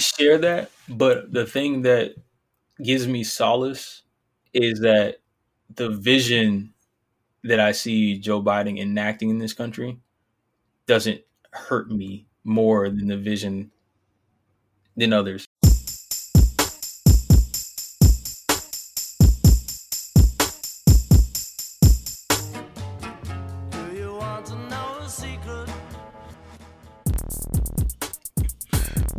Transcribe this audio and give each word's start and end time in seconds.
share 0.00 0.38
that, 0.38 0.70
but 0.88 1.32
the 1.32 1.46
thing 1.46 1.82
that 1.82 2.14
gives 2.82 3.06
me 3.08 3.24
solace 3.24 4.02
is 4.54 4.80
that 4.80 5.18
the 5.76 5.90
vision 5.90 6.74
that 7.44 7.60
I 7.60 7.72
see 7.72 8.18
Joe 8.18 8.42
Biden 8.42 8.78
enacting 8.80 9.30
in 9.30 9.38
this 9.38 9.54
country 9.54 9.98
doesn't 10.86 11.22
hurt 11.52 11.90
me 11.90 12.26
more 12.44 12.88
than 12.90 13.08
the 13.08 13.18
vision 13.18 13.72
than 14.96 15.12
others. 15.12 15.46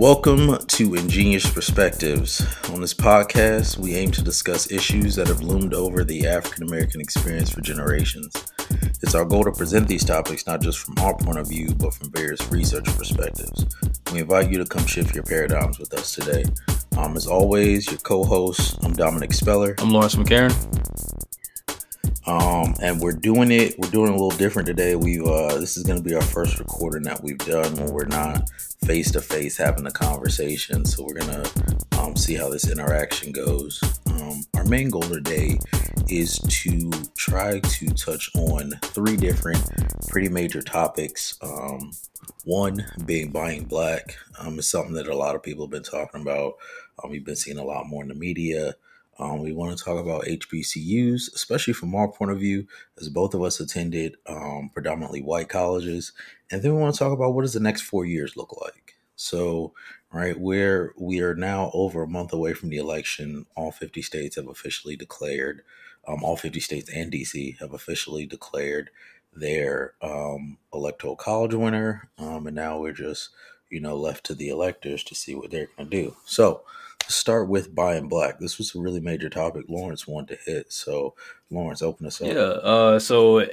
Welcome 0.01 0.57
to 0.57 0.95
Ingenious 0.95 1.47
Perspectives. 1.47 2.41
On 2.69 2.81
this 2.81 2.91
podcast, 2.91 3.77
we 3.77 3.93
aim 3.93 4.09
to 4.09 4.23
discuss 4.23 4.71
issues 4.71 5.13
that 5.13 5.27
have 5.27 5.41
loomed 5.41 5.75
over 5.75 6.03
the 6.03 6.25
African 6.25 6.67
American 6.67 6.99
experience 6.99 7.51
for 7.51 7.61
generations. 7.61 8.33
It's 9.03 9.13
our 9.13 9.25
goal 9.25 9.43
to 9.43 9.51
present 9.51 9.87
these 9.87 10.03
topics 10.03 10.47
not 10.47 10.59
just 10.59 10.79
from 10.79 10.97
our 11.01 11.15
point 11.15 11.37
of 11.37 11.47
view, 11.47 11.75
but 11.75 11.93
from 11.93 12.09
various 12.09 12.41
research 12.51 12.85
perspectives. 12.97 13.67
We 14.11 14.21
invite 14.21 14.49
you 14.49 14.57
to 14.57 14.65
come 14.65 14.87
shift 14.87 15.13
your 15.13 15.23
paradigms 15.23 15.77
with 15.77 15.93
us 15.93 16.15
today. 16.15 16.45
Um, 16.97 17.15
as 17.15 17.27
always, 17.27 17.85
your 17.91 17.99
co 17.99 18.23
host, 18.23 18.83
I'm 18.83 18.93
Dominic 18.93 19.33
Speller. 19.33 19.75
I'm 19.77 19.91
Lawrence 19.91 20.15
McCarren. 20.15 20.80
Um, 22.31 22.75
and 22.81 23.01
we're 23.01 23.11
doing 23.11 23.51
it. 23.51 23.77
We're 23.77 23.89
doing 23.89 24.07
a 24.07 24.13
little 24.13 24.29
different 24.29 24.65
today. 24.65 24.95
We've 24.95 25.25
uh, 25.25 25.57
this 25.57 25.75
is 25.75 25.83
going 25.83 26.01
to 26.01 26.09
be 26.09 26.15
our 26.15 26.21
first 26.21 26.59
recording 26.59 27.03
that 27.03 27.21
we've 27.21 27.37
done 27.37 27.75
when 27.75 27.91
we're 27.91 28.05
not 28.05 28.49
face 28.85 29.11
to 29.11 29.21
face 29.21 29.57
having 29.57 29.85
a 29.85 29.91
conversation. 29.91 30.85
So 30.85 31.03
we're 31.03 31.19
gonna 31.19 31.43
um, 31.99 32.15
see 32.15 32.35
how 32.35 32.47
this 32.47 32.69
interaction 32.69 33.33
goes. 33.33 33.83
Um, 34.07 34.43
our 34.55 34.63
main 34.63 34.89
goal 34.89 35.01
today 35.01 35.59
is 36.07 36.39
to 36.39 36.89
try 37.17 37.59
to 37.59 37.85
touch 37.87 38.31
on 38.35 38.71
three 38.81 39.17
different 39.17 39.69
pretty 40.07 40.29
major 40.29 40.61
topics. 40.61 41.37
Um, 41.41 41.91
one 42.45 42.85
being 43.05 43.31
buying 43.31 43.65
black 43.65 44.15
um, 44.39 44.57
is 44.57 44.69
something 44.69 44.93
that 44.93 45.07
a 45.07 45.17
lot 45.17 45.35
of 45.35 45.43
people 45.43 45.65
have 45.65 45.71
been 45.71 45.83
talking 45.83 46.21
about. 46.21 46.53
Um, 47.03 47.11
we've 47.11 47.25
been 47.25 47.35
seeing 47.35 47.57
a 47.57 47.65
lot 47.65 47.87
more 47.87 48.03
in 48.03 48.09
the 48.09 48.15
media. 48.15 48.75
Um, 49.21 49.41
we 49.41 49.53
want 49.53 49.77
to 49.77 49.83
talk 49.83 49.99
about 49.99 50.25
HBCUs, 50.25 51.33
especially 51.35 51.73
from 51.73 51.93
our 51.93 52.11
point 52.11 52.31
of 52.31 52.39
view, 52.39 52.67
as 52.99 53.07
both 53.07 53.35
of 53.35 53.43
us 53.43 53.59
attended 53.59 54.17
um, 54.25 54.71
predominantly 54.73 55.21
white 55.21 55.47
colleges. 55.47 56.11
And 56.49 56.63
then 56.63 56.73
we 56.73 56.81
want 56.81 56.95
to 56.95 56.99
talk 56.99 57.13
about 57.13 57.35
what 57.35 57.43
does 57.43 57.53
the 57.53 57.59
next 57.59 57.81
four 57.81 58.03
years 58.03 58.35
look 58.35 58.59
like. 58.59 58.95
So, 59.15 59.73
right, 60.11 60.37
where 60.37 60.93
we 60.97 61.21
are 61.21 61.35
now 61.35 61.69
over 61.75 62.01
a 62.01 62.07
month 62.07 62.33
away 62.33 62.53
from 62.53 62.69
the 62.69 62.77
election, 62.77 63.45
all 63.55 63.71
50 63.71 64.01
states 64.01 64.37
have 64.37 64.47
officially 64.47 64.95
declared, 64.95 65.61
um, 66.07 66.23
all 66.23 66.35
50 66.35 66.59
states 66.59 66.89
and 66.89 67.11
DC 67.11 67.59
have 67.59 67.73
officially 67.73 68.25
declared 68.25 68.89
their 69.31 69.93
um, 70.01 70.57
electoral 70.73 71.15
college 71.15 71.53
winner. 71.53 72.09
Um, 72.17 72.47
and 72.47 72.55
now 72.55 72.79
we're 72.79 72.91
just, 72.91 73.29
you 73.69 73.79
know, 73.79 73.95
left 73.95 74.25
to 74.25 74.33
the 74.33 74.49
electors 74.49 75.03
to 75.03 75.15
see 75.15 75.35
what 75.35 75.51
they're 75.51 75.69
going 75.77 75.91
to 75.91 76.03
do. 76.03 76.15
So, 76.25 76.63
start 77.07 77.47
with 77.47 77.73
buying 77.73 78.07
black. 78.07 78.39
This 78.39 78.57
was 78.57 78.75
a 78.75 78.79
really 78.79 78.99
major 78.99 79.29
topic 79.29 79.65
Lawrence 79.67 80.07
wanted 80.07 80.39
to 80.39 80.51
hit. 80.51 80.71
So, 80.71 81.15
Lawrence, 81.49 81.81
open 81.81 82.05
us 82.07 82.21
up. 82.21 82.27
Yeah. 82.27 82.33
Uh, 82.33 82.99
so, 82.99 83.45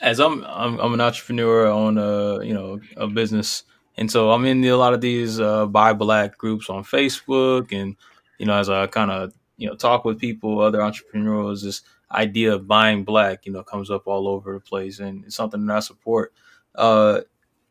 as 0.00 0.18
I'm, 0.20 0.44
I'm, 0.44 0.78
I'm 0.80 0.94
an 0.94 1.00
entrepreneur 1.00 1.70
on 1.70 1.98
a 1.98 2.44
you 2.44 2.54
know 2.54 2.80
a 2.96 3.06
business, 3.06 3.64
and 3.96 4.10
so 4.10 4.32
I'm 4.32 4.44
in 4.44 4.60
the, 4.60 4.68
a 4.68 4.76
lot 4.76 4.94
of 4.94 5.00
these 5.00 5.40
uh, 5.40 5.66
buy 5.66 5.92
black 5.92 6.36
groups 6.38 6.68
on 6.68 6.84
Facebook, 6.84 7.72
and 7.72 7.96
you 8.38 8.46
know 8.46 8.54
as 8.54 8.68
I 8.68 8.86
kind 8.86 9.10
of 9.10 9.32
you 9.56 9.68
know 9.68 9.76
talk 9.76 10.04
with 10.04 10.18
people, 10.18 10.60
other 10.60 10.82
entrepreneurs, 10.82 11.62
this 11.62 11.82
idea 12.10 12.54
of 12.54 12.68
buying 12.68 13.04
black, 13.04 13.46
you 13.46 13.52
know, 13.52 13.62
comes 13.62 13.90
up 13.90 14.06
all 14.06 14.28
over 14.28 14.54
the 14.54 14.60
place, 14.60 14.98
and 15.00 15.24
it's 15.24 15.36
something 15.36 15.64
that 15.66 15.76
I 15.76 15.80
support. 15.80 16.32
Uh, 16.74 17.20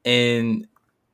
and 0.06 0.68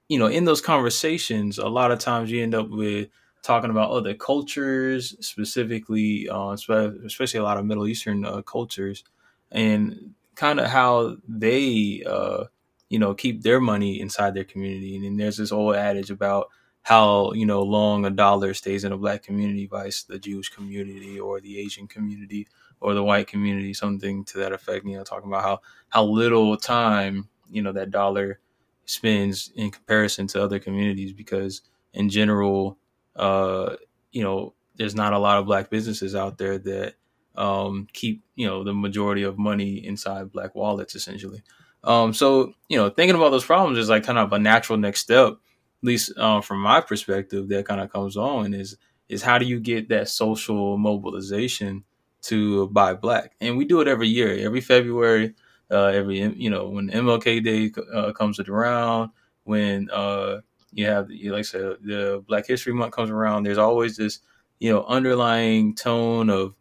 you 0.10 0.18
know, 0.18 0.28
in 0.28 0.46
those 0.46 0.62
conversations, 0.62 1.58
a 1.58 1.68
lot 1.68 1.92
of 1.92 2.00
times 2.00 2.32
you 2.32 2.42
end 2.42 2.56
up 2.56 2.70
with 2.70 3.10
talking 3.48 3.70
about 3.72 3.92
other 3.92 4.14
cultures, 4.14 5.16
specifically, 5.26 6.28
uh, 6.30 6.50
especially 6.52 7.40
a 7.40 7.44
lot 7.44 7.58
of 7.58 7.66
Middle 7.66 7.88
Eastern 7.88 8.26
uh, 8.26 8.42
cultures, 8.42 9.06
and 9.52 10.14
kind 10.36 10.60
of 10.60 10.68
how 10.68 11.16
they, 11.28 12.04
uh, 12.06 12.44
you 12.90 13.00
know, 13.00 13.14
keep 13.14 13.42
their 13.44 13.62
money 13.62 14.02
inside 14.02 14.34
their 14.34 14.44
community. 14.44 14.98
And, 14.98 15.18
there's 15.20 15.38
this 15.38 15.54
old 15.54 15.76
adage 15.78 16.12
about 16.12 16.50
how 16.84 17.32
you 17.34 17.46
know 17.46 17.64
long 17.64 18.06
a 18.06 18.10
dollar 18.10 18.54
stays 18.54 18.84
in 18.84 18.92
a 18.92 18.98
black 18.98 19.24
community 19.24 19.66
vice 19.66 20.04
the 20.04 20.20
Jewish 20.20 20.50
community 20.50 21.20
or 21.20 21.40
the 21.42 21.58
Asian 21.60 21.88
community 21.88 22.48
or 22.82 22.94
the 22.94 23.04
white 23.04 23.28
community, 23.28 23.74
something 23.74 24.26
to 24.26 24.38
that 24.40 24.52
effect. 24.52 24.86
You 24.86 24.98
know, 24.98 25.04
talking 25.06 25.30
about 25.30 25.44
how 25.44 25.62
how 25.90 26.04
little 26.04 26.58
time 26.58 27.30
you 27.50 27.62
know 27.62 27.72
that 27.72 27.92
dollar 27.92 28.40
spends 28.86 29.52
in 29.56 29.72
comparison 29.72 30.28
to 30.28 30.44
other 30.44 30.60
communities 30.60 31.14
because 31.14 31.62
in 31.94 32.10
general 32.10 32.78
uh, 33.18 33.76
you 34.12 34.24
know, 34.24 34.54
there's 34.76 34.96
not 34.96 35.14
a 35.14 35.20
lot 35.20 35.40
of 35.40 35.46
black 35.46 35.70
businesses 35.70 36.16
out 36.16 36.38
there 36.38 36.58
that 36.60 36.96
um, 37.36 37.88
keep, 37.94 38.24
you 38.36 38.48
know, 38.48 38.64
the 38.64 38.74
majority 38.74 39.24
of 39.24 39.38
money 39.38 39.86
inside 39.86 40.32
black 40.32 40.56
wallets, 40.56 40.96
essentially. 40.96 41.44
Um, 41.84 42.14
so, 42.14 42.54
you 42.68 42.78
know, 42.78 42.90
thinking 42.90 43.16
about 43.16 43.30
those 43.30 43.46
problems 43.46 43.78
is 43.78 43.90
like 43.90 44.04
kind 44.04 44.18
of 44.18 44.34
a 44.34 44.40
natural 44.40 44.78
next 44.78 45.02
step, 45.02 45.34
at 45.34 45.38
least 45.84 46.12
uh, 46.18 46.42
from 46.42 46.60
my 46.60 46.82
perspective, 46.82 47.50
that 47.50 47.66
kind 47.68 47.82
of 47.82 47.92
comes 47.92 48.18
on 48.18 48.54
is 48.54 48.78
is 49.10 49.22
how 49.22 49.38
do 49.38 49.46
you 49.46 49.60
get 49.60 49.88
that 49.90 50.10
social 50.10 50.78
mobilization 50.78 51.84
to 52.24 52.68
buy 52.70 52.94
black? 52.94 53.36
And 53.40 53.58
we 53.58 53.66
do 53.66 53.80
it 53.80 53.88
every 53.88 54.10
year, 54.10 54.38
every 54.38 54.60
February, 54.60 55.34
uh, 55.72 55.86
every 55.86 56.20
you 56.20 56.50
know 56.50 56.70
when 56.70 56.90
MLK 56.90 57.44
Day 57.44 57.72
uh, 57.94 58.12
comes 58.12 58.40
around, 58.40 59.12
when 59.44 59.90
uh, 59.92 60.40
you 60.72 60.86
have 60.88 61.10
like 61.10 61.40
I 61.40 61.42
said, 61.42 61.78
the 61.82 62.24
Black 62.28 62.48
History 62.48 62.74
Month 62.74 62.94
comes 62.94 63.10
around. 63.10 63.44
There's 63.44 63.58
always 63.58 63.98
this 63.98 64.20
you 64.60 64.72
know 64.72 64.84
underlying 64.86 65.76
tone 65.76 66.30
of 66.30 66.56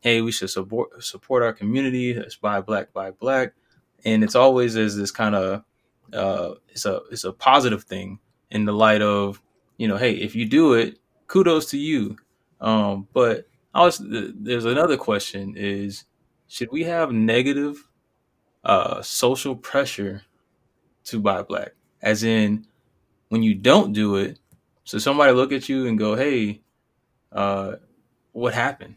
hey, 0.00 0.20
we 0.20 0.32
should 0.32 0.50
support 0.50 1.02
support 1.02 1.42
our 1.42 1.52
community. 1.52 2.10
It's 2.10 2.36
buy 2.36 2.60
black, 2.60 2.92
buy 2.92 3.12
black, 3.12 3.54
and 4.04 4.22
it's 4.22 4.34
always 4.34 4.76
as 4.76 4.96
this 4.96 5.10
kind 5.10 5.34
of 5.34 5.64
uh, 6.12 6.54
it's 6.68 6.84
a 6.84 7.00
it's 7.10 7.24
a 7.24 7.32
positive 7.32 7.84
thing 7.84 8.18
in 8.50 8.64
the 8.64 8.72
light 8.72 9.02
of 9.02 9.40
you 9.78 9.88
know, 9.88 9.96
hey, 9.96 10.14
if 10.14 10.36
you 10.36 10.46
do 10.46 10.74
it, 10.74 10.98
kudos 11.26 11.70
to 11.70 11.78
you. 11.78 12.16
Um, 12.60 13.08
but 13.12 13.46
I 13.74 13.84
was 13.84 14.00
there's 14.04 14.64
another 14.64 14.96
question: 14.96 15.54
is 15.56 16.04
should 16.48 16.70
we 16.70 16.84
have 16.84 17.12
negative 17.12 17.88
uh, 18.64 19.02
social 19.02 19.56
pressure 19.56 20.22
to 21.04 21.20
buy 21.20 21.42
black? 21.42 21.72
As 22.02 22.22
in, 22.24 22.66
when 23.32 23.42
you 23.42 23.54
don't 23.54 23.94
do 23.94 24.16
it, 24.16 24.38
so 24.84 24.98
somebody 24.98 25.32
look 25.32 25.52
at 25.52 25.66
you 25.66 25.86
and 25.86 25.98
go, 25.98 26.14
"Hey, 26.16 26.60
uh, 27.32 27.76
what 28.32 28.52
happened? 28.52 28.96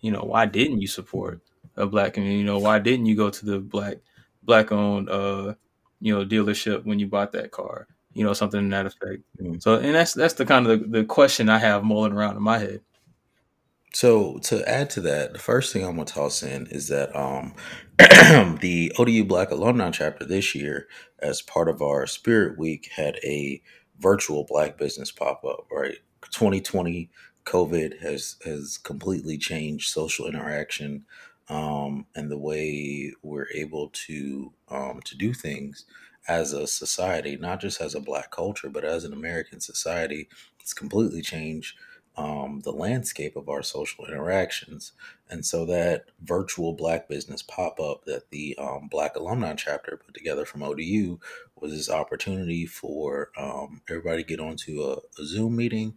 You 0.00 0.10
know, 0.10 0.22
why 0.22 0.46
didn't 0.46 0.80
you 0.80 0.88
support 0.88 1.42
a 1.76 1.86
black 1.86 2.14
community? 2.14 2.38
You 2.38 2.46
know, 2.46 2.58
why 2.58 2.78
didn't 2.78 3.04
you 3.04 3.14
go 3.14 3.28
to 3.28 3.44
the 3.44 3.58
black 3.58 3.98
black 4.42 4.72
owned 4.72 5.10
uh, 5.10 5.52
you 6.00 6.14
know 6.16 6.24
dealership 6.24 6.86
when 6.86 6.98
you 6.98 7.08
bought 7.08 7.32
that 7.32 7.50
car? 7.50 7.86
You 8.14 8.24
know, 8.24 8.32
something 8.32 8.58
in 8.58 8.70
that 8.70 8.86
effect. 8.86 9.22
Mm-hmm. 9.38 9.58
So, 9.58 9.74
and 9.74 9.94
that's 9.94 10.14
that's 10.14 10.32
the 10.32 10.46
kind 10.46 10.66
of 10.66 10.80
the, 10.80 11.00
the 11.00 11.04
question 11.04 11.50
I 11.50 11.58
have 11.58 11.84
mulling 11.84 12.14
around 12.14 12.38
in 12.38 12.42
my 12.42 12.56
head. 12.56 12.80
So 13.92 14.38
to 14.44 14.68
add 14.68 14.90
to 14.90 15.00
that, 15.02 15.32
the 15.32 15.38
first 15.38 15.72
thing 15.72 15.84
I'm 15.84 15.92
gonna 15.96 16.04
toss 16.04 16.42
in 16.42 16.66
is 16.66 16.88
that 16.88 17.14
um, 17.16 17.54
the 17.98 18.92
ODU 18.98 19.24
Black 19.24 19.50
Alumni 19.50 19.90
Chapter 19.90 20.24
this 20.24 20.54
year, 20.54 20.88
as 21.20 21.42
part 21.42 21.68
of 21.68 21.82
our 21.82 22.06
Spirit 22.06 22.58
Week, 22.58 22.90
had 22.94 23.16
a 23.24 23.62
virtual 23.98 24.44
Black 24.44 24.76
business 24.78 25.10
pop 25.10 25.44
up. 25.44 25.66
Right, 25.70 25.98
2020 26.30 27.10
COVID 27.44 28.00
has 28.00 28.36
has 28.44 28.76
completely 28.78 29.38
changed 29.38 29.88
social 29.90 30.26
interaction 30.26 31.06
um, 31.48 32.06
and 32.14 32.30
the 32.30 32.38
way 32.38 33.12
we're 33.22 33.48
able 33.54 33.88
to 34.06 34.52
um, 34.70 35.00
to 35.04 35.16
do 35.16 35.32
things 35.32 35.86
as 36.28 36.52
a 36.52 36.66
society, 36.66 37.38
not 37.38 37.58
just 37.58 37.80
as 37.80 37.94
a 37.94 38.00
Black 38.00 38.30
culture, 38.30 38.68
but 38.68 38.84
as 38.84 39.04
an 39.04 39.14
American 39.14 39.60
society. 39.60 40.28
It's 40.60 40.74
completely 40.74 41.22
changed 41.22 41.78
um, 42.18 42.60
the 42.64 42.72
landscape 42.72 43.36
of 43.36 43.48
our 43.48 43.62
social 43.62 44.04
interactions. 44.04 44.92
And 45.30 45.46
so 45.46 45.64
that 45.66 46.06
virtual 46.20 46.72
Black 46.72 47.08
business 47.08 47.42
pop 47.42 47.78
up 47.78 48.04
that 48.06 48.30
the 48.30 48.56
um, 48.58 48.88
Black 48.90 49.14
Alumni 49.14 49.54
chapter 49.54 49.96
put 49.96 50.14
together 50.14 50.44
from 50.44 50.64
ODU 50.64 51.20
was 51.54 51.72
this 51.72 51.88
opportunity 51.88 52.66
for 52.66 53.30
um, 53.38 53.82
everybody 53.88 54.24
to 54.24 54.28
get 54.28 54.40
onto 54.40 54.82
a, 54.82 54.96
a 55.20 55.24
Zoom 55.24 55.54
meeting 55.54 55.94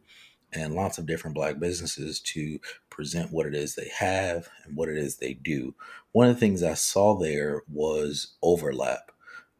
and 0.53 0.75
lots 0.75 0.99
of 0.99 1.07
different 1.07 1.35
Black 1.35 1.59
businesses 1.59 2.19
to 2.19 2.59
present 2.91 3.31
what 3.31 3.47
it 3.47 3.55
is 3.55 3.73
they 3.73 3.89
have 3.97 4.47
and 4.63 4.77
what 4.77 4.89
it 4.89 4.97
is 4.97 5.17
they 5.17 5.33
do. 5.33 5.73
One 6.11 6.27
of 6.27 6.35
the 6.35 6.39
things 6.39 6.61
I 6.61 6.75
saw 6.75 7.17
there 7.17 7.63
was 7.67 8.35
overlap. 8.43 9.11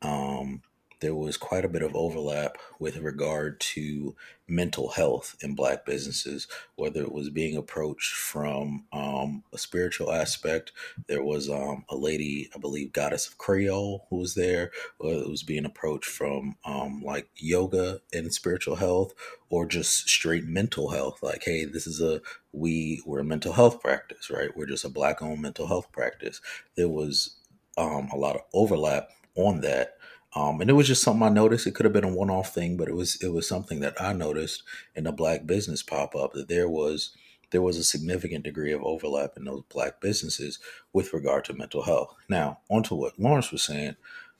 Um, 0.04 0.62
there 1.02 1.16
was 1.16 1.36
quite 1.36 1.66
a 1.66 1.70
bit 1.70 1.82
of 1.82 1.96
overlap 1.96 2.58
with 2.80 2.98
regard 2.98 3.60
to 3.60 4.16
mental 4.48 4.90
health 4.90 5.36
in 5.42 5.56
black 5.56 5.86
businesses, 5.86 6.48
whether 6.76 7.02
it 7.02 7.12
was 7.12 7.30
being 7.30 7.58
approached 7.58 8.14
from 8.14 8.86
um, 8.94 9.44
a 9.52 9.58
spiritual 9.58 10.12
aspect. 10.12 10.72
There 11.08 11.24
was 11.24 11.50
um, 11.50 11.86
a 11.90 11.96
lady, 11.96 12.50
I 12.56 12.60
believe, 12.60 12.94
Goddess 12.94 13.28
of 13.28 13.38
Creole, 13.38 14.06
who 14.10 14.18
was 14.18 14.36
there, 14.36 14.72
or 15.00 15.14
it 15.14 15.30
was 15.30 15.44
being 15.44 15.66
approached 15.66 16.10
from 16.10 16.56
um, 16.66 17.02
like 17.04 17.30
yoga 17.36 18.02
and 18.14 18.32
spiritual 18.32 18.76
health, 18.76 19.14
or 19.50 19.66
just 19.66 20.08
straight 20.08 20.46
mental 20.46 20.92
health. 20.92 21.24
Like, 21.24 21.44
hey, 21.46 21.66
this 21.66 21.88
is 21.88 22.00
a 22.00 22.22
we 22.52 23.02
we're 23.06 23.20
a 23.20 23.26
mental 23.26 23.54
health 23.54 23.82
practice, 23.82 24.30
right? 24.30 24.56
We're 24.56 24.68
just 24.68 24.86
a 24.86 24.90
black 24.90 25.22
owned 25.22 25.42
mental 25.42 25.68
health 25.68 25.92
practice. 25.92 26.42
There 26.76 26.90
was 26.90 27.38
um, 27.78 28.10
a 28.14 28.18
lot 28.18 28.36
of 28.36 28.42
overlap 28.54 29.10
on 29.36 29.62
that 29.62 29.96
um, 30.34 30.62
and 30.62 30.70
it 30.70 30.74
was 30.74 30.88
just 30.88 31.04
something 31.04 31.24
I 31.24 31.30
noticed. 31.30 31.68
It 31.68 31.76
could 31.76 31.86
have 31.86 31.94
been 31.94 32.04
a 32.04 32.14
one-off 32.14 32.54
thing, 32.54 32.78
but 32.78 32.88
it 32.88 32.96
was 32.96 33.22
it 33.22 33.34
was 33.34 33.48
something 33.48 33.82
that 33.82 34.02
I 34.02 34.14
noticed 34.14 34.64
in 34.96 35.04
the 35.04 35.12
black 35.12 35.46
business 35.46 35.84
pop-up 35.84 36.34
that 36.34 36.48
there 36.48 36.70
was 36.70 37.16
there 37.52 37.62
was 37.62 37.78
a 37.78 37.84
significant 37.84 38.46
degree 38.46 38.72
of 38.72 38.82
overlap 38.84 39.34
in 39.36 39.44
those 39.44 39.64
black 39.70 40.00
businesses 40.00 40.60
with 40.94 41.14
regard 41.14 41.46
to 41.46 41.54
mental 41.54 41.84
health. 41.84 42.16
Now, 42.30 42.60
onto 42.70 42.96
what 42.96 43.20
Lawrence 43.20 43.52
was 43.52 43.62
saying. 43.62 43.98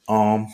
Um, 0.08 0.48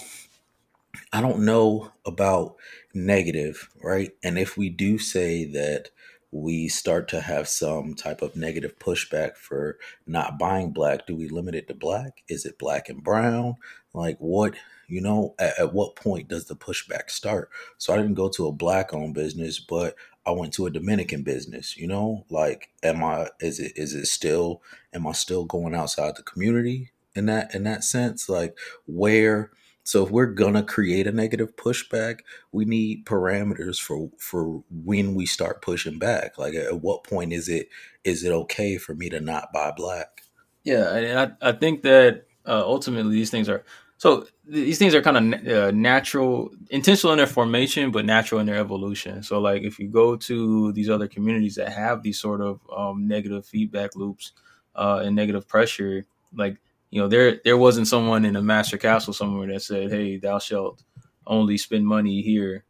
I 1.13 1.21
don't 1.21 1.45
know 1.45 1.91
about 2.05 2.55
negative, 2.93 3.69
right? 3.83 4.11
And 4.23 4.39
if 4.39 4.57
we 4.57 4.69
do 4.69 4.97
say 4.97 5.45
that 5.45 5.89
we 6.31 6.67
start 6.67 7.07
to 7.09 7.21
have 7.21 7.47
some 7.47 7.93
type 7.93 8.21
of 8.21 8.35
negative 8.35 8.77
pushback 8.79 9.37
for 9.37 9.77
not 10.05 10.37
buying 10.37 10.71
black, 10.71 11.07
do 11.07 11.15
we 11.15 11.29
limit 11.29 11.55
it 11.55 11.67
to 11.67 11.73
black? 11.73 12.23
Is 12.27 12.45
it 12.45 12.59
black 12.59 12.89
and 12.89 13.03
brown? 13.03 13.55
Like 13.93 14.17
what 14.17 14.55
you 14.87 15.01
know, 15.01 15.35
at, 15.39 15.59
at 15.59 15.73
what 15.73 15.95
point 15.95 16.27
does 16.27 16.45
the 16.45 16.55
pushback 16.55 17.09
start? 17.09 17.49
So 17.77 17.93
I 17.93 17.97
didn't 17.97 18.15
go 18.15 18.29
to 18.29 18.47
a 18.47 18.51
black 18.51 18.93
owned 18.93 19.13
business, 19.13 19.59
but 19.59 19.95
I 20.25 20.31
went 20.31 20.53
to 20.53 20.65
a 20.65 20.71
Dominican 20.71 21.23
business, 21.23 21.77
you 21.77 21.87
know, 21.87 22.25
like 22.29 22.69
am 22.83 23.03
I 23.03 23.29
is 23.39 23.59
it 23.59 23.73
is 23.77 23.93
it 23.93 24.07
still 24.07 24.61
am 24.93 25.07
I 25.07 25.13
still 25.13 25.45
going 25.45 25.73
outside 25.73 26.15
the 26.15 26.23
community 26.23 26.91
in 27.15 27.27
that 27.27 27.55
in 27.55 27.63
that 27.63 27.83
sense? 27.83 28.27
Like 28.27 28.57
where 28.85 29.51
so 29.83 30.03
if 30.05 30.11
we're 30.11 30.25
gonna 30.25 30.63
create 30.63 31.07
a 31.07 31.13
negative 31.13 31.55
pushback, 31.55 32.19
we 32.51 32.65
need 32.65 33.05
parameters 33.05 33.79
for 33.79 34.09
for 34.17 34.63
when 34.69 35.15
we 35.15 35.25
start 35.25 35.61
pushing 35.61 35.97
back. 35.97 36.37
Like 36.37 36.55
at 36.55 36.81
what 36.81 37.05
point 37.05 37.31
is 37.31 37.47
it 37.47 37.69
is 38.03 38.25
it 38.25 38.33
okay 38.33 38.77
for 38.77 38.93
me 38.93 39.09
to 39.09 39.21
not 39.21 39.53
buy 39.53 39.71
black? 39.71 40.23
Yeah, 40.65 40.93
and 40.93 41.37
I, 41.41 41.49
I 41.49 41.51
think 41.53 41.83
that 41.83 42.25
uh, 42.45 42.63
ultimately 42.65 43.13
these 43.13 43.29
things 43.29 43.47
are 43.47 43.63
so 43.97 44.27
these 44.45 44.77
things 44.77 44.94
are 44.94 45.01
kind 45.01 45.33
of 45.33 45.47
uh, 45.47 45.71
natural, 45.71 46.51
intentional 46.69 47.13
in 47.13 47.17
their 47.17 47.25
formation, 47.27 47.91
but 47.91 48.05
natural 48.05 48.39
in 48.39 48.45
their 48.45 48.57
evolution. 48.57 49.23
So, 49.23 49.39
like 49.39 49.63
if 49.63 49.79
you 49.79 49.88
go 49.88 50.15
to 50.15 50.71
these 50.73 50.89
other 50.89 51.07
communities 51.07 51.55
that 51.55 51.71
have 51.71 52.03
these 52.03 52.19
sort 52.19 52.41
of 52.41 52.61
um, 52.75 53.07
negative 53.07 53.45
feedback 53.45 53.95
loops 53.95 54.33
uh, 54.75 55.01
and 55.03 55.15
negative 55.15 55.47
pressure, 55.47 56.05
like 56.35 56.57
you 56.91 57.01
know, 57.01 57.07
there 57.07 57.39
there 57.44 57.57
wasn't 57.57 57.88
someone 57.88 58.23
in 58.23 58.35
a 58.35 58.41
master 58.41 58.77
castle 58.77 59.13
somewhere 59.13 59.47
that 59.47 59.63
said, 59.63 59.89
"Hey, 59.89 60.17
thou 60.17 60.38
shalt 60.38 60.83
only 61.25 61.57
spend 61.57 61.88
money 61.88 62.21
here," 62.21 62.65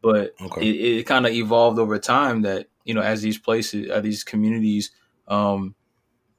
but 0.00 0.34
okay. 0.40 0.66
it, 0.66 1.00
it 1.00 1.06
kind 1.06 1.26
of 1.26 1.32
evolved 1.32 1.78
over 1.78 1.98
time 1.98 2.42
that 2.42 2.68
you 2.84 2.94
know, 2.94 3.02
as 3.02 3.20
these 3.20 3.38
places, 3.38 3.90
as 3.90 4.02
these 4.02 4.24
communities 4.24 4.90
um, 5.28 5.74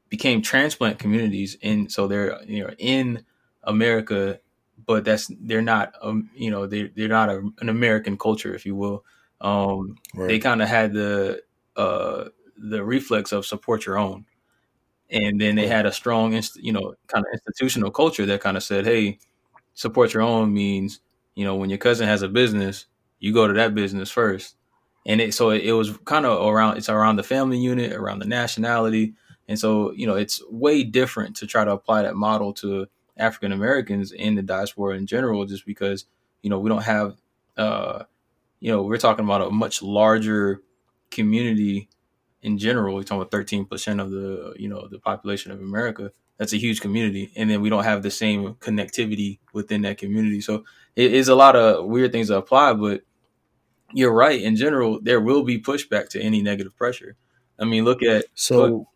became 0.10 0.42
transplant 0.42 0.98
communities, 0.98 1.56
and 1.62 1.92
so 1.92 2.08
they're 2.08 2.44
you 2.46 2.64
know 2.64 2.74
in 2.80 3.24
America, 3.64 4.40
but 4.86 5.06
that's 5.06 5.32
they're 5.42 5.62
not 5.62 5.94
um 6.02 6.30
you 6.36 6.52
know 6.52 6.68
they 6.68 6.84
they're 6.96 7.08
not 7.08 7.30
a, 7.30 7.38
an 7.62 7.70
American 7.70 8.18
culture, 8.18 8.54
if 8.56 8.66
you 8.66 8.76
will. 8.76 9.04
Um, 9.42 9.98
right. 10.16 10.28
They 10.28 10.40
kind 10.40 10.62
of 10.62 10.68
had 10.70 10.94
the 10.94 11.44
uh 11.76 12.26
the 12.58 12.84
reflex 12.84 13.32
of 13.32 13.46
support 13.46 13.86
your 13.86 13.98
own, 13.98 14.26
and 15.10 15.40
then 15.40 15.56
they 15.56 15.68
had 15.68 15.86
a 15.86 15.92
strong 15.92 16.34
inst- 16.34 16.62
you 16.64 16.72
know 16.72 16.96
kind 17.08 17.26
of 17.26 17.34
institutional 17.34 17.92
culture 17.92 18.26
that 18.26 18.42
kind 18.42 18.58
of 18.58 18.64
said, 18.64 18.86
hey, 18.86 19.20
support 19.74 20.14
your 20.14 20.24
own 20.24 20.54
means 20.54 21.00
you 21.36 21.46
know 21.46 21.56
when 21.56 21.70
your 21.70 21.80
cousin 21.80 22.08
has 22.08 22.22
a 22.22 22.30
business, 22.30 22.86
you 23.20 23.34
go 23.34 23.48
to 23.48 23.54
that 23.54 23.76
business 23.76 24.10
first. 24.12 24.56
And 25.06 25.20
it, 25.20 25.34
so 25.34 25.50
it, 25.50 25.64
it 25.64 25.74
was 25.74 25.98
kind 26.06 26.26
of 26.26 26.48
around 26.48 26.78
it's 26.78 26.90
around 26.90 27.18
the 27.18 27.24
family 27.24 27.58
unit, 27.58 27.92
around 27.94 28.20
the 28.20 28.26
nationality, 28.26 29.14
and 29.48 29.60
so 29.60 29.92
you 29.92 30.08
know 30.08 30.16
it's 30.16 30.42
way 30.50 30.84
different 30.84 31.36
to 31.38 31.48
try 31.48 31.66
to 31.66 31.72
apply 31.72 32.04
that 32.04 32.16
model 32.16 32.54
to 32.54 32.88
African 33.18 33.52
Americans 33.52 34.12
in 34.12 34.36
the 34.36 34.42
diaspora 34.42 34.96
in 34.96 35.06
general, 35.06 35.46
just 35.46 35.66
because 35.66 36.06
you 36.42 36.50
know 36.50 36.60
we 36.60 36.70
don't 36.70 36.84
have, 36.84 37.16
uh, 37.58 38.04
you 38.60 38.72
know, 38.72 38.84
we're 38.84 38.98
talking 38.98 39.26
about 39.26 39.42
a 39.42 39.50
much 39.50 39.82
larger 39.82 40.62
community 41.12 41.90
in 42.42 42.58
general. 42.58 42.96
We're 42.96 43.04
talking 43.04 43.22
about 43.22 43.32
thirteen 43.32 43.66
percent 43.66 44.00
of 44.00 44.12
the 44.12 44.54
you 44.58 44.68
know 44.68 44.88
the 44.88 45.00
population 45.00 45.52
of 45.52 45.60
America. 45.60 46.12
That's 46.38 46.54
a 46.54 46.58
huge 46.58 46.82
community, 46.82 47.32
and 47.36 47.50
then 47.50 47.62
we 47.62 47.70
don't 47.70 47.84
have 47.84 48.02
the 48.04 48.12
same 48.12 48.56
connectivity 48.56 49.40
within 49.54 49.84
that 49.84 49.98
community. 49.98 50.42
So 50.42 50.66
it 50.96 51.14
is 51.14 51.28
a 51.28 51.36
lot 51.36 51.56
of 51.56 51.86
weird 51.86 52.12
things 52.12 52.28
that 52.30 52.38
apply, 52.38 52.74
but 52.74 53.04
you're 53.94 54.14
right. 54.14 54.42
In 54.42 54.56
general, 54.56 55.00
there 55.00 55.22
will 55.22 55.44
be 55.44 55.62
pushback 55.62 56.10
to 56.10 56.22
any 56.22 56.42
negative 56.42 56.76
pressure. 56.76 57.16
I 57.60 57.66
mean, 57.66 57.86
look 57.86 58.02
at 58.02 58.26
so. 58.34 58.88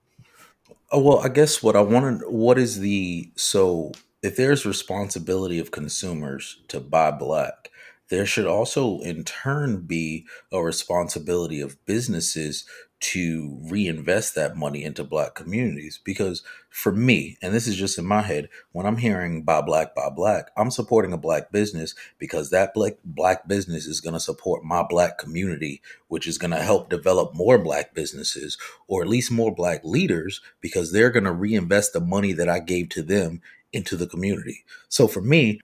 oh, 0.92 1.02
well, 1.02 1.20
I 1.20 1.30
guess 1.30 1.62
what 1.62 1.76
I 1.76 1.82
wanted, 1.82 2.28
what 2.28 2.58
is 2.58 2.80
the 2.80 3.32
so 3.36 3.92
if 4.28 4.36
there's 4.36 4.66
responsibility 4.66 5.58
of 5.58 5.72
consumers 5.72 6.60
to 6.68 6.82
buy 6.82 7.12
black, 7.12 7.72
there 8.10 8.26
should 8.26 8.46
also 8.46 9.00
in 9.00 9.24
turn 9.24 9.84
be 9.84 10.26
a 10.52 10.62
responsibility 10.62 11.62
of 11.62 11.84
businesses 11.86 12.66
to 13.00 13.58
reinvest 13.70 14.36
that 14.36 14.58
money 14.58 14.84
into 14.84 15.06
black 15.06 15.34
communities. 15.34 16.02
Because 16.04 16.44
for 16.78 16.92
me 16.92 17.36
and 17.42 17.56
this 17.56 17.66
is 17.66 17.76
just 17.76 17.98
in 17.98 18.06
my 18.06 18.22
head 18.22 18.48
when 18.72 18.86
i'm 18.86 18.98
hearing 18.98 19.42
buy 19.42 19.62
black 19.62 19.96
buy 19.96 20.10
black 20.16 20.52
i'm 20.56 20.70
supporting 20.70 21.12
a 21.12 21.18
black 21.18 21.52
business 21.52 21.96
because 22.20 22.52
that 22.52 22.72
black 22.76 22.94
black 23.04 23.48
business 23.48 23.88
is 23.88 24.00
going 24.00 24.14
to 24.14 24.20
support 24.20 24.64
my 24.64 24.86
black 24.88 25.18
community 25.18 25.82
which 26.08 26.28
is 26.28 26.38
going 26.38 26.52
to 26.52 26.62
help 26.62 26.88
develop 26.88 27.34
more 27.34 27.58
black 27.58 27.96
businesses 27.96 28.60
or 28.88 29.02
at 29.02 29.08
least 29.08 29.32
more 29.32 29.52
black 29.52 29.84
leaders 29.84 30.40
because 30.62 30.92
they're 30.92 31.10
going 31.10 31.24
to 31.24 31.32
reinvest 31.32 31.94
the 31.94 32.00
money 32.00 32.32
that 32.32 32.48
i 32.48 32.60
gave 32.60 32.90
to 32.90 33.02
them 33.02 33.42
into 33.78 33.96
the 33.96 34.08
community. 34.08 34.66
So 34.90 35.08
for 35.08 35.22
me, 35.22 35.62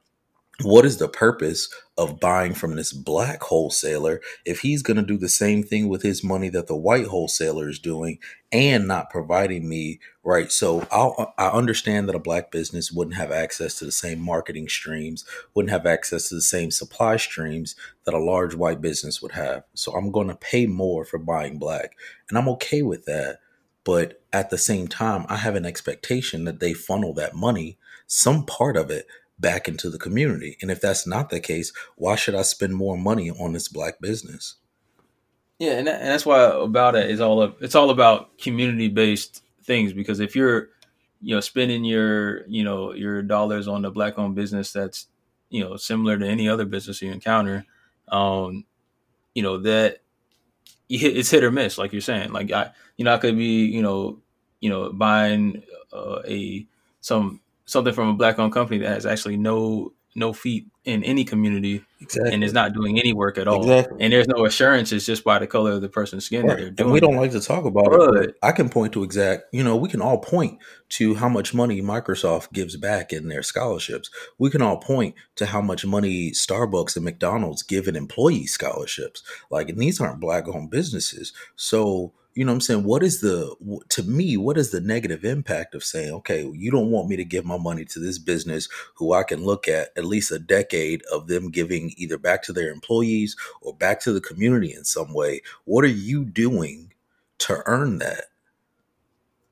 what 0.61 0.85
is 0.85 0.97
the 0.97 1.09
purpose 1.09 1.73
of 1.97 2.19
buying 2.19 2.53
from 2.53 2.75
this 2.75 2.93
black 2.93 3.41
wholesaler 3.41 4.21
if 4.45 4.59
he's 4.59 4.83
going 4.83 4.97
to 4.97 5.03
do 5.03 5.17
the 5.17 5.29
same 5.29 5.63
thing 5.63 5.89
with 5.89 6.03
his 6.03 6.23
money 6.23 6.47
that 6.49 6.67
the 6.67 6.75
white 6.75 7.07
wholesaler 7.07 7.67
is 7.67 7.79
doing 7.79 8.19
and 8.51 8.87
not 8.87 9.09
providing 9.09 9.67
me 9.67 9.99
right? 10.23 10.51
So 10.51 10.87
I'll, 10.91 11.33
i 11.37 11.47
understand 11.47 12.07
that 12.07 12.15
a 12.15 12.19
black 12.19 12.51
business 12.51 12.91
wouldn't 12.91 13.17
have 13.17 13.31
access 13.31 13.75
to 13.79 13.85
the 13.85 13.91
same 13.91 14.19
marketing 14.19 14.69
streams 14.69 15.25
wouldn't 15.53 15.71
have 15.71 15.85
access 15.85 16.29
to 16.29 16.35
the 16.35 16.41
same 16.41 16.71
supply 16.71 17.17
streams 17.17 17.75
that 18.05 18.13
a 18.13 18.19
large 18.19 18.55
white 18.55 18.81
business 18.81 19.21
would 19.21 19.33
have. 19.33 19.63
So 19.73 19.93
i'm 19.93 20.11
going 20.11 20.27
to 20.27 20.35
pay 20.35 20.65
more 20.65 21.03
for 21.03 21.17
buying 21.17 21.57
black 21.57 21.95
and 22.29 22.37
i'm 22.37 22.49
okay 22.49 22.81
with 22.83 23.05
that. 23.05 23.39
But 23.83 24.21
at 24.31 24.49
the 24.49 24.57
same 24.57 24.87
time 24.87 25.25
i 25.29 25.35
have 25.35 25.55
an 25.55 25.65
expectation 25.65 26.45
that 26.45 26.59
they 26.59 26.73
funnel 26.73 27.13
that 27.15 27.35
money 27.35 27.77
some 28.07 28.45
part 28.45 28.77
of 28.77 28.89
it 28.89 29.07
back 29.39 29.67
into 29.67 29.89
the 29.89 29.99
community. 29.99 30.57
And 30.61 30.71
if 30.71 30.79
that's 30.79 31.07
not 31.07 31.29
the 31.29 31.39
case, 31.39 31.73
why 31.95 32.15
should 32.15 32.35
I 32.35 32.43
spend 32.43 32.75
more 32.75 32.97
money 32.97 33.29
on 33.29 33.53
this 33.53 33.67
black 33.67 33.99
business? 33.99 34.55
Yeah, 35.59 35.73
and, 35.73 35.87
that, 35.87 36.01
and 36.01 36.09
that's 36.09 36.25
why 36.25 36.43
about 36.43 36.95
it 36.95 37.09
is 37.09 37.19
all 37.19 37.41
of, 37.41 37.55
it's 37.61 37.75
all 37.75 37.89
about 37.89 38.37
community 38.37 38.87
based 38.87 39.43
things 39.63 39.93
because 39.93 40.19
if 40.19 40.35
you're 40.35 40.69
you 41.21 41.33
know 41.33 41.39
spending 41.39 41.85
your 41.85 42.45
you 42.47 42.63
know 42.63 42.93
your 42.93 43.21
dollars 43.21 43.67
on 43.67 43.85
a 43.85 43.91
black 43.91 44.19
owned 44.19 44.35
business 44.35 44.73
that's 44.73 45.07
you 45.49 45.63
know 45.63 45.77
similar 45.77 46.17
to 46.17 46.27
any 46.27 46.49
other 46.49 46.65
business 46.65 47.01
you 47.01 47.11
encounter 47.11 47.65
um 48.09 48.65
you 49.33 49.41
know 49.41 49.57
that 49.57 50.01
it's 50.89 51.31
hit 51.31 51.43
or 51.43 51.51
miss 51.51 51.77
like 51.77 51.93
you're 51.93 52.01
saying 52.01 52.31
like 52.33 52.51
i 52.51 52.69
you 52.97 53.05
know 53.05 53.13
i 53.13 53.17
could 53.17 53.37
be 53.37 53.65
you 53.65 53.81
know 53.81 54.19
you 54.59 54.69
know 54.69 54.91
buying 54.91 55.63
uh, 55.93 56.19
a 56.27 56.67
some 56.99 57.39
something 57.65 57.93
from 57.93 58.09
a 58.09 58.13
black 58.13 58.39
owned 58.39 58.53
company 58.53 58.79
that 58.79 58.89
has 58.89 59.05
actually 59.05 59.37
no 59.37 59.93
no 60.15 60.33
feet 60.33 60.67
in 60.85 61.03
any 61.03 61.23
community 61.23 61.83
exactly. 62.01 62.33
and 62.33 62.43
is 62.43 62.53
not 62.53 62.73
doing 62.73 62.99
any 62.99 63.13
work 63.13 63.37
at 63.37 63.47
all. 63.47 63.61
Exactly. 63.61 63.97
And 64.01 64.11
there's 64.11 64.27
no 64.27 64.45
assurances 64.45 65.05
just 65.05 65.23
by 65.23 65.39
the 65.39 65.47
color 65.47 65.71
of 65.71 65.81
the 65.81 65.89
person's 65.89 66.25
skin 66.25 66.45
right. 66.45 66.49
that 66.49 66.55
they're 66.57 66.69
doing. 66.71 66.87
And 66.87 66.93
we 66.93 66.99
don't 66.99 67.15
like 67.15 67.31
to 67.31 67.39
talk 67.39 67.65
about 67.65 67.85
but, 67.89 68.15
it. 68.17 68.35
I 68.43 68.51
can 68.51 68.69
point 68.69 68.93
to 68.93 69.03
exact, 69.03 69.45
you 69.51 69.63
know, 69.63 69.75
we 69.75 69.89
can 69.89 70.01
all 70.01 70.19
point 70.19 70.59
to 70.89 71.15
how 71.15 71.29
much 71.29 71.53
money 71.53 71.81
Microsoft 71.81 72.51
gives 72.51 72.75
back 72.75 73.13
in 73.13 73.27
their 73.29 73.43
scholarships. 73.43 74.09
We 74.37 74.49
can 74.49 74.61
all 74.61 74.77
point 74.77 75.15
to 75.37 75.47
how 75.47 75.61
much 75.61 75.85
money 75.85 76.31
Starbucks 76.31 76.95
and 76.95 77.05
McDonald's 77.05 77.63
give 77.63 77.87
in 77.87 77.95
employee 77.95 78.45
scholarships. 78.45 79.23
Like, 79.49 79.69
and 79.69 79.79
these 79.79 80.01
aren't 80.01 80.19
black 80.19 80.47
owned 80.47 80.69
businesses. 80.69 81.33
So 81.55 82.13
you 82.33 82.43
know 82.43 82.51
what 82.51 82.55
I'm 82.55 82.61
saying? 82.61 82.83
What 82.83 83.03
is 83.03 83.21
the, 83.21 83.55
to 83.89 84.03
me, 84.03 84.37
what 84.37 84.57
is 84.57 84.71
the 84.71 84.81
negative 84.81 85.23
impact 85.23 85.75
of 85.75 85.83
saying, 85.83 86.11
okay, 86.13 86.49
you 86.53 86.71
don't 86.71 86.89
want 86.89 87.07
me 87.07 87.15
to 87.15 87.25
give 87.25 87.45
my 87.45 87.57
money 87.57 87.85
to 87.85 87.99
this 87.99 88.17
business 88.17 88.67
who 88.95 89.13
I 89.13 89.23
can 89.23 89.43
look 89.43 89.67
at 89.67 89.89
at 89.95 90.05
least 90.05 90.31
a 90.31 90.39
decade 90.39 91.03
of 91.11 91.27
them 91.27 91.51
giving 91.51 91.93
either 91.97 92.17
back 92.17 92.43
to 92.43 92.53
their 92.53 92.71
employees 92.71 93.35
or 93.61 93.75
back 93.75 93.99
to 94.01 94.13
the 94.13 94.21
community 94.21 94.73
in 94.73 94.83
some 94.83 95.13
way? 95.13 95.41
What 95.65 95.83
are 95.83 95.87
you 95.87 96.25
doing 96.25 96.93
to 97.39 97.61
earn 97.65 97.99
that? 97.99 98.25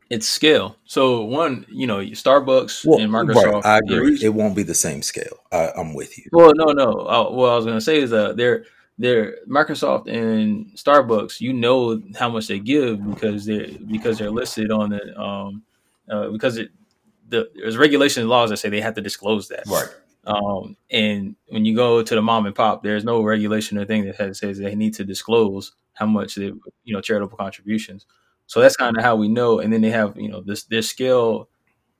It's 0.10 0.28
scale. 0.28 0.76
So 0.84 1.24
one, 1.24 1.66
you 1.70 1.88
know, 1.88 2.00
Starbucks 2.00 2.86
well, 2.86 3.00
and 3.00 3.12
Microsoft. 3.14 3.64
Right, 3.64 3.66
I 3.66 3.78
agree. 3.78 4.20
it 4.22 4.34
won't 4.34 4.58
be 4.58 4.64
the 4.64 4.76
same 4.76 5.02
scale. 5.02 5.38
I, 5.54 5.72
am 5.78 5.94
with 5.94 6.18
you. 6.18 6.26
Well, 6.34 6.52
no, 6.54 6.74
no. 6.74 6.92
Uh, 7.08 7.32
what 7.32 7.50
I 7.50 7.56
was 7.56 7.66
going 7.66 7.78
to 7.78 7.82
say 7.82 8.00
is 8.00 8.10
that 8.10 8.36
they're 8.36 8.66
they're 9.02 9.38
Microsoft 9.48 10.08
and 10.08 10.68
Starbucks, 10.78 11.42
you 11.42 11.54
know 11.54 12.02
how 12.18 12.30
much 12.30 12.48
they 12.48 12.60
give 12.60 13.04
because 13.10 13.46
they're 13.46 13.68
because 13.88 14.18
they're 14.18 14.32
listed 14.32 14.72
on 14.72 14.92
the 14.92 15.20
um 15.20 15.64
uh, 16.10 16.30
because 16.30 16.58
it 16.58 16.70
the 17.30 17.50
there's 17.56 17.78
regulations 17.78 18.22
and 18.22 18.30
laws 18.30 18.50
that 18.50 18.58
say 18.58 18.70
they 18.70 18.82
have 18.82 18.96
to 18.96 19.02
disclose 19.02 19.48
that. 19.48 19.64
Right. 19.68 19.90
Um, 20.26 20.78
and 20.92 21.36
when 21.48 21.66
you 21.66 21.76
go 21.76 22.04
to 22.04 22.16
the 22.16 22.22
mom 22.22 22.46
and 22.46 22.54
pop, 22.54 22.84
there's 22.84 23.04
no 23.04 23.24
regulation 23.24 23.78
or 23.78 23.86
thing 23.86 24.06
that 24.06 24.18
has, 24.18 24.38
says 24.38 24.60
they 24.60 24.76
need 24.76 24.94
to 24.96 25.04
disclose 25.04 25.72
how 25.94 26.06
much 26.06 26.36
they, 26.36 26.52
you 26.84 26.94
know, 26.94 27.02
charitable 27.02 27.38
contributions. 27.38 28.06
So 28.46 28.60
that's 28.60 28.76
kind 28.76 28.96
of 28.98 29.04
how 29.04 29.16
we 29.16 29.30
know. 29.30 29.60
And 29.60 29.74
then 29.74 29.82
they 29.82 29.90
have, 29.90 30.16
you 30.18 30.30
know, 30.30 30.42
this 30.42 30.64
their 30.66 30.84
scale 30.84 31.50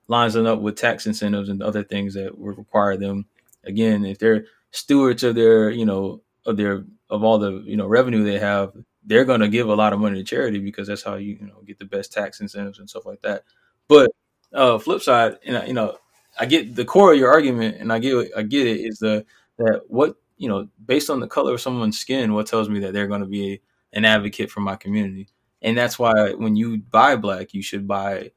lines 0.08 0.34
them 0.34 0.46
up 0.46 0.60
with 0.60 0.76
tax 0.76 1.08
incentives 1.08 1.50
and 1.50 1.64
other 1.64 1.84
things 1.84 2.14
that 2.14 2.38
would 2.38 2.58
require 2.58 2.98
them. 2.98 3.26
Again, 3.64 4.06
if 4.06 4.20
they're 4.20 4.46
stewards 4.72 5.24
of 5.24 5.36
their, 5.36 5.70
you 5.70 5.86
know, 5.86 6.22
of 6.46 6.58
their 6.58 6.86
of 7.10 7.24
all 7.24 7.38
the 7.38 7.62
you 7.66 7.78
know 7.78 7.88
revenue 7.88 8.24
they 8.24 8.40
have, 8.40 8.74
they're 9.06 9.26
going 9.26 9.42
to 9.42 9.48
give 9.48 9.70
a 9.70 9.76
lot 9.76 9.94
of 9.94 10.00
money 10.00 10.18
to 10.18 10.24
charity 10.24 10.60
because 10.60 10.88
that's 10.88 11.04
how 11.04 11.16
you 11.16 11.38
you 11.40 11.48
know 11.48 11.62
get 11.66 11.80
the 11.80 11.86
best 11.86 12.12
tax 12.14 12.40
incentives 12.42 12.80
and 12.80 12.90
stuff 12.90 13.06
like 13.06 13.22
that. 13.22 13.44
But 13.88 14.12
uh, 14.54 14.78
flip 14.80 15.02
side, 15.02 15.38
and 15.46 15.68
you 15.68 15.74
know, 15.74 15.98
I 16.40 16.46
get 16.46 16.76
the 16.76 16.86
core 16.86 17.14
of 17.14 17.20
your 17.20 17.32
argument, 17.32 17.78
and 17.80 17.92
I 17.92 18.00
get 18.00 18.32
I 18.36 18.44
get 18.44 18.68
it 18.68 18.82
is 18.82 19.00
the 19.00 19.26
that 19.58 19.82
what 19.88 20.16
you 20.38 20.50
know 20.50 20.68
based 20.86 21.10
on 21.10 21.20
the 21.20 21.28
color 21.28 21.54
of 21.54 21.62
someone's 21.62 22.00
skin, 22.00 22.34
what 22.34 22.48
tells 22.48 22.70
me 22.70 22.80
that 22.80 22.94
they're 22.94 23.08
going 23.08 23.22
to 23.22 23.28
be 23.28 23.62
an 23.94 24.06
advocate 24.06 24.50
for 24.52 24.62
my 24.62 24.76
community, 24.76 25.30
and 25.62 25.78
that's 25.78 26.00
why 26.00 26.34
when 26.34 26.56
you 26.56 26.80
buy 26.80 27.16
black, 27.16 27.54
you 27.54 27.62
should 27.62 27.88
buy 27.88 28.32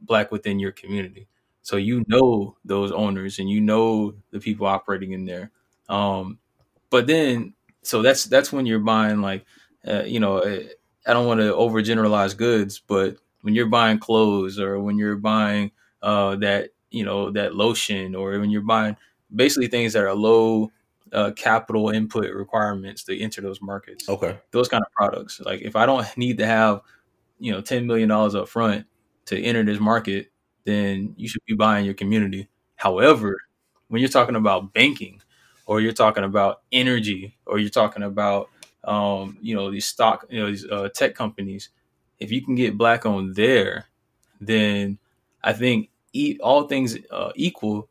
black 0.00 0.30
within 0.32 0.58
your 0.58 0.72
community. 0.72 1.28
So 1.62 1.76
you 1.76 2.04
know 2.08 2.56
those 2.64 2.92
owners 2.92 3.38
and 3.38 3.50
you 3.50 3.60
know 3.60 4.14
the 4.30 4.40
people 4.40 4.66
operating 4.66 5.12
in 5.12 5.24
there. 5.26 5.50
Um, 5.88 6.38
but 6.90 7.06
then, 7.06 7.54
so 7.82 8.02
that's 8.02 8.24
that's 8.24 8.52
when 8.52 8.66
you're 8.66 8.78
buying 8.78 9.20
like, 9.20 9.44
uh, 9.86 10.02
you 10.04 10.20
know, 10.20 10.38
uh, 10.38 10.60
I 11.06 11.12
don't 11.12 11.26
want 11.26 11.40
to 11.40 11.52
overgeneralize 11.52 12.36
goods, 12.36 12.80
but 12.86 13.16
when 13.42 13.54
you're 13.54 13.66
buying 13.66 13.98
clothes 13.98 14.58
or 14.58 14.80
when 14.80 14.98
you're 14.98 15.16
buying 15.16 15.70
uh, 16.02 16.36
that 16.36 16.70
you 16.90 17.04
know 17.04 17.30
that 17.30 17.54
lotion 17.54 18.14
or 18.14 18.38
when 18.38 18.50
you're 18.50 18.62
buying 18.62 18.96
basically 19.34 19.68
things 19.68 19.92
that 19.92 20.04
are 20.04 20.14
low 20.14 20.70
uh, 21.12 21.30
capital 21.36 21.90
input 21.90 22.32
requirements 22.32 23.04
to 23.04 23.18
enter 23.18 23.40
those 23.40 23.62
markets. 23.62 24.08
Okay, 24.08 24.38
those 24.50 24.68
kind 24.68 24.82
of 24.84 24.92
products. 24.92 25.40
Like 25.40 25.62
if 25.62 25.76
I 25.76 25.86
don't 25.86 26.06
need 26.16 26.38
to 26.38 26.46
have 26.46 26.80
you 27.38 27.52
know 27.52 27.60
ten 27.60 27.86
million 27.86 28.08
dollars 28.08 28.34
up 28.34 28.48
front 28.48 28.86
to 29.26 29.40
enter 29.40 29.62
this 29.64 29.80
market, 29.80 30.30
then 30.64 31.14
you 31.16 31.28
should 31.28 31.44
be 31.46 31.54
buying 31.54 31.84
your 31.84 31.94
community. 31.94 32.48
However, 32.76 33.38
when 33.88 34.00
you're 34.00 34.08
talking 34.10 34.36
about 34.36 34.72
banking 34.72 35.20
or 35.68 35.82
you're 35.82 35.92
talking 35.92 36.24
about 36.24 36.62
energy, 36.72 37.36
or 37.46 37.58
you're 37.58 37.68
talking 37.68 38.02
about 38.02 38.48
um, 38.84 39.36
you 39.40 39.54
know 39.54 39.70
these 39.70 39.84
stock, 39.84 40.26
you 40.30 40.40
know 40.40 40.46
these 40.48 40.64
uh, 40.64 40.88
tech 40.88 41.14
companies. 41.14 41.68
If 42.18 42.32
you 42.32 42.42
can 42.42 42.56
get 42.56 42.76
black 42.76 43.06
on 43.06 43.34
there, 43.34 43.84
then 44.40 44.98
I 45.44 45.52
think 45.52 45.90
e- 46.12 46.38
all 46.42 46.66
things 46.66 46.96
uh, 47.12 47.32
equal, 47.36 47.88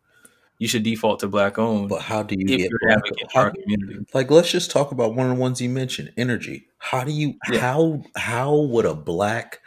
you 0.57 0.67
should 0.67 0.81
default 0.81 1.19
to 1.19 1.27
black 1.27 1.59
owned. 1.59 1.87
But 1.87 2.01
how 2.01 2.23
do 2.23 2.35
you 2.35 2.57
get 2.57 2.71
black? 2.81 3.03
How, 3.31 3.51
community? 3.51 4.05
Like, 4.11 4.31
let's 4.31 4.51
just 4.51 4.71
talk 4.71 4.91
about 4.91 5.13
one 5.13 5.29
of 5.29 5.35
the 5.35 5.41
ones 5.41 5.61
you 5.61 5.69
mentioned, 5.69 6.11
energy. 6.17 6.67
How 6.79 7.03
do 7.03 7.11
you 7.11 7.35
yeah. 7.51 7.59
how 7.59 8.01
how 8.15 8.55
would 8.55 8.85
a 8.85 8.95
black 8.95 9.59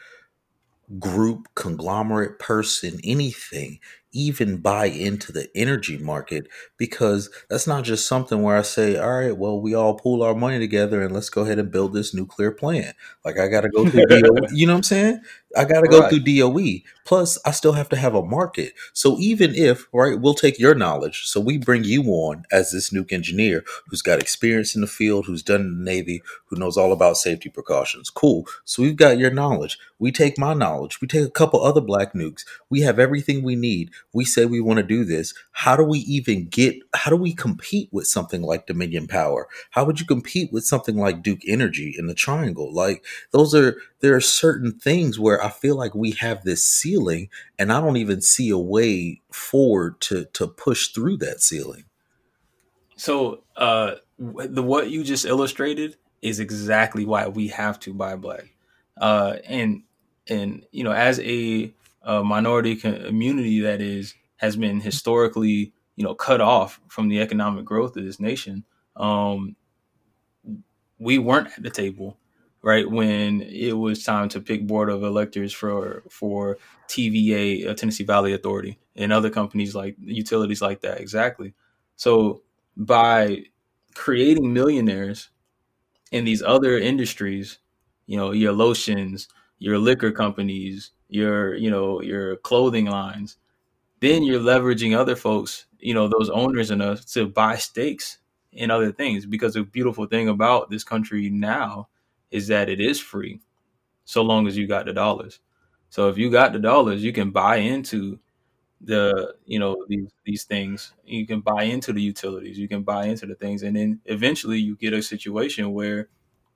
group, 0.98 1.46
conglomerate, 1.54 2.40
person, 2.40 2.98
anything 3.04 3.78
even 4.12 4.58
buy 4.58 4.86
into 4.86 5.32
the 5.32 5.48
energy 5.54 5.98
market 5.98 6.46
because 6.76 7.30
that's 7.48 7.66
not 7.66 7.84
just 7.84 8.06
something 8.06 8.42
where 8.42 8.56
I 8.56 8.62
say, 8.62 8.96
all 8.96 9.20
right, 9.20 9.36
well, 9.36 9.60
we 9.60 9.74
all 9.74 9.94
pool 9.94 10.22
our 10.22 10.34
money 10.34 10.58
together 10.58 11.02
and 11.02 11.12
let's 11.14 11.30
go 11.30 11.42
ahead 11.42 11.58
and 11.58 11.70
build 11.70 11.92
this 11.94 12.14
nuclear 12.14 12.50
plant. 12.50 12.96
Like 13.24 13.38
I 13.38 13.48
got 13.48 13.62
to 13.62 13.68
go 13.68 13.86
through 13.86 14.06
DOE. 14.06 14.40
You 14.52 14.66
know 14.66 14.72
what 14.74 14.78
I'm 14.78 14.82
saying? 14.84 15.20
I 15.57 15.64
got 15.64 15.80
to 15.80 15.88
go 15.88 16.00
right. 16.00 16.11
through 16.11 16.21
DOE. 16.21 16.80
Plus, 17.04 17.38
I 17.45 17.50
still 17.50 17.73
have 17.73 17.88
to 17.88 17.97
have 17.97 18.14
a 18.14 18.23
market. 18.23 18.73
So 18.92 19.19
even 19.19 19.54
if, 19.54 19.88
right, 19.92 20.21
we'll 20.21 20.35
take 20.35 20.59
your 20.61 20.76
knowledge. 20.76 21.26
So 21.26 21.40
we 21.40 21.59
bring 21.59 21.83
you 21.83 22.04
on 22.04 22.45
as 22.52 22.71
this 22.71 22.90
nuke 22.90 23.12
engineer 23.12 23.64
who's 23.88 24.02
got 24.02 24.21
experience 24.21 24.76
in 24.76 24.80
the 24.80 24.87
field, 24.87 25.26
who's 25.26 25.42
done 25.42 25.78
the 25.78 25.85
Navy, 25.85 26.23
who 26.47 26.57
knows 26.57 26.76
all 26.76 26.92
about 26.92 27.16
safety 27.16 27.49
precautions. 27.49 28.11
Cool. 28.11 28.47
So 28.64 28.83
we've 28.83 28.97
got 28.97 29.19
your 29.19 29.33
knowledge. 29.33 29.78
We 29.99 30.12
take 30.12 30.38
my 30.38 30.54
knowledge. 30.54 31.00
We 31.00 31.09
take 31.09 31.26
a 31.26 31.30
couple 31.30 31.62
other 31.62 31.80
black 31.80 32.12
nukes. 32.12 32.45
We 32.69 32.83
have 32.83 33.00
everything 33.00 33.42
we 33.42 33.57
need 33.57 33.90
we 34.12 34.25
say 34.25 34.45
we 34.45 34.61
want 34.61 34.78
to 34.78 34.83
do 34.83 35.04
this 35.04 35.35
how 35.52 35.76
do 35.76 35.85
we 35.85 36.00
even 36.00 36.47
get 36.47 36.76
how 36.95 37.11
do 37.11 37.16
we 37.16 37.33
compete 37.33 37.88
with 37.92 38.07
something 38.07 38.42
like 38.42 38.66
dominion 38.66 39.07
power 39.07 39.49
how 39.71 39.85
would 39.85 40.00
you 40.00 40.07
compete 40.07 40.52
with 40.52 40.64
something 40.64 40.97
like 40.97 41.23
duke 41.23 41.40
energy 41.47 41.95
in 41.97 42.07
the 42.07 42.14
triangle 42.14 42.73
like 42.73 43.04
those 43.33 43.54
are 43.54 43.76
there 44.00 44.14
are 44.14 44.21
certain 44.21 44.73
things 44.73 45.19
where 45.19 45.42
i 45.45 45.49
feel 45.49 45.76
like 45.76 45.95
we 45.95 46.12
have 46.12 46.42
this 46.45 46.64
ceiling 46.64 47.28
and 47.59 47.73
i 47.73 47.80
don't 47.80 47.97
even 47.97 48.21
see 48.21 48.50
a 48.50 48.59
way 48.59 49.21
forward 49.30 50.00
to 50.00 50.26
to 50.26 50.47
push 50.47 50.88
through 50.88 51.16
that 51.19 51.40
ceiling. 51.40 51.85
So 52.97 53.42
uh 53.57 53.97
the 54.19 54.62
what 54.62 54.90
you 54.90 55.02
just 55.04 55.25
illustrated 55.25 55.97
is 56.23 56.40
exactly 56.40 57.07
why 57.07 57.28
we 57.28 57.49
have 57.49 57.80
to 57.80 57.95
buy 57.95 58.16
black. 58.16 58.54
Uh 59.00 59.37
and 59.47 59.83
and 60.28 60.66
you 60.73 60.85
know 60.85 60.92
as 60.92 61.19
a 61.21 61.73
a 62.02 62.25
minority 62.25 62.76
community 62.76 63.61
that 63.61 63.80
is 63.80 64.14
has 64.37 64.57
been 64.57 64.80
historically 64.80 65.73
you 65.97 66.04
know 66.04 66.14
cut 66.14 66.40
off 66.40 66.80
from 66.88 67.09
the 67.09 67.21
economic 67.21 67.64
growth 67.64 67.97
of 67.97 68.04
this 68.04 68.21
nation 68.21 68.64
um, 68.97 69.57
we 70.99 71.19
weren't 71.19 71.49
at 71.57 71.62
the 71.62 71.71
table 71.71 72.16
right 72.62 72.90
when 72.90 73.42
it 73.42 73.72
was 73.72 74.04
time 74.04 74.28
to 74.30 74.40
pick 74.40 74.66
board 74.66 74.90
of 74.90 75.02
electors 75.02 75.52
for 75.52 76.02
for 76.10 76.58
TVA 76.88 77.70
uh, 77.70 77.74
Tennessee 77.74 78.04
Valley 78.04 78.32
Authority 78.32 78.78
and 78.96 79.12
other 79.12 79.30
companies 79.30 79.74
like 79.74 79.96
utilities 80.00 80.62
like 80.62 80.80
that 80.82 81.00
exactly. 81.00 81.54
So 81.96 82.42
by 82.76 83.44
creating 83.94 84.52
millionaires 84.52 85.30
in 86.12 86.24
these 86.24 86.42
other 86.42 86.78
industries 86.78 87.58
you 88.06 88.16
know 88.16 88.32
your 88.32 88.52
lotions 88.52 89.28
your 89.58 89.78
liquor 89.78 90.10
companies 90.10 90.92
your 91.08 91.54
you 91.54 91.70
know 91.70 92.00
your 92.02 92.36
clothing 92.36 92.86
lines 92.86 93.36
then 94.00 94.22
you're 94.24 94.40
leveraging 94.40 94.96
other 94.96 95.16
folks 95.16 95.66
you 95.80 95.94
know 95.94 96.08
those 96.08 96.30
owners 96.30 96.70
and 96.70 96.82
us 96.82 97.04
to 97.04 97.28
buy 97.28 97.56
stakes 97.56 98.18
in 98.52 98.70
other 98.70 98.92
things 98.92 99.26
because 99.26 99.54
the 99.54 99.64
beautiful 99.64 100.06
thing 100.06 100.28
about 100.28 100.70
this 100.70 100.84
country 100.84 101.30
now 101.30 101.88
is 102.30 102.49
that 102.49 102.68
it 102.68 102.80
is 102.80 103.00
free 103.00 103.40
so 104.04 104.22
long 104.22 104.46
as 104.46 104.56
you 104.56 104.66
got 104.66 104.87
the 104.87 104.92
dollars. 104.92 105.40
So 105.88 106.08
if 106.08 106.18
you 106.18 106.30
got 106.30 106.52
the 106.52 106.58
dollars 106.58 107.02
you 107.02 107.12
can 107.12 107.30
buy 107.30 107.56
into 107.56 108.18
the 108.80 109.34
you 109.44 109.58
know 109.58 109.76
these 109.88 110.10
these 110.25 110.44
things. 110.44 110.92
You 111.04 111.26
can 111.26 111.40
buy 111.40 111.64
into 111.64 111.92
the 111.92 112.02
utilities. 112.02 112.58
You 112.58 112.68
can 112.68 112.82
buy 112.82 113.06
into 113.06 113.26
the 113.26 113.34
things. 113.34 113.62
And 113.62 113.76
then 113.76 114.00
eventually 114.06 114.58
you 114.58 114.76
get 114.76 114.94
a 114.94 115.02
situation 115.02 115.72
where 115.72 116.08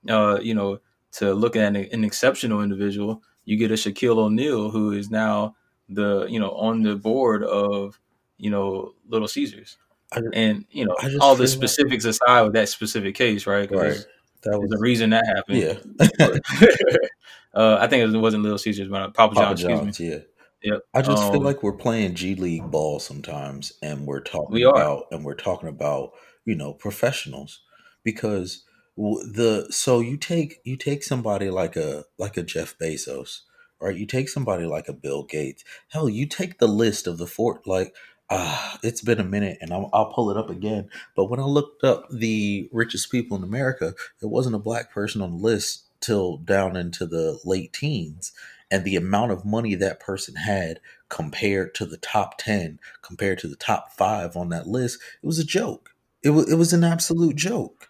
uh 0.09 0.39
you 0.41 0.53
know 0.53 0.79
to 1.13 1.33
look 1.33 1.55
at 1.55 1.75
an, 1.75 1.75
an 1.75 2.03
exceptional 2.03 2.61
individual 2.61 3.21
you 3.45 3.57
get 3.57 3.71
a 3.71 3.75
Shaquille 3.75 4.17
O'Neal 4.17 4.71
who 4.71 4.91
is 4.91 5.09
now 5.09 5.55
the 5.87 6.25
you 6.25 6.39
know 6.39 6.51
on 6.51 6.81
the 6.81 6.95
board 6.95 7.43
of 7.43 7.99
you 8.37 8.49
know 8.49 8.93
Little 9.07 9.27
Caesars, 9.27 9.77
just, 10.13 10.27
and 10.33 10.65
you 10.71 10.85
know 10.85 10.95
all 11.21 11.35
the 11.35 11.47
specifics 11.47 12.05
like... 12.05 12.11
aside 12.11 12.41
with 12.41 12.53
that 12.53 12.69
specific 12.69 13.15
case, 13.15 13.45
right? 13.47 13.69
Right. 13.71 14.05
That 14.45 14.59
was 14.59 14.69
the 14.69 14.77
reason 14.77 15.09
that 15.09 15.25
happened. 15.25 15.57
Yeah. 15.57 15.77
uh, 17.53 17.77
I 17.79 17.87
think 17.87 18.13
it 18.13 18.17
wasn't 18.17 18.43
Little 18.43 18.57
Caesars, 18.57 18.87
but 18.87 19.13
Papa, 19.13 19.35
Papa 19.35 19.55
John. 19.55 19.69
John's, 19.69 19.99
yeah. 19.99 20.19
Yep. 20.63 20.81
I 20.93 21.01
just 21.01 21.23
um, 21.23 21.31
feel 21.31 21.41
like 21.41 21.61
we're 21.61 21.73
playing 21.73 22.15
G 22.15 22.35
League 22.35 22.71
ball 22.71 22.99
sometimes, 22.99 23.73
and 23.83 24.05
we're 24.05 24.21
talking 24.21 24.53
we 24.53 24.63
about 24.63 25.05
and 25.11 25.23
we're 25.23 25.35
talking 25.35 25.69
about 25.69 26.11
you 26.45 26.55
know 26.55 26.73
professionals 26.73 27.61
because 28.03 28.63
the 28.97 29.67
so 29.69 29.99
you 29.99 30.17
take 30.17 30.59
you 30.63 30.75
take 30.75 31.03
somebody 31.03 31.49
like 31.49 31.75
a 31.75 32.05
like 32.17 32.37
a 32.37 32.43
Jeff 32.43 32.77
Bezos, 32.79 33.41
right? 33.79 33.95
You 33.95 34.05
take 34.05 34.29
somebody 34.29 34.65
like 34.65 34.87
a 34.87 34.93
Bill 34.93 35.23
Gates. 35.23 35.63
Hell, 35.89 36.09
you 36.09 36.25
take 36.25 36.57
the 36.57 36.67
list 36.67 37.05
of 37.05 37.17
the 37.17 37.27
fort 37.27 37.67
like 37.67 37.93
uh, 38.29 38.77
it's 38.83 39.01
been 39.01 39.19
a 39.19 39.23
minute 39.23 39.57
and 39.61 39.71
I'll, 39.71 39.89
I'll, 39.93 40.11
pull 40.11 40.31
it 40.31 40.37
up 40.37 40.49
again. 40.49 40.89
But 41.15 41.25
when 41.25 41.39
I 41.39 41.43
looked 41.43 41.83
up 41.83 42.07
the 42.09 42.69
richest 42.71 43.11
people 43.11 43.37
in 43.37 43.43
America, 43.43 43.93
there 44.19 44.29
wasn't 44.29 44.55
a 44.55 44.59
black 44.59 44.91
person 44.91 45.21
on 45.21 45.31
the 45.31 45.37
list 45.37 45.83
till 46.01 46.37
down 46.37 46.75
into 46.75 47.05
the 47.05 47.39
late 47.45 47.73
teens. 47.73 48.31
And 48.71 48.83
the 48.83 48.95
amount 48.95 49.31
of 49.31 49.45
money 49.45 49.75
that 49.75 49.99
person 49.99 50.35
had 50.35 50.79
compared 51.07 51.75
to 51.75 51.85
the 51.85 51.97
top 51.97 52.37
10 52.39 52.79
compared 53.03 53.37
to 53.39 53.47
the 53.47 53.55
top 53.55 53.91
5 53.91 54.35
on 54.35 54.49
that 54.49 54.67
list 54.67 54.99
it 55.21 55.25
was 55.25 55.37
a 55.37 55.45
joke. 55.45 55.91
It 56.23 56.31
was 56.31 56.51
it 56.51 56.55
was 56.55 56.73
an 56.73 56.83
absolute 56.83 57.35
joke. 57.35 57.89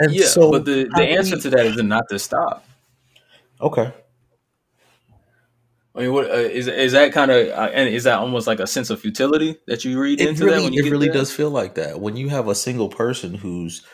And 0.00 0.12
yeah 0.12 0.26
so 0.26 0.50
but 0.50 0.64
the, 0.64 0.90
the 0.96 1.04
answer 1.04 1.36
we, 1.36 1.42
to 1.42 1.50
that 1.50 1.66
is 1.66 1.76
not 1.76 2.08
to 2.08 2.18
stop. 2.18 2.66
Okay 3.60 3.92
I 5.98 6.02
mean, 6.02 6.12
what 6.12 6.30
uh, 6.30 6.34
is 6.34 6.68
is 6.68 6.92
that 6.92 7.12
kind 7.12 7.32
of 7.32 7.48
uh, 7.48 7.70
and 7.74 7.88
is 7.88 8.04
that 8.04 8.20
almost 8.20 8.46
like 8.46 8.60
a 8.60 8.68
sense 8.68 8.88
of 8.88 9.00
futility 9.00 9.58
that 9.66 9.84
you 9.84 10.00
read 10.00 10.20
it 10.20 10.28
into 10.28 10.44
really, 10.44 10.56
that? 10.56 10.62
When 10.62 10.72
you 10.72 10.84
it 10.84 10.90
really 10.92 11.08
does 11.08 11.32
feel 11.32 11.50
like 11.50 11.74
that 11.74 12.00
when 12.00 12.16
you 12.16 12.28
have 12.28 12.46
a 12.46 12.54
single 12.54 12.88
person 12.88 13.34
whose 13.34 13.84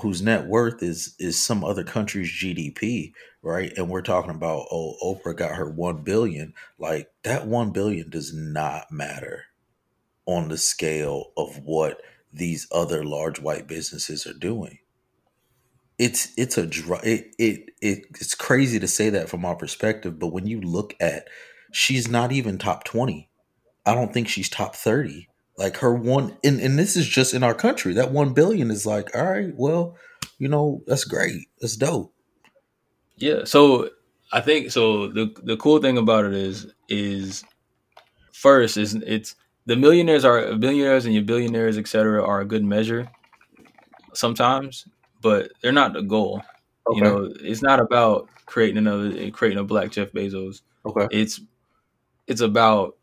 whose 0.00 0.22
net 0.22 0.46
worth 0.46 0.84
is 0.84 1.16
is 1.18 1.44
some 1.44 1.64
other 1.64 1.82
country's 1.82 2.30
GDP, 2.30 3.12
right? 3.42 3.72
And 3.76 3.90
we're 3.90 4.02
talking 4.02 4.30
about 4.30 4.66
oh, 4.70 4.94
Oprah 5.02 5.36
got 5.36 5.56
her 5.56 5.68
one 5.68 6.04
billion. 6.04 6.54
Like 6.78 7.10
that 7.24 7.48
one 7.48 7.72
billion 7.72 8.08
does 8.08 8.32
not 8.32 8.92
matter 8.92 9.46
on 10.26 10.48
the 10.48 10.58
scale 10.58 11.32
of 11.36 11.58
what 11.64 12.00
these 12.32 12.68
other 12.70 13.04
large 13.04 13.40
white 13.40 13.66
businesses 13.66 14.28
are 14.28 14.38
doing. 14.38 14.78
It's 15.98 16.28
it's 16.36 16.56
a 16.56 16.68
it, 17.02 17.34
it 17.36 17.70
it 17.82 18.04
it's 18.10 18.36
crazy 18.36 18.78
to 18.78 18.86
say 18.86 19.10
that 19.10 19.28
from 19.28 19.44
our 19.44 19.56
perspective, 19.56 20.20
but 20.20 20.28
when 20.28 20.46
you 20.46 20.60
look 20.60 20.94
at 21.00 21.26
she's 21.72 22.08
not 22.08 22.32
even 22.32 22.58
top 22.58 22.84
20. 22.84 23.28
I 23.86 23.94
don't 23.94 24.12
think 24.12 24.28
she's 24.28 24.48
top 24.48 24.74
30. 24.74 25.28
Like 25.56 25.78
her 25.78 25.92
one 25.92 26.36
and, 26.44 26.60
and 26.60 26.78
this 26.78 26.96
is 26.96 27.08
just 27.08 27.34
in 27.34 27.42
our 27.42 27.54
country. 27.54 27.92
That 27.94 28.12
1 28.12 28.32
billion 28.32 28.70
is 28.70 28.86
like, 28.86 29.14
all 29.14 29.24
right, 29.24 29.52
well, 29.56 29.96
you 30.38 30.48
know, 30.48 30.82
that's 30.86 31.04
great. 31.04 31.48
That's 31.60 31.76
dope. 31.76 32.12
Yeah. 33.16 33.44
So 33.44 33.90
I 34.32 34.40
think 34.40 34.70
so 34.70 35.08
the 35.08 35.34
the 35.42 35.56
cool 35.56 35.80
thing 35.80 35.98
about 35.98 36.24
it 36.26 36.34
is 36.34 36.72
is 36.88 37.44
first 38.32 38.76
is 38.76 38.94
it's 38.94 39.34
the 39.66 39.76
millionaires 39.76 40.24
are 40.24 40.54
billionaires 40.56 41.04
and 41.04 41.14
your 41.14 41.24
billionaires, 41.24 41.76
etc., 41.76 42.22
are 42.24 42.40
a 42.40 42.44
good 42.44 42.64
measure 42.64 43.10
sometimes, 44.14 44.86
but 45.20 45.50
they're 45.60 45.72
not 45.72 45.92
the 45.92 46.02
goal. 46.02 46.42
Okay. 46.88 46.96
You 46.96 47.04
know, 47.04 47.32
it's 47.40 47.62
not 47.62 47.80
about 47.80 48.28
creating 48.46 48.78
another 48.78 49.30
creating 49.30 49.58
a 49.58 49.64
black 49.64 49.90
Jeff 49.90 50.12
Bezos. 50.12 50.62
Okay. 50.86 51.06
It's 51.10 51.40
it's 52.28 52.42
about 52.42 52.96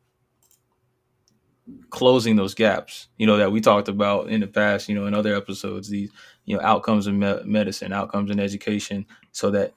closing 1.89 2.35
those 2.35 2.53
gaps 2.53 3.07
you 3.17 3.25
know 3.25 3.37
that 3.37 3.51
we 3.51 3.59
talked 3.59 3.87
about 3.87 4.27
in 4.29 4.41
the 4.41 4.47
past 4.47 4.87
you 4.87 4.95
know 4.95 5.07
in 5.07 5.13
other 5.13 5.35
episodes 5.35 5.89
these 5.89 6.11
you 6.45 6.55
know 6.55 6.61
outcomes 6.63 7.07
in 7.07 7.17
me- 7.17 7.41
medicine 7.43 7.91
outcomes 7.91 8.29
in 8.29 8.39
education 8.39 9.05
so 9.31 9.49
that 9.49 9.73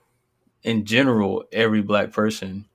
in 0.65 0.85
general 0.85 1.45
every 1.53 1.83
black 1.83 2.13
person 2.13 2.67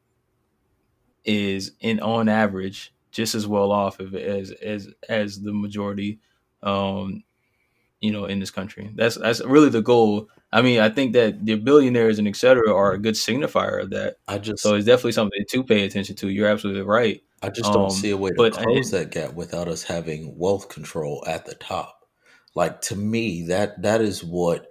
is 1.26 1.72
in 1.80 2.00
on 2.00 2.28
average 2.30 2.94
just 3.12 3.36
as 3.36 3.48
well 3.48 3.72
off 3.72 4.00
as 4.00 4.52
as 4.52 4.88
as 5.08 5.42
the 5.42 5.54
majority 5.54 6.20
um 6.64 7.24
you 8.02 8.12
know 8.12 8.26
in 8.26 8.40
this 8.40 8.52
country. 8.52 8.92
That's 8.96 9.16
that's 9.18 9.42
really 9.46 9.70
the 9.70 9.82
goal 9.82 10.30
I 10.54 10.62
mean, 10.62 10.80
I 10.80 10.90
think 10.90 11.14
that 11.14 11.46
the 11.46 11.56
billionaires 11.56 12.20
and 12.20 12.28
et 12.28 12.36
cetera 12.36 12.74
are 12.74 12.94
a 12.94 13.00
good 13.00 13.16
signifier 13.16 13.82
of 13.82 13.90
that. 13.90 14.18
I 14.28 14.38
just 14.38 14.62
so 14.62 14.76
it's 14.76 14.86
definitely 14.86 15.14
something 15.14 15.44
to 15.50 15.64
pay 15.64 15.84
attention 15.84 16.16
to. 16.18 16.30
You're 16.30 16.48
absolutely 16.48 16.84
right. 16.84 17.22
I 17.42 17.50
just 17.50 17.74
don't 17.74 17.86
um, 17.86 17.90
see 17.90 18.12
a 18.12 18.18
way 18.18 18.30
to 18.30 18.52
close 18.52 18.92
that 18.92 19.12
gap 19.12 19.34
without 19.34 19.68
us 19.68 19.84
having 19.84 20.38
wealth 20.38 20.70
control 20.70 21.24
at 21.28 21.46
the 21.46 21.56
top. 21.56 22.08
Like 22.56 22.82
to 22.82 22.96
me, 22.96 23.48
that 23.48 23.82
that 23.82 24.02
is 24.02 24.24
what 24.24 24.70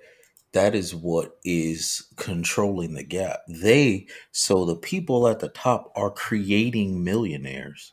that 0.53 0.75
is 0.75 0.95
what 0.95 1.39
is 1.45 2.07
controlling 2.17 2.95
the 2.95 3.03
gap. 3.03 3.41
They 3.49 4.07
so 4.31 4.65
the 4.65 4.77
people 4.77 5.27
at 5.27 5.41
the 5.41 5.49
top 5.49 5.93
are 5.97 6.11
creating 6.11 7.03
millionaires 7.03 7.93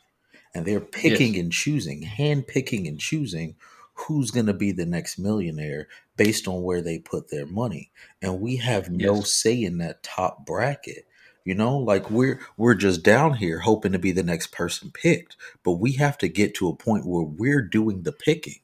and 0.53 0.65
they're 0.65 0.79
picking 0.79 1.33
yes. 1.33 1.43
and 1.43 1.51
choosing, 1.51 2.03
hand 2.03 2.47
picking 2.47 2.87
and 2.87 2.99
choosing 2.99 3.55
who's 3.99 4.31
going 4.31 4.45
to 4.45 4.53
be 4.53 4.71
the 4.71 4.85
next 4.85 5.17
millionaire 5.19 5.87
based 6.17 6.47
on 6.47 6.63
where 6.63 6.81
they 6.81 6.99
put 6.99 7.29
their 7.29 7.45
money. 7.45 7.91
And 8.21 8.41
we 8.41 8.57
have 8.57 8.89
no 8.89 9.15
yes. 9.15 9.33
say 9.33 9.63
in 9.63 9.77
that 9.79 10.03
top 10.03 10.45
bracket 10.45 11.05
you 11.45 11.55
know? 11.55 11.77
Like 11.77 12.11
we're 12.11 12.39
we're 12.57 12.75
just 12.75 13.03
down 13.03 13.33
here 13.33 13.59
hoping 13.59 13.91
to 13.93 13.99
be 13.99 14.11
the 14.11 14.23
next 14.23 14.51
person 14.51 14.91
picked 14.91 15.35
but 15.63 15.73
we 15.73 15.93
have 15.93 16.17
to 16.19 16.27
get 16.27 16.53
to 16.55 16.69
a 16.69 16.75
point 16.75 17.07
where 17.07 17.23
we're 17.23 17.61
doing 17.61 18.03
the 18.03 18.11
picking. 18.11 18.59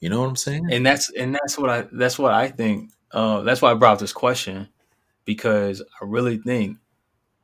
You 0.00 0.08
know 0.08 0.20
what 0.20 0.28
i'm 0.28 0.36
saying? 0.36 0.68
And 0.70 0.86
that's 0.86 1.10
and 1.10 1.34
that's 1.34 1.58
what 1.58 1.70
i 1.70 1.86
that's 1.92 2.18
what 2.18 2.32
i 2.32 2.48
think 2.48 2.92
uh, 3.12 3.40
that's 3.40 3.60
why 3.60 3.72
i 3.72 3.74
brought 3.74 3.98
this 3.98 4.12
question 4.12 4.68
because 5.24 5.82
i 6.00 6.04
really 6.04 6.38
think 6.38 6.78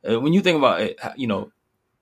uh, 0.09 0.19
when 0.19 0.33
you 0.33 0.41
think 0.41 0.57
about 0.57 0.81
it 0.81 0.97
you 1.17 1.27
know 1.27 1.51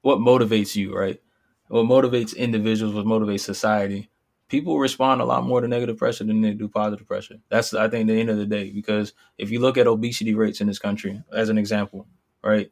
what 0.01 0.19
motivates 0.19 0.75
you 0.75 0.95
right? 0.95 1.19
What 1.67 1.85
motivates 1.85 2.37
individuals 2.37 2.93
what 2.93 3.05
motivates 3.05 3.39
society 3.39 4.09
people 4.47 4.79
respond 4.79 5.21
a 5.21 5.25
lot 5.25 5.43
more 5.43 5.61
to 5.61 5.67
negative 5.67 5.97
pressure 5.97 6.23
than 6.23 6.41
they 6.41 6.53
do 6.53 6.67
positive 6.67 7.07
pressure. 7.07 7.35
That's 7.49 7.73
I 7.73 7.89
think 7.89 8.07
the 8.07 8.19
end 8.19 8.29
of 8.29 8.37
the 8.37 8.45
day 8.45 8.71
because 8.71 9.13
if 9.37 9.51
you 9.51 9.59
look 9.59 9.77
at 9.77 9.87
obesity 9.87 10.33
rates 10.33 10.61
in 10.61 10.67
this 10.67 10.79
country 10.79 11.21
as 11.33 11.49
an 11.49 11.57
example, 11.57 12.07
right? 12.43 12.71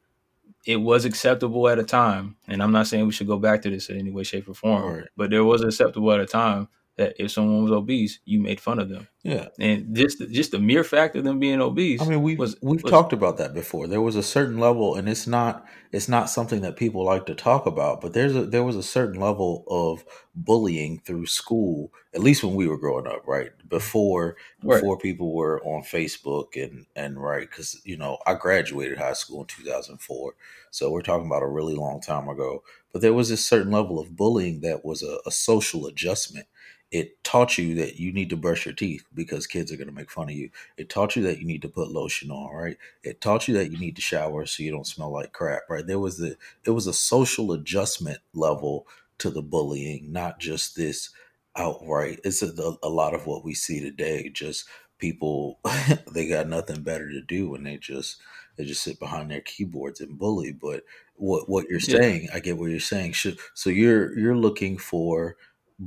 It 0.66 0.78
was 0.78 1.04
acceptable 1.04 1.68
at 1.68 1.78
a 1.78 1.84
time, 1.84 2.38
and 2.48 2.64
I'm 2.64 2.72
not 2.72 2.88
saying 2.88 3.06
we 3.06 3.12
should 3.12 3.28
go 3.28 3.38
back 3.38 3.62
to 3.64 3.70
this 3.70 3.90
in 3.90 3.98
any 3.98 4.12
way, 4.12 4.24
shape, 4.24 4.48
or 4.48 4.54
form, 4.54 4.94
right. 4.94 5.08
but 5.18 5.30
there 5.30 5.44
was 5.44 5.62
acceptable 5.62 6.10
at 6.14 6.22
a 6.22 6.26
time 6.26 6.70
that 6.98 7.16
if 7.18 7.32
someone 7.32 7.64
was 7.64 7.72
obese, 7.72 8.20
you 8.24 8.40
made 8.40 8.60
fun 8.60 8.78
of 8.78 8.88
them. 8.88 9.08
Yeah, 9.24 9.48
and 9.60 9.96
just 9.96 10.20
just 10.30 10.52
the 10.52 10.60
mere 10.60 10.84
fact 10.84 11.16
of 11.16 11.24
them 11.24 11.40
being 11.40 11.62
obese. 11.62 12.02
I 12.02 12.06
mean, 12.06 12.22
we 12.22 12.36
was, 12.36 12.58
we've 12.62 12.84
was, 12.84 12.92
talked 12.92 13.14
about 13.14 13.38
that 13.38 13.54
before. 13.54 13.88
There 13.88 14.02
was 14.02 14.16
a 14.16 14.22
certain 14.22 14.60
level, 14.60 14.96
and 14.96 15.10
it's 15.10 15.26
not 15.26 15.66
it's 15.92 16.10
not 16.10 16.30
something 16.30 16.62
that 16.62 16.76
people 16.76 17.04
like 17.06 17.26
to 17.28 17.36
talk 17.36 17.66
about. 17.66 18.02
But 18.02 18.14
there's 18.14 18.36
a 18.36 18.46
there 18.46 18.64
was 18.64 18.76
a 18.76 18.84
certain 18.84 19.20
level 19.20 19.64
of 19.68 20.04
bullying 20.36 21.00
through 21.00 21.26
school, 21.26 21.92
at 22.14 22.22
least 22.22 22.44
when 22.44 22.54
we 22.54 22.68
were 22.68 22.78
growing 22.78 23.08
up, 23.08 23.26
right? 23.26 23.52
Before 23.68 24.36
right. 24.62 24.82
before 24.82 24.98
people 25.00 25.34
were 25.34 25.64
on 25.64 25.84
Facebook 25.84 26.62
and 26.62 26.86
and 26.96 27.20
right, 27.20 27.50
because 27.50 27.82
you 27.86 27.98
know 27.98 28.18
I 28.28 28.36
graduated 28.36 29.00
high 29.00 29.14
school 29.14 29.42
in 29.42 29.48
2004, 29.48 30.36
so 30.70 30.92
we're 30.92 31.02
talking 31.02 31.28
about 31.28 31.44
a 31.44 31.48
really 31.48 31.76
long 31.76 32.02
time 32.02 32.28
ago. 32.28 32.62
But 32.92 33.02
there 33.02 33.14
was 33.14 33.32
a 33.32 33.38
certain 33.38 33.72
level 33.72 34.00
of 34.00 34.16
bullying 34.16 34.62
that 34.62 34.86
was 34.86 35.02
a, 35.02 35.18
a 35.26 35.32
social 35.32 35.88
adjustment 35.88 36.46
it 36.94 37.24
taught 37.24 37.58
you 37.58 37.74
that 37.74 38.00
you 38.00 38.14
need 38.14 38.30
to 38.30 38.38
brush 38.38 38.68
your 38.68 38.76
teeth 38.76 39.04
because 39.16 39.48
kids 39.48 39.72
are 39.72 39.78
going 39.78 39.88
to 39.88 39.94
make 39.94 40.12
fun 40.12 40.30
of 40.30 40.36
you. 40.36 40.52
It 40.78 40.90
taught 40.90 41.16
you 41.16 41.24
that 41.24 41.40
you 41.40 41.46
need 41.46 41.64
to 41.64 41.68
put 41.68 41.90
lotion 41.90 42.30
on, 42.30 42.56
right? 42.56 42.78
It 43.02 43.20
taught 43.20 43.48
you 43.48 43.56
that 43.56 43.72
you 43.72 43.80
need 43.80 43.96
to 43.96 44.02
shower 44.02 44.46
so 44.46 44.62
you 44.62 44.72
don't 44.72 44.86
smell 44.86 45.12
like 45.12 45.34
crap, 45.34 45.64
right? 45.68 45.86
There 45.86 45.98
was 45.98 46.20
the 46.20 46.38
it 46.64 46.70
was 46.70 46.86
a 46.86 46.94
social 46.94 47.52
adjustment 47.52 48.20
level 48.36 48.86
to 49.18 49.32
the 49.32 49.42
bullying, 49.42 50.12
not 50.12 50.40
just 50.40 50.76
this 50.76 51.10
outright. 51.56 52.20
It's 52.24 52.44
a, 52.44 52.54
a 52.84 52.90
lot 52.90 53.16
of 53.16 53.26
what 53.26 53.44
we 53.44 53.56
see 53.56 53.80
today. 53.80 54.30
Just 54.30 54.66
people 55.00 55.62
they 56.14 56.28
got 56.28 56.48
nothing 56.48 56.84
better 56.84 57.10
to 57.10 57.22
do 57.22 57.56
and 57.56 57.66
they 57.66 57.78
just 57.78 58.22
they 58.56 58.66
just 58.66 58.84
sit 58.84 59.00
behind 59.00 59.32
their 59.32 59.42
keyboards 59.42 60.00
and 60.00 60.20
bully. 60.20 60.52
But 60.52 60.84
what 61.16 61.50
what 61.50 61.66
you're 61.72 61.80
saying, 61.80 62.26
yeah. 62.26 62.36
I 62.36 62.40
get 62.40 62.60
what 62.60 62.70
you're 62.70 62.80
saying. 62.80 63.16
So 63.16 63.72
you're 63.72 64.16
you're 64.16 64.38
looking 64.38 64.78
for 64.78 65.38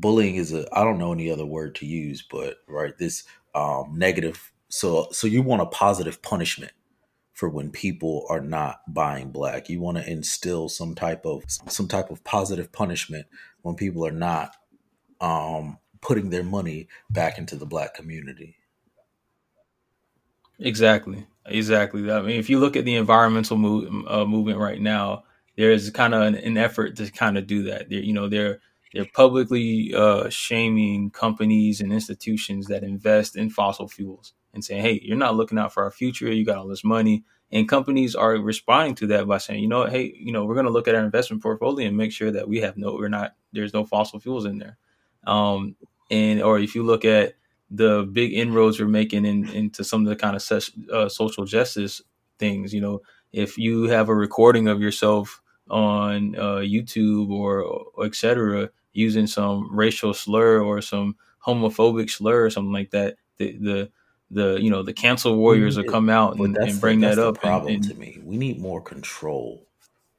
bullying 0.00 0.36
is 0.36 0.52
a 0.52 0.66
I 0.72 0.84
don't 0.84 0.98
know 0.98 1.12
any 1.12 1.30
other 1.30 1.46
word 1.46 1.74
to 1.76 1.86
use, 1.86 2.22
but 2.22 2.58
right 2.68 2.96
this 2.98 3.24
um, 3.54 3.94
negative. 3.96 4.52
So 4.68 5.08
so 5.12 5.26
you 5.26 5.42
want 5.42 5.62
a 5.62 5.66
positive 5.66 6.22
punishment 6.22 6.72
for 7.32 7.48
when 7.48 7.70
people 7.70 8.26
are 8.30 8.40
not 8.40 8.80
buying 8.88 9.30
black. 9.30 9.68
You 9.68 9.80
want 9.80 9.98
to 9.98 10.10
instill 10.10 10.68
some 10.68 10.94
type 10.94 11.26
of 11.26 11.44
some 11.68 11.88
type 11.88 12.10
of 12.10 12.24
positive 12.24 12.72
punishment 12.72 13.26
when 13.62 13.74
people 13.76 14.06
are 14.06 14.12
not 14.12 14.56
um, 15.20 15.78
putting 16.00 16.30
their 16.30 16.44
money 16.44 16.88
back 17.10 17.38
into 17.38 17.56
the 17.56 17.66
black 17.66 17.94
community. 17.94 18.56
Exactly, 20.58 21.26
exactly. 21.44 22.10
I 22.10 22.22
mean, 22.22 22.38
if 22.38 22.48
you 22.48 22.58
look 22.58 22.76
at 22.76 22.84
the 22.84 22.94
environmental 22.94 23.58
move, 23.58 24.06
uh, 24.08 24.24
movement 24.24 24.58
right 24.58 24.80
now, 24.80 25.24
there's 25.56 25.90
kind 25.90 26.14
of 26.14 26.22
an, 26.22 26.34
an 26.34 26.56
effort 26.56 26.96
to 26.96 27.10
kind 27.10 27.36
of 27.36 27.46
do 27.46 27.64
that. 27.64 27.90
There, 27.90 28.00
you 28.00 28.14
know, 28.14 28.28
they're 28.28 28.60
they're 28.92 29.06
publicly 29.12 29.94
uh, 29.94 30.28
shaming 30.28 31.10
companies 31.10 31.80
and 31.80 31.92
institutions 31.92 32.66
that 32.66 32.82
invest 32.82 33.36
in 33.36 33.50
fossil 33.50 33.88
fuels 33.88 34.32
and 34.54 34.64
saying, 34.64 34.82
"Hey, 34.82 35.00
you're 35.02 35.16
not 35.16 35.36
looking 35.36 35.58
out 35.58 35.72
for 35.72 35.82
our 35.84 35.90
future. 35.90 36.32
You 36.32 36.44
got 36.44 36.58
all 36.58 36.68
this 36.68 36.84
money." 36.84 37.24
And 37.52 37.68
companies 37.68 38.14
are 38.14 38.32
responding 38.32 38.94
to 38.96 39.06
that 39.08 39.26
by 39.26 39.38
saying, 39.38 39.62
"You 39.62 39.68
know, 39.68 39.86
hey, 39.86 40.14
you 40.18 40.32
know, 40.32 40.44
we're 40.44 40.54
going 40.54 40.66
to 40.66 40.72
look 40.72 40.88
at 40.88 40.94
our 40.94 41.04
investment 41.04 41.42
portfolio 41.42 41.88
and 41.88 41.96
make 41.96 42.12
sure 42.12 42.30
that 42.30 42.48
we 42.48 42.60
have 42.60 42.76
no, 42.76 42.94
we're 42.94 43.08
not, 43.08 43.34
there's 43.52 43.74
no 43.74 43.84
fossil 43.84 44.20
fuels 44.20 44.46
in 44.46 44.58
there." 44.58 44.78
Um, 45.26 45.76
and 46.10 46.42
or 46.42 46.58
if 46.58 46.74
you 46.74 46.82
look 46.82 47.04
at 47.04 47.34
the 47.70 48.08
big 48.10 48.32
inroads 48.32 48.78
we're 48.78 48.86
making 48.86 49.24
in, 49.24 49.48
into 49.48 49.82
some 49.84 50.02
of 50.02 50.08
the 50.08 50.16
kind 50.16 50.36
of 50.36 50.42
such, 50.42 50.70
uh, 50.92 51.08
social 51.08 51.44
justice 51.44 52.00
things, 52.38 52.72
you 52.72 52.80
know, 52.80 53.02
if 53.32 53.58
you 53.58 53.84
have 53.84 54.08
a 54.08 54.14
recording 54.14 54.68
of 54.68 54.80
yourself 54.80 55.42
on 55.68 56.36
uh, 56.36 56.56
YouTube 56.56 57.30
or, 57.30 57.62
or 57.62 58.06
etc 58.06 58.70
using 58.96 59.26
some 59.26 59.68
racial 59.70 60.14
slur 60.14 60.60
or 60.60 60.80
some 60.80 61.16
homophobic 61.46 62.10
slur 62.10 62.46
or 62.46 62.50
something 62.50 62.72
like 62.72 62.90
that, 62.90 63.16
the 63.36 63.52
the 63.58 63.90
the 64.30 64.58
you 64.60 64.70
know 64.70 64.82
the 64.82 64.92
cancel 64.92 65.36
warriors 65.36 65.76
will 65.76 65.84
come 65.84 66.08
out 66.08 66.36
and, 66.36 66.56
and 66.56 66.80
bring 66.80 67.00
the, 67.00 67.08
that 67.08 67.18
up. 67.18 67.38
problem 67.38 67.74
and, 67.74 67.84
to 67.84 67.94
me. 67.94 68.18
We 68.24 68.36
need 68.36 68.58
more 68.58 68.80
control 68.80 69.66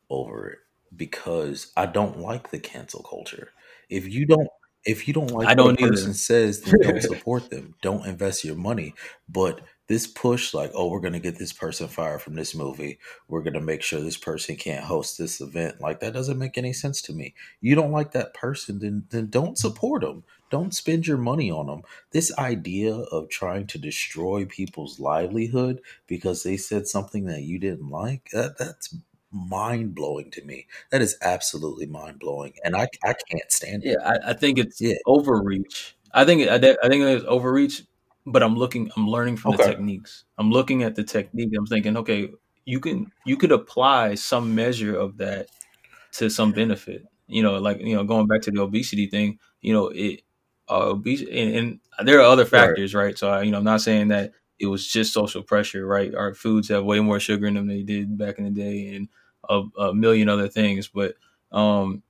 over 0.09 0.49
it 0.49 0.59
because 0.95 1.71
I 1.75 1.87
don't 1.87 2.19
like 2.19 2.51
the 2.51 2.59
cancel 2.59 3.03
culture. 3.03 3.49
If 3.89 4.07
you 4.07 4.25
don't 4.25 4.47
if 4.85 5.07
you 5.07 5.13
don't 5.13 5.31
like 5.31 5.47
I 5.47 5.55
don't 5.55 5.79
what 5.79 5.89
a 5.89 5.91
person 5.91 6.13
says, 6.13 6.61
then 6.61 6.79
don't 6.79 7.01
support 7.15 7.49
them. 7.49 7.75
Don't 7.81 8.05
invest 8.05 8.45
your 8.45 8.55
money. 8.55 8.93
But 9.27 9.61
this 9.87 10.07
push, 10.07 10.53
like, 10.53 10.71
oh, 10.73 10.87
we're 10.89 10.99
gonna 10.99 11.19
get 11.19 11.37
this 11.39 11.53
person 11.53 11.87
fired 11.87 12.21
from 12.21 12.35
this 12.35 12.53
movie. 12.55 12.99
We're 13.27 13.41
gonna 13.43 13.61
make 13.61 13.81
sure 13.81 14.01
this 14.01 14.17
person 14.17 14.55
can't 14.55 14.83
host 14.85 15.17
this 15.17 15.39
event. 15.41 15.79
Like 15.81 15.99
that 16.01 16.13
doesn't 16.13 16.37
make 16.37 16.57
any 16.57 16.73
sense 16.73 17.01
to 17.03 17.13
me. 17.13 17.33
You 17.61 17.75
don't 17.75 17.91
like 17.91 18.11
that 18.11 18.33
person, 18.33 18.79
then 18.79 19.05
then 19.09 19.27
don't 19.29 19.57
support 19.57 20.01
them. 20.01 20.23
Don't 20.49 20.73
spend 20.73 21.07
your 21.07 21.17
money 21.17 21.51
on 21.51 21.67
them. 21.67 21.81
This 22.11 22.33
idea 22.37 22.95
of 22.95 23.29
trying 23.29 23.67
to 23.67 23.77
destroy 23.77 24.45
people's 24.45 24.99
livelihood 24.99 25.81
because 26.07 26.43
they 26.43 26.57
said 26.57 26.87
something 26.87 27.25
that 27.25 27.41
you 27.43 27.59
didn't 27.59 27.89
like, 27.89 28.29
that, 28.31 28.57
that's 28.57 28.95
mind 29.31 29.93
blowing 29.95 30.31
to 30.31 30.43
me. 30.43 30.67
That 30.91 31.01
is 31.01 31.17
absolutely 31.21 31.85
mind 31.85 32.19
blowing, 32.19 32.53
and 32.63 32.75
I 32.75 32.87
I 33.03 33.13
can't 33.29 33.51
stand 33.51 33.83
Yeah, 33.83 33.93
it. 33.93 34.21
I, 34.25 34.31
I 34.31 34.33
think 34.33 34.57
it's 34.59 34.79
Yeah. 34.81 34.95
overreach. 35.05 35.95
I 36.13 36.25
think 36.25 36.47
I, 36.49 36.55
I 36.55 36.59
think 36.87 37.03
it's 37.03 37.25
overreach, 37.25 37.83
but 38.27 38.43
I'm 38.43 38.55
looking, 38.55 38.91
I'm 38.97 39.07
learning 39.07 39.37
from 39.37 39.51
the 39.51 39.59
techniques. 39.59 40.25
I'm 40.37 40.51
looking 40.51 40.83
at 40.83 40.95
the 40.95 41.03
technique. 41.05 41.51
I'm 41.57 41.67
thinking, 41.67 41.97
okay, 41.97 42.29
you 42.65 42.79
can 42.81 43.11
you 43.25 43.37
could 43.37 43.51
apply 43.53 44.15
some 44.15 44.55
measure 44.55 44.95
of 44.97 45.17
that 45.17 45.49
to 46.13 46.29
some 46.29 46.53
benefit. 46.53 47.07
You 47.27 47.43
know, 47.43 47.57
like 47.57 47.79
you 47.81 47.95
know, 47.95 48.03
going 48.03 48.27
back 48.27 48.41
to 48.43 48.51
the 48.51 48.61
obesity 48.61 49.07
thing. 49.07 49.39
You 49.61 49.73
know, 49.73 49.87
it 49.89 50.21
uh, 50.69 50.89
obesity 50.91 51.55
and, 51.57 51.79
and 51.99 52.07
there 52.07 52.19
are 52.19 52.23
other 52.31 52.45
Right. 52.55 52.77
factors, 52.77 52.93
right? 52.95 53.17
So 53.17 53.29
I, 53.29 53.43
you 53.43 53.51
know, 53.51 53.57
I'm 53.59 53.63
not 53.63 53.81
saying 53.81 54.09
that 54.09 54.33
it 54.59 54.67
was 54.67 54.87
just 54.87 55.13
social 55.13 55.43
pressure, 55.43 55.85
right? 55.85 56.13
Our 56.15 56.33
foods 56.33 56.69
have 56.69 56.85
way 56.85 56.99
more 56.99 57.19
sugar 57.19 57.47
in 57.47 57.55
them 57.55 57.67
than 57.67 57.77
they 57.77 57.83
did 57.83 58.17
back 58.17 58.39
in 58.39 58.45
the 58.45 58.51
day, 58.51 58.95
and 58.95 59.09
a, 59.49 59.63
a 59.79 59.93
million 59.93 60.29
other 60.29 60.47
things. 60.47 60.87
But 60.87 61.15
um, 61.51 62.03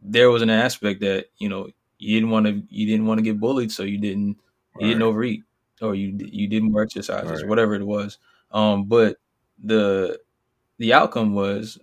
there 0.00 0.30
was 0.30 0.42
an 0.42 0.50
aspect 0.50 1.00
that 1.00 1.26
you 1.38 1.48
know 1.48 1.68
you 1.98 2.16
didn't 2.18 2.30
want 2.30 2.46
to 2.46 2.62
you 2.68 2.86
didn't 2.86 3.06
want 3.06 3.18
to 3.18 3.22
get 3.24 3.40
bullied, 3.40 3.72
so 3.72 3.82
you 3.82 3.98
didn't 3.98 4.38
you 4.80 4.88
didn't 4.88 5.02
overeat 5.02 5.44
or 5.80 5.94
you 5.94 6.16
you 6.18 6.48
did 6.48 6.62
more 6.62 6.82
exercises, 6.82 7.42
Right. 7.42 7.48
whatever 7.48 7.74
it 7.74 7.84
was. 7.86 8.18
Um, 8.50 8.84
but 8.84 9.18
the 9.62 10.20
the 10.78 10.92
outcome 10.92 11.34
was 11.34 11.78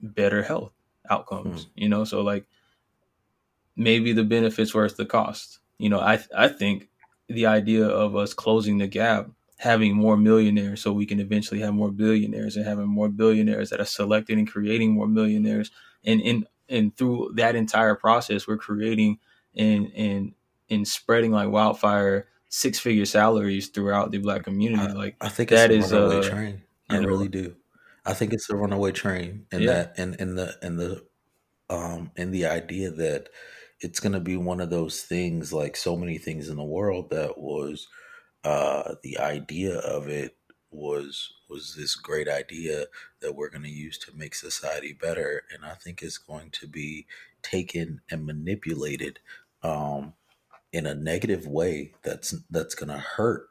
better 0.00 0.42
health 0.42 0.72
outcomes. 1.10 1.64
Hmm. 1.64 1.70
You 1.82 1.88
know, 1.88 2.04
so 2.04 2.22
like 2.22 2.46
maybe 3.76 4.12
the 4.12 4.24
benefits 4.24 4.74
worth 4.74 4.96
the 4.96 5.06
cost. 5.06 5.58
You 5.78 5.88
know, 5.88 6.00
I 6.00 6.18
I 6.36 6.48
think 6.48 6.88
the 7.28 7.46
idea 7.46 7.86
of 7.86 8.16
us 8.16 8.34
closing 8.34 8.78
the 8.78 8.86
gap, 8.86 9.28
having 9.58 9.94
more 9.96 10.16
millionaires, 10.16 10.80
so 10.82 10.92
we 10.92 11.06
can 11.06 11.20
eventually 11.20 11.60
have 11.60 11.74
more 11.74 11.90
billionaires, 11.90 12.56
and 12.56 12.66
having 12.66 12.86
more 12.88 13.08
billionaires 13.08 13.70
that 13.70 13.80
are 13.80 13.84
selected 13.84 14.38
and 14.38 14.50
creating 14.50 14.92
more 14.94 15.06
millionaires, 15.08 15.70
and 16.04 16.20
and 16.22 16.46
and 16.68 16.96
through 16.96 17.32
that 17.36 17.54
entire 17.54 17.94
process, 17.94 18.46
we're 18.46 18.56
creating 18.56 19.18
and 19.56 19.92
and 19.94 20.32
and 20.70 20.86
spreading 20.86 21.32
like 21.32 21.50
wildfire 21.50 22.28
six 22.48 22.78
figure 22.78 23.04
salaries 23.06 23.68
throughout 23.68 24.10
the 24.10 24.18
black 24.18 24.44
community. 24.44 24.92
Like 24.92 25.18
I 25.20 25.28
think 25.28 25.52
it's 25.52 25.66
that 25.66 25.70
a 25.70 25.72
is 25.72 25.92
runaway 25.92 26.18
uh 26.18 26.20
train. 26.20 26.62
I 26.88 26.98
know 26.98 27.08
really 27.08 27.28
do. 27.28 27.56
I 28.04 28.14
think 28.14 28.32
it's 28.32 28.50
a 28.50 28.56
runaway 28.56 28.92
train, 28.92 29.46
and 29.50 29.66
yeah 29.66 29.68
that 29.68 29.98
and 29.98 30.18
and 30.20 30.38
the 30.38 30.56
and 30.62 30.78
the 30.78 31.06
um 31.70 32.12
and 32.16 32.34
the 32.34 32.46
idea 32.46 32.90
that 32.90 33.30
it's 33.80 34.00
going 34.00 34.12
to 34.12 34.20
be 34.20 34.36
one 34.36 34.60
of 34.60 34.70
those 34.70 35.02
things 35.02 35.52
like 35.52 35.76
so 35.76 35.96
many 35.96 36.18
things 36.18 36.48
in 36.48 36.56
the 36.56 36.64
world 36.64 37.10
that 37.10 37.38
was 37.38 37.88
uh 38.44 38.96
the 39.02 39.18
idea 39.18 39.78
of 39.80 40.08
it 40.08 40.36
was 40.70 41.34
was 41.48 41.74
this 41.76 41.96
great 41.96 42.28
idea 42.28 42.86
that 43.20 43.34
we're 43.34 43.50
going 43.50 43.62
to 43.62 43.70
use 43.70 43.98
to 43.98 44.14
make 44.16 44.34
society 44.34 44.92
better 44.92 45.44
and 45.52 45.64
i 45.64 45.74
think 45.74 46.02
it's 46.02 46.18
going 46.18 46.50
to 46.50 46.66
be 46.68 47.06
taken 47.42 48.00
and 48.10 48.26
manipulated 48.26 49.20
um 49.62 50.14
in 50.72 50.86
a 50.86 50.94
negative 50.94 51.46
way 51.46 51.92
that's 52.02 52.34
that's 52.50 52.74
to 52.74 52.98
hurt 52.98 53.48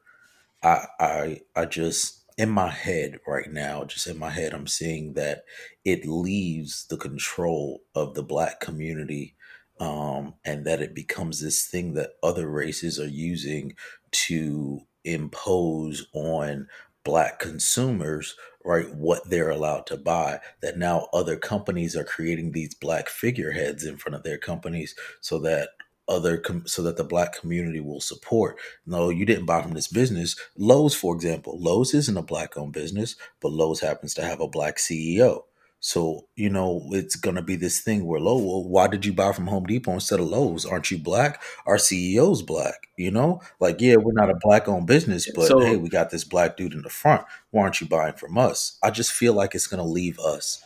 I 0.64 0.88
I 1.00 1.42
I 1.56 1.66
just 1.66 2.26
in 2.38 2.50
my 2.50 2.70
head 2.70 3.20
right 3.28 3.52
now, 3.52 3.86
just 3.86 4.08
in 4.08 4.18
my 4.20 4.30
head, 4.30 4.54
I'm 4.54 4.68
seeing 4.68 5.14
that 5.14 5.44
it 5.86 6.06
leaves 6.06 6.86
the 6.88 6.98
control 6.98 7.82
of 7.96 8.14
the 8.14 8.24
black 8.24 8.60
community, 8.60 9.36
um, 9.80 10.36
and 10.44 10.66
that 10.66 10.82
it 10.82 10.94
becomes 10.94 11.40
this 11.42 11.66
thing 11.68 11.94
that 11.94 12.12
other 12.24 12.50
races 12.50 13.00
are 13.00 13.08
using 13.08 13.76
to 14.12 14.82
impose 15.06 16.08
on 16.14 16.68
black 17.04 17.40
consumers, 17.40 18.36
right? 18.66 18.94
What 18.96 19.30
they're 19.30 19.50
allowed 19.52 19.86
to 19.88 19.98
buy. 19.98 20.40
That 20.62 20.78
now 20.78 21.08
other 21.14 21.38
companies 21.38 21.96
are 21.96 22.04
creating 22.04 22.52
these 22.52 22.74
black 22.76 23.08
figureheads 23.10 23.86
in 23.86 23.98
front 23.98 24.16
of 24.16 24.24
their 24.24 24.38
companies 24.40 24.96
so 25.22 25.40
that 25.40 25.70
other 26.08 26.38
com- 26.38 26.68
so 26.68 26.82
that 26.84 26.98
the 26.98 27.04
black 27.04 27.40
community 27.40 27.80
will 27.80 28.02
support 28.02 28.58
no, 28.86 29.10
you 29.10 29.26
didn't 29.26 29.46
buy 29.46 29.62
from 29.62 29.74
this 29.74 29.88
business. 29.88 30.36
Lowe's, 30.58 30.96
for 30.96 31.16
example, 31.16 31.58
Lowe's 31.60 31.94
isn't 31.94 32.18
a 32.18 32.22
black 32.22 32.58
owned 32.58 32.74
business, 32.74 33.16
but 33.42 33.52
Lowe's 33.52 33.82
happens 33.82 34.14
to 34.16 34.24
have 34.24 34.40
a 34.40 34.48
black 34.48 34.78
CEO. 34.78 35.44
So, 35.80 36.26
you 36.36 36.50
know, 36.50 36.88
it's 36.92 37.16
going 37.16 37.36
to 37.36 37.44
be 37.44 37.56
this 37.56 37.80
thing 37.80 38.06
where, 38.06 38.20
Lowe, 38.20 38.38
well, 38.40 38.64
why 38.64 38.88
did 38.88 39.06
you 39.06 39.14
buy 39.14 39.32
from 39.34 39.48
Home 39.48 39.66
Depot 39.66 39.94
instead 39.94 40.20
of 40.20 40.28
Lowe's? 40.28 40.66
Aren't 40.66 40.90
you 40.90 40.98
black? 40.98 41.44
Our 41.68 41.78
CEO's 41.78 42.42
black, 42.42 42.88
you 42.98 43.12
know? 43.12 43.42
Like, 43.60 43.82
yeah, 43.82 43.98
we're 43.98 44.14
not 44.14 44.32
a 44.32 44.40
black 44.42 44.68
owned 44.68 44.88
business, 44.88 45.30
but 45.32 45.52
hey, 45.62 45.78
we 45.78 45.90
got 45.90 46.10
this 46.10 46.24
black 46.24 46.58
dude 46.58 46.74
in 46.74 46.82
the 46.82 46.90
front. 46.90 47.24
Why 47.52 47.64
aren't 47.64 47.82
you 47.82 47.88
buying 47.88 48.14
from 48.14 48.38
us? 48.38 48.80
I 48.82 48.90
just 48.90 49.12
feel 49.12 49.34
like 49.34 49.54
it's 49.54 49.68
going 49.68 49.84
to 49.84 49.90
leave 49.90 50.18
us 50.20 50.64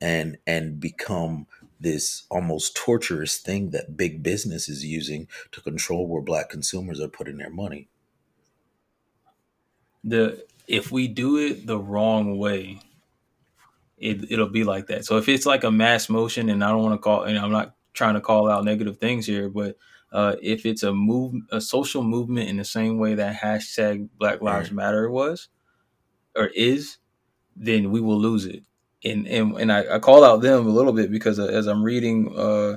and 0.00 0.38
and 0.46 0.80
become 0.80 1.46
this 1.82 2.24
almost 2.30 2.76
torturous 2.76 3.38
thing 3.38 3.70
that 3.70 3.96
big 3.96 4.22
business 4.22 4.68
is 4.68 4.84
using 4.84 5.28
to 5.52 5.60
control 5.60 6.06
where 6.06 6.22
black 6.22 6.48
consumers 6.48 7.00
are 7.00 7.08
putting 7.08 7.38
their 7.38 7.50
money. 7.50 7.88
the 10.04 10.44
if 10.66 10.90
we 10.90 11.08
do 11.08 11.38
it 11.38 11.66
the 11.66 11.78
wrong 11.78 12.38
way, 12.38 12.80
it 13.98 14.30
it'll 14.30 14.48
be 14.48 14.64
like 14.64 14.86
that. 14.88 15.04
So 15.04 15.16
if 15.18 15.28
it's 15.28 15.46
like 15.46 15.64
a 15.64 15.70
mass 15.70 16.08
motion, 16.08 16.48
and 16.48 16.62
I 16.62 16.68
don't 16.70 16.82
want 16.82 16.94
to 16.94 16.98
call, 16.98 17.24
and 17.24 17.38
I'm 17.38 17.52
not 17.52 17.74
trying 17.92 18.14
to 18.14 18.20
call 18.20 18.48
out 18.48 18.64
negative 18.64 18.98
things 18.98 19.26
here, 19.26 19.48
but 19.48 19.76
uh, 20.12 20.36
if 20.42 20.66
it's 20.66 20.82
a 20.82 20.92
move, 20.92 21.34
a 21.50 21.60
social 21.60 22.02
movement 22.02 22.48
in 22.48 22.56
the 22.56 22.64
same 22.64 22.98
way 22.98 23.14
that 23.14 23.40
hashtag 23.40 24.08
Black 24.18 24.40
Lives 24.42 24.70
Right. 24.70 24.76
Matter 24.76 25.10
was 25.10 25.48
or 26.34 26.46
is, 26.46 26.98
then 27.56 27.90
we 27.90 28.00
will 28.00 28.18
lose 28.18 28.46
it. 28.46 28.62
And 29.04 29.26
and 29.26 29.56
and 29.58 29.72
I, 29.72 29.96
I 29.96 29.98
call 29.98 30.24
out 30.24 30.42
them 30.42 30.66
a 30.66 30.70
little 30.70 30.92
bit 30.92 31.10
because 31.10 31.38
uh, 31.40 31.46
as 31.46 31.66
I'm 31.66 31.82
reading 31.82 32.32
uh, 32.36 32.76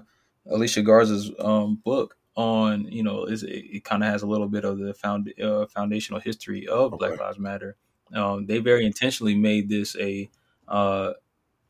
Alicia 0.49 0.81
Garza's 0.81 1.31
um, 1.39 1.75
book 1.83 2.17
on, 2.35 2.85
you 2.91 3.03
know, 3.03 3.25
is 3.25 3.43
it, 3.43 3.49
it 3.77 3.83
kind 3.83 4.03
of 4.03 4.09
has 4.09 4.23
a 4.23 4.27
little 4.27 4.47
bit 4.47 4.65
of 4.65 4.79
the 4.79 4.93
found 4.93 5.31
uh, 5.41 5.67
foundational 5.67 6.19
history 6.19 6.67
of 6.67 6.91
Black 6.97 7.19
Lives 7.19 7.37
Matter. 7.39 7.75
Um, 8.13 8.45
they 8.47 8.57
very 8.59 8.85
intentionally 8.85 9.35
made 9.35 9.69
this 9.69 9.95
a 9.99 10.29
uh, 10.67 11.13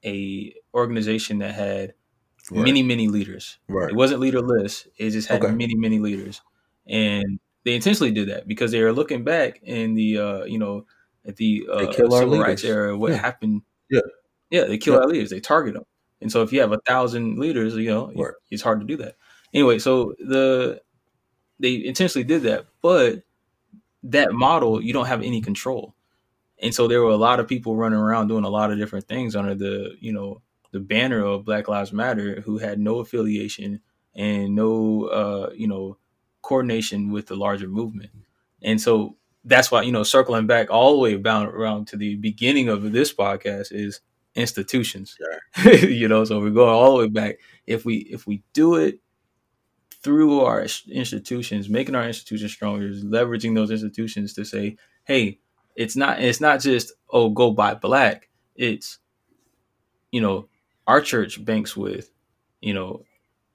a 0.05 0.53
organization 0.73 1.39
that 1.39 1.53
had 1.55 1.93
Right. 2.51 2.63
many 2.63 2.83
many 2.83 3.07
leaders. 3.07 3.57
Right. 3.67 3.89
It 3.89 3.95
wasn't 3.95 4.19
leaderless. 4.21 4.87
It 4.99 5.09
just 5.11 5.27
had 5.29 5.43
Okay. 5.43 5.53
many 5.55 5.73
many 5.75 5.97
leaders, 5.99 6.41
and 6.87 7.39
they 7.63 7.73
intentionally 7.73 8.11
did 8.11 8.29
that 8.29 8.47
because 8.47 8.71
they 8.71 8.81
are 8.81 8.93
looking 8.93 9.23
back 9.23 9.59
in 9.63 9.95
the 9.95 10.19
uh, 10.19 10.43
you 10.45 10.59
know 10.59 10.85
at 11.25 11.37
the 11.37 11.67
uh, 11.71 11.91
civil 11.91 12.39
rights 12.39 12.63
era. 12.63 12.95
What 12.95 13.13
Yeah. 13.13 13.17
happened? 13.17 13.63
Yeah. 13.89 14.01
Yeah, 14.49 14.65
they 14.65 14.77
kill 14.77 14.95
Yeah. 14.95 15.01
our 15.01 15.07
leaders. 15.07 15.29
They 15.29 15.39
target 15.39 15.73
them, 15.75 15.85
and 16.21 16.31
so 16.31 16.41
if 16.43 16.53
you 16.53 16.61
have 16.61 16.71
a 16.71 16.79
thousand 16.87 17.39
leaders, 17.39 17.75
you 17.75 17.89
know 17.89 18.11
Right. 18.15 18.33
it's 18.51 18.61
hard 18.63 18.79
to 18.81 18.85
do 18.87 18.97
that. 18.97 19.15
Anyway, 19.53 19.79
so 19.79 20.13
the 20.19 20.81
they 21.59 21.85
intentionally 21.85 22.25
did 22.25 22.43
that, 22.43 22.65
but 22.81 23.23
that 24.03 24.33
model 24.33 24.81
you 24.81 24.93
don't 24.93 25.07
have 25.07 25.21
any 25.23 25.41
control, 25.41 25.95
and 26.61 26.73
so 26.73 26.87
there 26.87 27.01
were 27.01 27.11
a 27.11 27.17
lot 27.17 27.39
of 27.39 27.47
people 27.47 27.75
running 27.75 27.99
around 27.99 28.27
doing 28.27 28.43
a 28.45 28.49
lot 28.49 28.71
of 28.71 28.77
different 28.77 29.07
things 29.07 29.35
under 29.35 29.55
the 29.55 29.95
you 29.99 30.13
know 30.13 30.41
the 30.71 30.79
banner 30.79 31.23
of 31.23 31.45
Black 31.45 31.67
Lives 31.67 31.93
Matter 31.93 32.41
who 32.41 32.57
had 32.59 32.79
no 32.79 32.99
affiliation 32.99 33.81
and 34.15 34.55
no 34.55 35.05
uh, 35.05 35.51
you 35.55 35.67
know 35.67 35.97
coordination 36.41 37.11
with 37.11 37.27
the 37.27 37.35
larger 37.35 37.67
movement, 37.67 38.11
and 38.61 38.79
so 38.81 39.15
that's 39.45 39.71
why 39.71 39.81
you 39.83 39.91
know 39.91 40.03
circling 40.03 40.47
back 40.47 40.69
all 40.71 40.93
the 40.93 40.99
way 40.99 41.15
bound 41.15 41.49
around 41.49 41.87
to 41.87 41.97
the 41.97 42.15
beginning 42.15 42.69
of 42.69 42.91
this 42.91 43.13
podcast 43.13 43.71
is 43.71 44.01
institutions. 44.35 45.17
you 45.65 46.07
know, 46.07 46.23
so 46.25 46.39
we're 46.39 46.49
going 46.51 46.69
all 46.73 46.97
the 46.97 47.03
way 47.03 47.09
back. 47.09 47.37
If 47.67 47.85
we 47.85 47.97
if 47.97 48.27
we 48.27 48.43
do 48.53 48.75
it 48.75 48.99
through 50.03 50.41
our 50.41 50.65
institutions, 50.89 51.69
making 51.69 51.95
our 51.95 52.05
institutions 52.07 52.51
stronger, 52.51 52.89
leveraging 52.89 53.55
those 53.55 53.71
institutions 53.71 54.33
to 54.33 54.45
say, 54.45 54.77
hey, 55.05 55.39
it's 55.75 55.95
not 55.95 56.21
it's 56.21 56.41
not 56.41 56.59
just 56.61 56.93
oh 57.09 57.29
go 57.29 57.51
buy 57.51 57.73
black. 57.73 58.29
It's 58.55 58.99
you 60.11 60.21
know 60.21 60.47
our 60.87 61.01
church 61.01 61.43
banks 61.43 61.75
with 61.75 62.11
you 62.61 62.73
know 62.73 63.05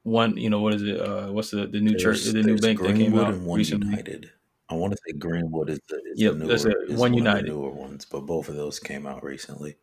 one 0.03 0.37
you 0.37 0.51
know 0.51 0.61
what 0.61 0.75
is 0.75 0.83
it 0.83 1.01
uh 1.01 1.29
what's 1.33 1.51
the 1.51 1.67
the 1.67 1.81
new 1.81 1.95
church 1.97 2.25
the 2.25 2.43
new 2.43 2.43
there's 2.43 2.61
bank 2.61 2.81
that 2.83 2.97
came 2.97 3.17
out 3.19 3.33
and 3.33 3.45
One 3.47 3.59
recently 3.59 3.89
United. 3.89 4.31
I 4.69 4.75
want 4.75 4.93
to 4.93 4.99
say 5.07 5.13
Greenwood 5.19 5.71
is 5.71 5.81
the, 5.89 5.97
is 6.13 6.21
Yep, 6.21 6.33
the 6.33 6.39
newer 6.39 6.53
it. 6.67 6.91
is 6.91 6.99
One 6.99 7.13
one 7.13 7.27
of 7.27 7.33
the 7.35 7.41
United. 7.41 7.47
newer 7.47 7.71
ones, 7.71 8.05
but 8.05 8.21
both 8.27 8.49
of 8.49 8.57
those 8.57 8.79
came 8.79 9.07
out 9.07 9.23
recently. 9.25 9.77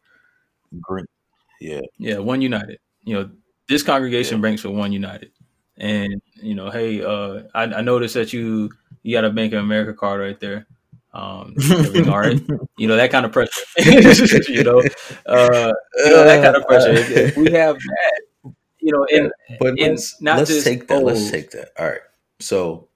Green, 0.81 1.05
yeah, 1.59 1.81
Yeah, 1.97 2.19
One 2.19 2.41
United. 2.41 2.79
You 3.03 3.15
know, 3.15 3.29
this 3.67 3.83
congregation 3.83 4.37
yeah. 4.37 4.41
banks 4.41 4.61
for 4.61 4.69
One 4.69 4.91
United, 4.91 5.31
and 5.77 6.21
you 6.35 6.55
know, 6.55 6.69
hey, 6.69 7.03
uh, 7.03 7.43
I, 7.53 7.63
I 7.63 7.81
noticed 7.81 8.13
that 8.15 8.33
you 8.33 8.71
you 9.03 9.15
got 9.15 9.25
a 9.25 9.29
Bank 9.29 9.53
of 9.53 9.59
America 9.59 9.93
card 9.93 10.21
right 10.21 10.39
there. 10.39 10.67
Um, 11.13 11.55
everything 11.71 12.09
all 12.09 12.19
right? 12.19 12.41
You 12.77 12.87
know 12.87 12.95
that 12.95 13.11
kind 13.11 13.25
of 13.25 13.31
pressure. 13.31 13.51
you 13.79 14.63
know, 14.63 14.79
uh, 15.25 15.73
you 15.95 16.09
know 16.11 16.23
that 16.23 16.43
kind 16.43 16.55
of 16.55 16.67
pressure. 16.67 16.91
If, 16.91 17.09
if 17.09 17.37
we 17.37 17.51
have 17.51 17.77
that, 17.77 18.53
you 18.79 18.91
know, 18.91 19.05
in 19.05 19.31
but 19.59 19.79
in 19.79 19.91
let's 19.91 20.21
not 20.21 20.37
let's 20.37 20.49
just 20.49 20.65
take 20.65 20.87
that. 20.87 21.03
Let's 21.03 21.31
take 21.31 21.51
that. 21.51 21.69
All 21.79 21.87
right. 21.87 22.01
So 22.39 22.87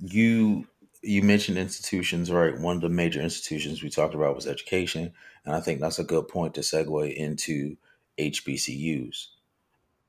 you 0.00 0.66
you 1.02 1.22
mentioned 1.22 1.58
institutions, 1.58 2.30
right? 2.30 2.58
One 2.58 2.76
of 2.76 2.82
the 2.82 2.88
major 2.88 3.20
institutions 3.20 3.82
we 3.82 3.90
talked 3.90 4.14
about 4.14 4.34
was 4.34 4.46
education, 4.46 5.12
and 5.44 5.54
I 5.54 5.60
think 5.60 5.80
that's 5.80 5.98
a 5.98 6.04
good 6.04 6.28
point 6.28 6.54
to 6.54 6.60
segue 6.60 7.14
into 7.14 7.76
HBCUs. 8.18 9.28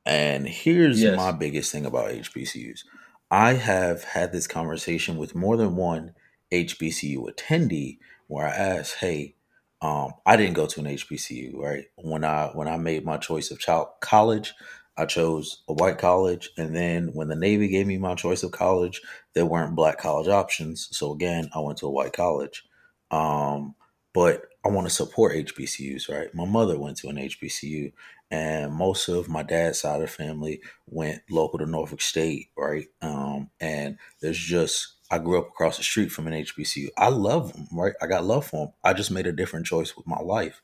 And 0.06 0.48
here's 0.48 1.06
my 1.06 1.32
biggest 1.32 1.72
thing 1.72 1.86
about 1.86 2.12
HBCUs. 2.12 2.84
I 3.32 3.54
have 3.54 4.04
had 4.04 4.32
this 4.32 4.48
conversation 4.48 5.18
with 5.18 5.36
more 5.36 5.58
than 5.58 5.76
one 5.76 6.14
HBCU 6.52 7.34
attendee 7.34 7.98
where 8.28 8.48
I 8.48 8.52
asked, 8.52 8.96
"Hey, 8.96 9.36
um, 9.82 10.14
I 10.26 10.38
didn't 10.38 10.54
go 10.54 10.68
to 10.68 10.80
an 10.82 10.88
HBCU, 10.88 11.58
right? 11.58 11.86
When 11.96 12.24
I 12.24 12.48
when 12.54 12.68
I 12.68 12.78
made 12.78 13.06
my 13.06 13.18
choice 13.18 13.52
of 13.52 13.60
child 13.60 13.88
college, 14.02 14.54
I 14.98 15.06
chose 15.06 15.64
a 15.68 15.74
white 15.74 15.98
college, 15.98 16.52
and 16.58 16.76
then 16.76 17.10
when 17.14 17.28
the 17.28 17.36
Navy 17.36 17.68
gave 17.68 17.88
me 17.88 17.98
my 17.98 18.16
choice 18.16 18.44
of 18.44 18.52
college, 18.52 19.02
there 19.34 19.46
weren't 19.46 19.76
black 19.76 19.98
college 19.98 20.28
options. 20.28 20.88
So 20.92 21.12
again, 21.14 21.50
I 21.56 21.60
went 21.60 21.80
to 21.80 21.88
a 21.88 21.92
white 21.92 22.14
college. 22.14 22.64
Um, 23.12 23.76
but 24.14 24.44
I 24.66 24.70
want 24.70 24.88
to 24.88 24.94
support 24.94 25.34
HBCUs, 25.36 26.10
right? 26.10 26.34
My 26.34 26.46
mother 26.46 26.80
went 26.80 26.98
to 26.98 27.10
an 27.10 27.18
HBCU, 27.18 27.92
and 28.32 28.74
most 28.74 29.10
of 29.10 29.28
my 29.28 29.44
dad's 29.44 29.82
side 29.82 29.96
of 29.96 30.02
the 30.02 30.08
family 30.08 30.62
went 30.88 31.22
local 31.30 31.60
to 31.60 31.66
Norfolk 31.66 32.02
State, 32.02 32.48
right? 32.58 32.88
Um, 33.02 33.50
and 33.60 33.98
there's 34.22 34.38
just 34.40 34.96
I 35.12 35.20
grew 35.20 35.38
up 35.38 35.50
across 35.50 35.78
the 35.78 35.84
street 35.84 36.12
from 36.12 36.28
an 36.28 36.34
HBCU. 36.34 36.88
I 36.98 37.10
love 37.10 37.54
them, 37.54 37.68
right? 37.72 37.94
I 38.02 38.08
got 38.08 38.26
love 38.26 38.48
for 38.48 38.66
them. 38.66 38.74
I 38.84 38.94
just 38.94 39.12
made 39.12 39.28
a 39.28 39.32
different 39.32 39.66
choice 39.66 39.96
with 39.96 40.08
my 40.08 40.20
life. 40.20 40.62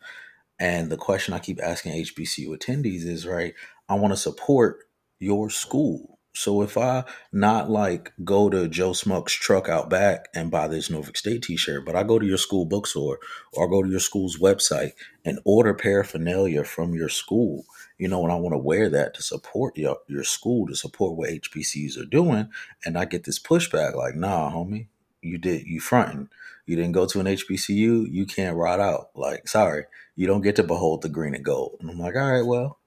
And 0.59 0.91
the 0.91 0.97
question 0.97 1.33
I 1.33 1.39
keep 1.39 1.61
asking 1.61 1.93
HBCU 1.93 2.49
attendees 2.49 3.05
is, 3.05 3.27
right, 3.27 3.53
I 3.87 3.95
want 3.95 4.13
to 4.13 4.17
support 4.17 4.85
your 5.19 5.49
school. 5.49 6.18
So 6.39 6.61
if 6.61 6.77
I 6.77 7.03
not 7.33 7.69
like 7.69 8.13
go 8.23 8.49
to 8.49 8.69
Joe 8.69 8.93
Smuck's 8.93 9.33
truck 9.33 9.67
out 9.67 9.89
back 9.89 10.29
and 10.33 10.49
buy 10.49 10.69
this 10.69 10.89
Norfolk 10.89 11.17
State 11.17 11.43
t-shirt, 11.43 11.85
but 11.85 11.97
I 11.97 12.03
go 12.03 12.17
to 12.17 12.25
your 12.25 12.37
school 12.37 12.63
bookstore 12.63 13.19
or 13.51 13.67
go 13.67 13.83
to 13.83 13.89
your 13.89 13.99
school's 13.99 14.37
website 14.37 14.93
and 15.25 15.41
order 15.43 15.73
paraphernalia 15.73 16.63
from 16.63 16.93
your 16.93 17.09
school, 17.09 17.65
you 17.97 18.07
know, 18.07 18.23
and 18.23 18.31
I 18.31 18.37
want 18.37 18.53
to 18.53 18.57
wear 18.57 18.89
that 18.89 19.15
to 19.15 19.21
support 19.21 19.77
your, 19.77 19.97
your 20.07 20.23
school, 20.23 20.65
to 20.67 20.75
support 20.75 21.17
what 21.17 21.29
HBCUs 21.29 22.01
are 22.01 22.05
doing. 22.05 22.47
And 22.85 22.97
I 22.97 23.03
get 23.03 23.25
this 23.25 23.37
pushback 23.37 23.93
like, 23.93 24.15
nah, 24.15 24.49
homie, 24.49 24.87
you 25.21 25.37
did, 25.37 25.67
you 25.67 25.81
fronting. 25.81 26.29
You 26.65 26.77
didn't 26.77 26.93
go 26.93 27.05
to 27.05 27.19
an 27.19 27.25
HBCU, 27.25 28.09
you 28.09 28.25
can't 28.25 28.55
ride 28.55 28.79
out. 28.79 29.09
Like, 29.13 29.49
sorry 29.49 29.87
you 30.19 30.27
don't 30.27 30.41
get 30.41 30.57
to 30.57 30.63
behold 30.63 31.01
the 31.01 31.07
green 31.07 31.33
and 31.33 31.45
gold. 31.45 31.77
And 31.79 31.89
I'm 31.89 31.97
like, 31.97 32.13
all 32.13 32.29
right, 32.29 32.45
well, 32.45 32.77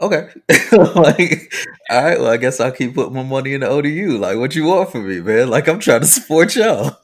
okay. 0.00 0.28
like, 0.72 1.52
all 1.90 2.04
right, 2.04 2.20
well, 2.20 2.30
I 2.30 2.36
guess 2.36 2.60
I'll 2.60 2.72
keep 2.72 2.94
putting 2.94 3.14
my 3.14 3.22
money 3.22 3.54
in 3.54 3.60
the 3.60 3.68
ODU. 3.68 4.18
Like, 4.18 4.38
what 4.38 4.54
you 4.54 4.64
want 4.64 4.90
from 4.90 5.08
me, 5.08 5.20
man? 5.20 5.48
Like, 5.48 5.68
I'm 5.68 5.78
trying 5.78 6.00
to 6.00 6.06
support 6.06 6.54
y'all. 6.56 6.96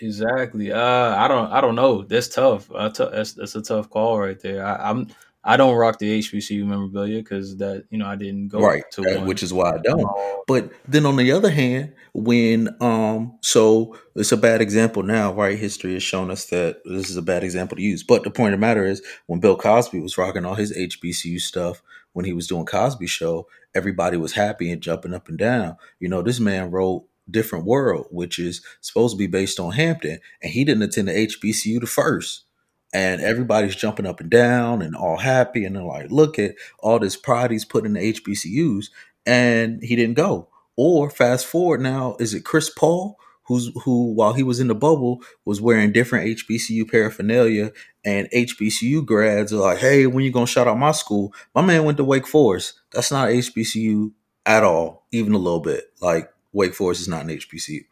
exactly. 0.00 0.72
Uh, 0.72 1.16
I 1.16 1.28
don't 1.28 1.50
I 1.52 1.60
don't 1.60 1.74
know. 1.74 2.02
That's 2.02 2.28
tough. 2.28 2.68
T- 2.68 3.04
that's 3.12 3.32
that's 3.34 3.54
a 3.54 3.62
tough 3.62 3.90
call 3.90 4.18
right 4.20 4.40
there. 4.40 4.64
I, 4.64 4.90
I'm 4.90 5.08
I 5.48 5.56
don't 5.56 5.76
rock 5.76 5.98
the 6.00 6.18
HBCU 6.18 6.66
memorabilia 6.66 7.18
because 7.22 7.56
that 7.58 7.84
you 7.90 7.98
know 7.98 8.06
I 8.06 8.16
didn't 8.16 8.48
go 8.48 8.58
Right, 8.60 8.82
to 8.92 9.02
one. 9.02 9.26
which 9.26 9.42
is 9.44 9.52
why 9.52 9.74
I 9.74 9.78
don't. 9.78 10.06
But 10.48 10.72
then 10.88 11.06
on 11.06 11.16
the 11.16 11.30
other 11.32 11.50
hand, 11.50 11.94
when 12.14 12.68
um 12.80 13.38
so 13.42 13.96
it's 14.16 14.32
a 14.32 14.36
bad 14.36 14.60
example 14.60 15.04
now, 15.04 15.32
right? 15.32 15.56
History 15.56 15.92
has 15.94 16.02
shown 16.02 16.30
us 16.32 16.46
that 16.46 16.78
this 16.84 17.08
is 17.08 17.16
a 17.16 17.22
bad 17.22 17.44
example 17.44 17.76
to 17.76 17.82
use. 17.82 18.02
But 18.02 18.24
the 18.24 18.30
point 18.30 18.54
of 18.54 18.60
the 18.60 18.66
matter 18.66 18.84
is 18.84 19.00
when 19.26 19.38
Bill 19.40 19.56
Cosby 19.56 20.00
was 20.00 20.18
rocking 20.18 20.44
all 20.44 20.56
his 20.56 20.76
HBCU 20.76 21.40
stuff 21.40 21.80
when 22.12 22.24
he 22.24 22.32
was 22.32 22.46
doing 22.48 22.64
Cosby 22.66 23.06
show, 23.06 23.46
everybody 23.74 24.16
was 24.16 24.32
happy 24.32 24.72
and 24.72 24.80
jumping 24.82 25.14
up 25.14 25.28
and 25.28 25.38
down. 25.38 25.76
You 26.00 26.08
know, 26.08 26.22
this 26.22 26.40
man 26.40 26.70
wrote 26.72 27.04
Different 27.30 27.66
World, 27.66 28.06
which 28.10 28.38
is 28.38 28.62
supposed 28.80 29.14
to 29.14 29.18
be 29.18 29.26
based 29.26 29.60
on 29.60 29.72
Hampton, 29.72 30.18
and 30.42 30.50
he 30.50 30.64
didn't 30.64 30.82
attend 30.82 31.08
the 31.08 31.12
HBCU 31.26 31.78
the 31.80 31.86
first. 31.86 32.45
And 32.92 33.20
everybody's 33.20 33.76
jumping 33.76 34.06
up 34.06 34.20
and 34.20 34.30
down 34.30 34.80
and 34.80 34.94
all 34.94 35.18
happy, 35.18 35.64
and 35.64 35.76
they're 35.76 35.82
like, 35.82 36.10
look 36.10 36.38
at 36.38 36.54
all 36.78 36.98
this 36.98 37.16
pride 37.16 37.50
he's 37.50 37.64
put 37.64 37.84
in 37.84 37.92
the 37.92 38.12
HBCUs 38.12 38.86
and 39.26 39.82
he 39.82 39.96
didn't 39.96 40.14
go. 40.14 40.48
Or 40.76 41.10
fast 41.10 41.46
forward 41.46 41.80
now, 41.80 42.16
is 42.20 42.32
it 42.32 42.44
Chris 42.44 42.70
Paul 42.70 43.18
who's 43.46 43.70
who 43.84 44.12
while 44.12 44.32
he 44.32 44.42
was 44.42 44.60
in 44.60 44.68
the 44.68 44.74
bubble 44.74 45.22
was 45.44 45.60
wearing 45.60 45.92
different 45.92 46.26
HBCU 46.38 46.90
paraphernalia 46.90 47.72
and 48.04 48.28
HBCU 48.30 49.04
grads 49.04 49.52
are 49.52 49.56
like, 49.56 49.78
hey, 49.78 50.06
when 50.06 50.24
you 50.24 50.30
gonna 50.32 50.46
shout 50.46 50.68
out 50.68 50.78
my 50.78 50.92
school? 50.92 51.32
My 51.54 51.62
man 51.62 51.84
went 51.84 51.96
to 51.98 52.04
Wake 52.04 52.26
Forest. 52.26 52.74
That's 52.92 53.10
not 53.10 53.28
HBCU 53.28 54.12
at 54.44 54.64
all, 54.64 55.06
even 55.12 55.32
a 55.32 55.38
little 55.38 55.60
bit. 55.60 55.84
Like 56.00 56.30
Wake 56.52 56.74
Forest 56.74 57.02
is 57.02 57.08
not 57.08 57.22
an 57.22 57.30
HBCU. 57.30 57.84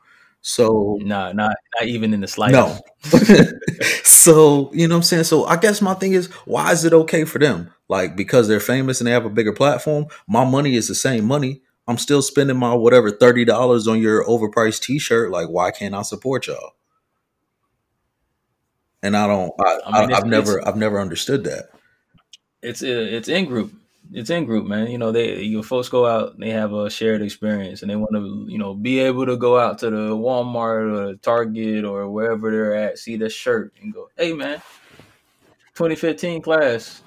So 0.47 0.99
nah, 1.01 1.33
not 1.33 1.57
not 1.81 1.89
even 1.89 2.13
in 2.13 2.21
the 2.21 2.29
slightest. 2.29 2.83
no. 3.13 3.19
so, 4.05 4.71
you 4.75 4.87
know 4.87 4.97
what 4.97 4.99
I'm 4.99 5.03
saying? 5.03 5.25
So 5.25 5.47
I 5.47 5.57
guess 5.57 5.81
my 5.81 5.95
thing 5.95 6.13
is, 6.13 6.27
why 6.45 6.71
is 6.71 6.85
it 6.85 6.93
okay 6.93 7.25
for 7.25 7.39
them? 7.39 7.73
Like 7.89 8.15
because 8.15 8.47
they're 8.47 8.61
famous 8.61 9.01
and 9.01 9.07
they 9.07 9.13
have 9.13 9.25
a 9.25 9.31
bigger 9.31 9.55
platform, 9.55 10.05
my 10.29 10.45
money 10.45 10.75
is 10.75 10.87
the 10.87 10.95
same 10.95 11.25
money. 11.25 11.63
I'm 11.89 11.97
still 11.97 12.21
spending 12.21 12.59
my 12.59 12.75
whatever 12.75 13.11
thirty 13.11 13.47
dollars 13.47 13.89
on 13.89 14.03
your 14.03 14.23
overpriced 14.27 14.83
T-shirt. 14.83 15.31
Like, 15.31 15.49
why 15.49 15.71
can't 15.71 15.95
I 15.95 16.03
support 16.03 16.47
y'all? 16.47 16.73
And 19.03 19.17
I 19.17 19.27
don't. 19.27 19.51
I, 19.59 19.65
I 19.65 19.79
I 19.87 20.01
mean, 20.03 20.11
it's 20.11 20.21
I've 20.21 20.27
never 20.27 20.69
I've 20.69 20.77
never 20.77 21.01
understood 21.01 21.45
that. 21.45 21.71
it's 22.61 22.83
uh, 22.83 22.87
it's 22.87 23.29
in 23.31 23.47
group. 23.47 23.73
It's 24.13 24.31
in 24.31 24.45
group, 24.45 24.67
man. 24.67 24.89
You 24.89 24.99
know, 24.99 25.13
they 25.13 25.43
your 25.43 25.63
folks 25.63 25.89
go 25.89 26.07
out, 26.07 26.39
they 26.39 26.51
have 26.51 26.73
a 26.73 26.89
shared 26.91 27.23
experience, 27.23 27.83
and 27.83 27.91
they 27.91 27.97
want 27.97 28.13
to, 28.13 28.47
you 28.49 28.59
know, 28.59 28.75
be 28.75 29.01
able 29.01 29.27
to 29.27 29.37
go 29.37 29.59
out 29.59 29.79
to 29.79 29.91
the 29.91 30.15
Walmart 30.15 31.13
or 31.13 31.17
Target 31.17 31.85
or 31.85 32.09
wherever 32.11 32.51
they're 32.51 32.75
at, 32.75 32.99
see 32.99 33.17
the 33.17 33.29
shirt, 33.29 33.73
and 33.83 33.93
go, 33.93 34.09
"Hey, 34.17 34.33
man, 34.33 34.61
2015 35.75 36.43
class. 36.43 37.03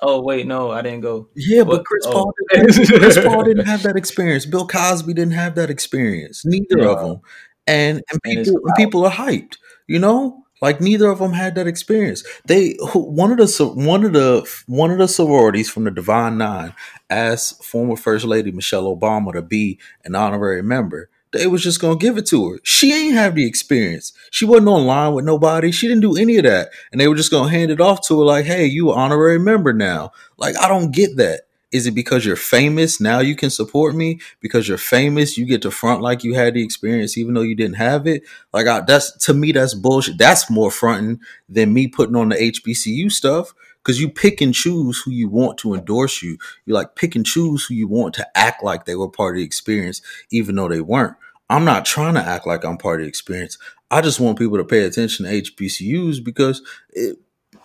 Oh, 0.00 0.22
wait, 0.22 0.46
no, 0.46 0.70
I 0.70 0.80
didn't 0.80 1.00
go. 1.00 1.28
Yeah, 1.34 1.64
but 1.64 1.84
Chris 1.84 2.04
Oh, 2.06 2.12
Paul 2.12 2.34
didn't. 2.52 2.86
Chris 3.00 3.18
Paul 3.18 3.42
didn't 3.42 3.66
have 3.66 3.82
that 3.82 3.96
experience. 3.96 4.46
Bill 4.46 4.66
Cosby 4.66 5.12
didn't 5.12 5.32
have 5.34 5.56
that 5.56 5.70
experience. 5.70 6.44
Neither 6.44 6.86
of 6.88 7.00
them. 7.00 7.20
And 7.66 8.02
and 8.10 8.20
and 8.24 8.44
people 8.44 8.60
and 8.64 8.74
people 8.76 9.04
are 9.04 9.10
hyped. 9.10 9.56
You 9.88 9.98
know, 9.98 10.44
like 10.60 10.80
neither 10.80 11.08
of 11.08 11.18
them 11.18 11.32
had 11.32 11.54
that 11.54 11.66
experience. 11.66 12.24
They 12.44 12.76
one 12.94 13.32
of 13.32 13.38
the 13.38 13.66
one 13.74 14.04
of 14.04 14.12
the 14.12 14.48
one 14.66 14.90
of 14.90 14.98
the 14.98 15.08
sororities 15.08 15.70
from 15.70 15.84
the 15.84 15.90
Divine 15.90 16.38
Nine 16.38 16.74
asked 17.10 17.64
former 17.64 17.96
First 17.96 18.24
Lady 18.24 18.50
Michelle 18.52 18.94
Obama 18.94 19.32
to 19.32 19.42
be 19.42 19.78
an 20.04 20.14
honorary 20.14 20.62
member. 20.62 21.10
They 21.32 21.46
was 21.46 21.62
just 21.62 21.80
gonna 21.80 21.96
give 21.96 22.16
it 22.16 22.26
to 22.28 22.50
her. 22.50 22.58
She 22.62 22.92
ain't 22.92 23.14
have 23.14 23.34
the 23.34 23.46
experience. 23.46 24.12
She 24.30 24.44
wasn't 24.46 24.68
online 24.68 25.12
with 25.12 25.26
nobody. 25.26 25.70
She 25.70 25.86
didn't 25.86 26.00
do 26.02 26.16
any 26.16 26.36
of 26.38 26.44
that, 26.44 26.70
and 26.90 27.00
they 27.00 27.06
were 27.06 27.14
just 27.14 27.30
gonna 27.30 27.50
hand 27.50 27.70
it 27.70 27.80
off 27.80 28.06
to 28.08 28.18
her 28.18 28.24
like, 28.24 28.46
"Hey, 28.46 28.64
you 28.64 28.90
honorary 28.90 29.38
member 29.38 29.72
now." 29.74 30.12
Like, 30.38 30.56
I 30.58 30.68
don't 30.68 30.90
get 30.90 31.16
that. 31.18 31.42
Is 31.70 31.86
it 31.86 31.92
because 31.92 32.24
you're 32.24 32.36
famous 32.36 32.98
now 32.98 33.18
you 33.18 33.36
can 33.36 33.50
support 33.50 33.94
me? 33.94 34.20
Because 34.40 34.66
you're 34.66 34.78
famous, 34.78 35.36
you 35.36 35.44
get 35.44 35.60
to 35.62 35.70
front 35.70 36.00
like 36.00 36.24
you 36.24 36.34
had 36.34 36.54
the 36.54 36.62
experience, 36.62 37.18
even 37.18 37.34
though 37.34 37.42
you 37.42 37.54
didn't 37.54 37.76
have 37.76 38.06
it. 38.06 38.22
Like, 38.54 38.66
I, 38.66 38.80
that's 38.80 39.12
to 39.26 39.34
me, 39.34 39.52
that's 39.52 39.74
bullshit. 39.74 40.16
That's 40.16 40.50
more 40.50 40.70
fronting 40.70 41.20
than 41.48 41.74
me 41.74 41.86
putting 41.86 42.16
on 42.16 42.30
the 42.30 42.36
HBCU 42.36 43.10
stuff. 43.12 43.52
Because 43.84 44.00
you 44.00 44.08
pick 44.10 44.40
and 44.40 44.54
choose 44.54 45.00
who 45.02 45.10
you 45.10 45.28
want 45.28 45.56
to 45.58 45.74
endorse 45.74 46.22
you. 46.22 46.36
You 46.66 46.74
like 46.74 46.94
pick 46.94 47.14
and 47.14 47.24
choose 47.24 47.64
who 47.64 47.74
you 47.74 47.86
want 47.88 48.14
to 48.14 48.38
act 48.38 48.62
like 48.62 48.84
they 48.84 48.96
were 48.96 49.08
part 49.08 49.36
of 49.36 49.38
the 49.38 49.44
experience, 49.44 50.02
even 50.30 50.56
though 50.56 50.68
they 50.68 50.80
weren't. 50.80 51.16
I'm 51.50 51.64
not 51.64 51.86
trying 51.86 52.14
to 52.14 52.20
act 52.20 52.46
like 52.46 52.64
I'm 52.64 52.76
part 52.76 53.00
of 53.00 53.04
the 53.04 53.08
experience. 53.08 53.56
I 53.90 54.02
just 54.02 54.20
want 54.20 54.38
people 54.38 54.58
to 54.58 54.64
pay 54.64 54.84
attention 54.84 55.24
to 55.24 55.32
HBCUs 55.32 56.22
because 56.22 56.60
it, 56.90 57.18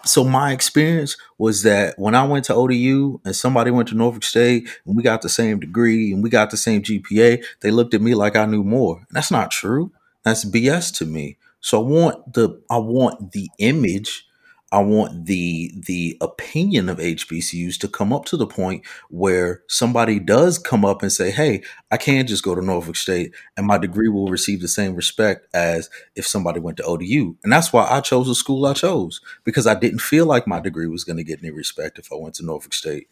so 0.06 0.24
my 0.24 0.52
experience 0.52 1.16
was 1.38 1.64
that 1.64 1.98
when 1.98 2.14
I 2.16 2.26
went 2.26 2.46
to 2.46 2.56
ODU 2.56 3.22
and 3.24 3.36
somebody 3.36 3.72
went 3.72 3.88
to 3.90 3.96
Norfolk 3.96 4.24
State 4.24 4.68
and 4.86 4.96
we 4.98 5.04
got 5.04 5.22
the 5.22 5.30
same 5.30 5.60
degree 5.60 6.12
and 6.12 6.22
we 6.22 6.30
got 6.30 6.52
the 6.52 6.58
same 6.58 6.82
GPA, 6.82 7.44
they 7.62 7.72
looked 7.72 7.94
at 7.94 8.02
me 8.02 8.14
like 8.14 8.36
I 8.36 8.46
knew 8.46 8.64
more. 8.64 9.06
That's 9.12 9.32
not 9.32 9.52
true. 9.52 9.92
That's 10.24 10.44
BS 10.46 10.92
to 10.98 11.06
me. 11.06 11.38
So 11.62 11.80
I 11.82 11.88
want 11.88 12.34
the 12.34 12.62
I 12.70 12.78
want 12.80 13.32
the 13.32 13.50
image. 13.60 14.26
I 14.74 14.80
want 14.80 15.28
the 15.28 15.72
the 15.86 16.18
opinion 16.20 16.90
of 16.90 16.98
HBCUs 16.98 17.78
to 17.78 17.88
come 17.88 18.12
up 18.12 18.26
to 18.26 18.38
the 18.38 18.48
point 18.48 18.84
where 19.12 19.62
somebody 19.68 20.20
does 20.20 20.58
come 20.58 20.84
up 20.84 21.04
and 21.04 21.12
say, 21.12 21.30
"Hey, 21.30 21.62
I 21.92 21.98
can't 21.98 22.28
just 22.28 22.44
go 22.44 22.56
to 22.56 22.62
Norfolk 22.62 22.96
State 22.96 23.36
and 23.56 23.68
my 23.68 23.78
degree 23.78 24.10
will 24.10 24.30
receive 24.30 24.62
the 24.62 24.68
same 24.68 24.96
respect 24.96 25.48
as 25.54 25.92
if 26.16 26.26
somebody 26.26 26.60
went 26.60 26.78
to 26.78 26.84
ODU." 26.86 27.38
And 27.44 27.54
that's 27.54 27.72
why 27.72 27.88
I 27.88 28.02
chose 28.02 28.26
the 28.26 28.34
school 28.34 28.66
I 28.66 28.74
chose 28.74 29.22
because 29.44 29.68
I 29.68 29.76
didn't 29.76 30.02
feel 30.02 30.26
like 30.26 30.48
my 30.48 30.60
degree 30.60 30.88
was 30.88 31.04
going 31.04 31.18
to 31.18 31.24
get 31.24 31.44
any 31.44 31.52
respect 31.52 32.00
if 32.00 32.12
I 32.12 32.16
went 32.16 32.34
to 32.36 32.46
Norfolk 32.46 32.74
State. 32.74 33.08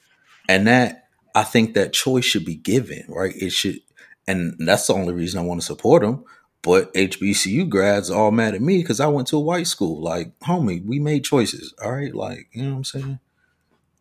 And 0.50 0.66
that 0.66 1.10
I 1.36 1.44
think 1.44 1.76
that 1.76 1.94
choice 1.94 2.26
should 2.26 2.44
be 2.44 2.56
given, 2.56 3.06
right? 3.08 3.36
It 3.36 3.52
should 3.52 3.82
and 4.28 4.56
that's 4.60 4.88
the 4.88 4.96
only 4.96 5.14
reason 5.14 5.40
I 5.40 5.44
want 5.44 5.62
to 5.62 5.66
support 5.66 6.02
them 6.02 6.26
but 6.62 6.92
HBCU 6.94 7.70
grads 7.70 8.10
all 8.10 8.32
mad 8.32 8.56
at 8.56 8.62
me 8.62 8.82
because 8.82 9.00
I 9.00 9.08
went 9.08 9.28
to 9.30 9.38
a 9.38 9.42
white 9.42 9.68
school. 9.68 10.02
Like, 10.02 10.38
homie, 10.40 10.86
we 10.86 11.00
made 11.00 11.24
choices. 11.24 11.74
All 11.84 11.94
right, 11.94 12.14
like 12.14 12.48
you 12.52 12.64
know 12.64 12.72
what 12.72 12.78
I'm 12.78 12.84
saying? 12.84 13.20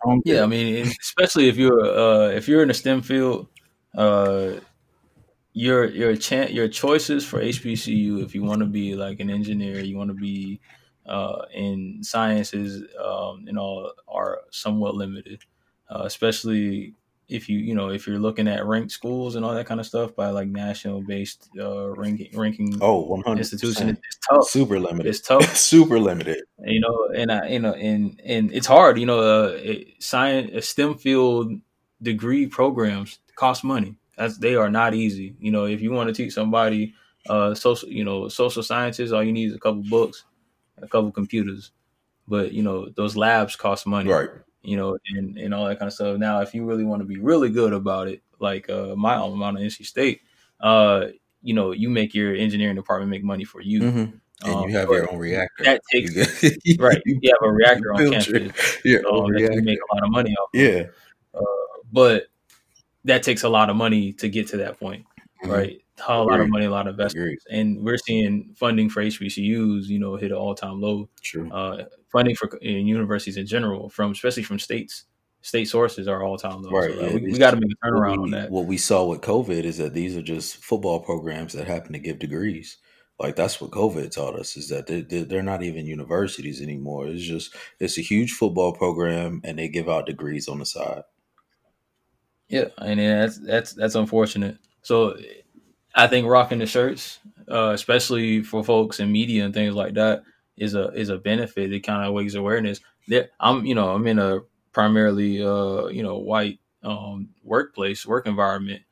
I 0.04 0.20
yeah, 0.24 0.42
I 0.42 0.46
mean, 0.46 0.86
especially 1.00 1.48
if 1.48 1.56
you're 1.56 1.84
uh, 1.84 2.28
if 2.28 2.48
you're 2.48 2.62
in 2.62 2.70
a 2.70 2.74
STEM 2.74 3.02
field, 3.02 3.48
uh, 3.96 4.52
your 5.52 5.86
your 5.86 6.16
chan- 6.16 6.52
your 6.52 6.68
choices 6.68 7.24
for 7.24 7.40
HBCU 7.40 8.22
if 8.22 8.34
you 8.34 8.42
want 8.42 8.60
to 8.60 8.66
be 8.66 8.94
like 8.94 9.20
an 9.20 9.30
engineer, 9.30 9.80
you 9.80 9.96
want 9.96 10.08
to 10.08 10.14
be 10.14 10.60
uh, 11.06 11.42
in 11.52 12.02
sciences, 12.02 12.82
um, 13.02 13.44
you 13.46 13.52
know, 13.52 13.92
are 14.08 14.40
somewhat 14.50 14.94
limited. 14.94 15.42
Uh, 15.90 16.02
especially 16.04 16.94
if 17.30 17.48
you 17.48 17.58
you 17.58 17.74
know 17.74 17.90
if 17.90 18.06
you're 18.06 18.18
looking 18.18 18.48
at 18.48 18.66
ranked 18.66 18.90
schools 18.90 19.36
and 19.36 19.44
all 19.44 19.54
that 19.54 19.66
kind 19.66 19.80
of 19.80 19.86
stuff 19.86 20.14
by 20.16 20.28
like 20.28 20.48
national 20.48 21.00
based 21.02 21.48
uh, 21.58 21.88
ranking 21.90 22.36
ranking 22.36 22.76
oh 22.80 23.00
100 23.06 23.38
institution 23.38 23.88
it's 23.90 24.18
tough. 24.28 24.48
Super 24.48 24.80
limited. 24.80 25.08
It's 25.08 25.20
tough. 25.20 25.56
Super 25.56 25.98
limited. 25.98 26.42
You 26.64 26.80
know 26.80 27.08
and 27.16 27.32
I, 27.32 27.48
you 27.48 27.60
know 27.60 27.72
and 27.74 28.20
and 28.24 28.52
it's 28.52 28.66
hard 28.66 28.98
you 28.98 29.06
know 29.06 29.20
uh, 29.20 29.52
it, 29.56 30.02
science 30.02 30.50
uh, 30.54 30.60
STEM 30.60 30.98
field 30.98 31.52
degree 32.02 32.46
programs 32.46 33.20
cost 33.36 33.64
money. 33.64 33.96
That's 34.18 34.36
they 34.38 34.56
are 34.56 34.70
not 34.70 34.94
easy. 34.94 35.36
You 35.38 35.52
know 35.52 35.66
if 35.66 35.80
you 35.80 35.92
want 35.92 36.08
to 36.08 36.14
teach 36.14 36.34
somebody 36.34 36.94
uh 37.28 37.54
social 37.54 37.88
you 37.88 38.02
know 38.02 38.28
social 38.28 38.62
sciences 38.62 39.12
all 39.12 39.22
you 39.22 39.32
need 39.32 39.50
is 39.50 39.54
a 39.54 39.58
couple 39.58 39.82
books 39.82 40.24
a 40.82 40.88
couple 40.88 41.12
computers. 41.12 41.70
But 42.26 42.52
you 42.52 42.62
know 42.62 42.88
those 42.88 43.16
labs 43.16 43.56
cost 43.56 43.86
money. 43.86 44.10
Right 44.10 44.30
you 44.62 44.76
know, 44.76 44.98
and, 45.14 45.36
and 45.38 45.54
all 45.54 45.66
that 45.66 45.78
kind 45.78 45.86
of 45.86 45.92
stuff. 45.92 46.18
Now, 46.18 46.40
if 46.40 46.54
you 46.54 46.64
really 46.64 46.84
want 46.84 47.00
to 47.00 47.06
be 47.06 47.18
really 47.18 47.50
good 47.50 47.72
about 47.72 48.08
it, 48.08 48.22
like 48.38 48.68
uh, 48.68 48.94
my 48.96 49.16
alma 49.16 49.36
mater, 49.36 49.58
NC 49.58 49.86
State, 49.86 50.22
uh, 50.60 51.06
you 51.42 51.54
know, 51.54 51.72
you 51.72 51.88
make 51.88 52.14
your 52.14 52.34
engineering 52.34 52.76
department 52.76 53.10
make 53.10 53.24
money 53.24 53.44
for 53.44 53.60
you. 53.60 53.80
Mm-hmm. 53.80 54.16
And 54.42 54.54
um, 54.54 54.68
you 54.68 54.76
have 54.76 54.88
your 54.88 55.10
own 55.12 55.18
reactor. 55.18 55.64
That 55.64 55.82
takes 55.92 56.14
right. 56.78 57.00
You 57.04 57.20
have 57.24 57.48
a 57.48 57.52
reactor 57.52 57.92
on 57.92 58.10
campus. 58.10 58.78
Your 58.84 59.06
um, 59.06 59.36
you 59.36 59.62
make 59.62 59.78
a 59.78 59.94
lot 59.94 60.04
of 60.04 60.10
money 60.10 60.34
off. 60.34 60.48
Yeah, 60.54 60.84
uh, 61.34 61.40
but 61.92 62.28
that 63.04 63.22
takes 63.22 63.42
a 63.42 63.48
lot 63.48 63.68
of 63.68 63.76
money 63.76 64.14
to 64.14 64.28
get 64.28 64.48
to 64.48 64.58
that 64.58 64.80
point, 64.80 65.04
mm-hmm. 65.42 65.50
right? 65.50 65.82
A 66.08 66.22
lot 66.22 66.40
of 66.40 66.48
money, 66.48 66.66
a 66.66 66.70
lot 66.70 66.86
of 66.86 66.94
investments, 66.94 67.44
Agreed. 67.44 67.58
and 67.58 67.82
we're 67.84 67.98
seeing 67.98 68.54
funding 68.56 68.88
for 68.88 69.02
HBCUs, 69.02 69.86
you 69.86 69.98
know, 69.98 70.16
hit 70.16 70.30
an 70.30 70.36
all 70.36 70.54
time 70.54 70.80
low. 70.80 71.08
True. 71.22 71.50
Uh, 71.50 71.84
funding 72.10 72.34
for 72.34 72.48
in 72.58 72.86
universities 72.86 73.36
in 73.36 73.46
general, 73.46 73.88
from 73.88 74.12
especially 74.12 74.42
from 74.42 74.58
states, 74.58 75.04
state 75.42 75.66
sources 75.66 76.08
are 76.08 76.22
all 76.22 76.36
time 76.36 76.62
low. 76.62 76.70
Right. 76.70 76.94
So, 76.94 77.06
uh, 77.06 77.12
we, 77.14 77.32
we 77.32 77.38
got 77.38 77.52
to 77.52 77.56
make 77.56 77.70
a 77.70 77.86
turnaround 77.86 78.18
we, 78.18 78.22
on 78.24 78.30
that. 78.30 78.50
What 78.50 78.66
we 78.66 78.76
saw 78.76 79.04
with 79.04 79.20
COVID 79.20 79.64
is 79.64 79.78
that 79.78 79.94
these 79.94 80.16
are 80.16 80.22
just 80.22 80.56
football 80.56 81.00
programs 81.00 81.52
that 81.54 81.66
happen 81.66 81.92
to 81.92 81.98
give 81.98 82.18
degrees. 82.18 82.78
Like 83.18 83.36
that's 83.36 83.60
what 83.60 83.70
COVID 83.70 84.10
taught 84.10 84.38
us 84.38 84.56
is 84.56 84.70
that 84.70 84.86
they, 84.86 85.02
they're 85.02 85.42
not 85.42 85.62
even 85.62 85.84
universities 85.84 86.62
anymore. 86.62 87.06
It's 87.06 87.22
just 87.22 87.54
it's 87.78 87.98
a 87.98 88.02
huge 88.02 88.32
football 88.32 88.72
program, 88.72 89.42
and 89.44 89.58
they 89.58 89.68
give 89.68 89.90
out 89.90 90.06
degrees 90.06 90.48
on 90.48 90.58
the 90.58 90.64
side. 90.64 91.02
Yeah, 92.48 92.68
and 92.78 92.98
that's 92.98 93.38
that's 93.38 93.72
that's 93.74 93.94
unfortunate. 93.94 94.56
So 94.80 95.18
I 95.94 96.06
think 96.06 96.26
rocking 96.26 96.58
the 96.58 96.66
shirts, 96.66 97.18
uh, 97.50 97.70
especially 97.70 98.42
for 98.42 98.62
folks 98.62 99.00
in 99.00 99.10
media 99.10 99.44
and 99.44 99.54
things 99.54 99.74
like 99.74 99.94
that, 99.94 100.22
is 100.56 100.74
a 100.74 100.88
is 100.88 101.08
a 101.08 101.18
benefit. 101.18 101.72
It 101.72 101.80
kind 101.80 102.06
of 102.06 102.12
wakes 102.12 102.34
awareness. 102.34 102.80
That 103.08 103.30
I'm 103.40 103.64
you 103.64 103.74
know 103.74 103.90
I'm 103.90 104.06
in 104.06 104.18
a 104.18 104.40
primarily 104.72 105.42
uh 105.42 105.86
you 105.86 106.02
know 106.02 106.18
white 106.18 106.60
um 106.82 107.30
workplace 107.42 108.06
work 108.06 108.26
environment. 108.26 108.82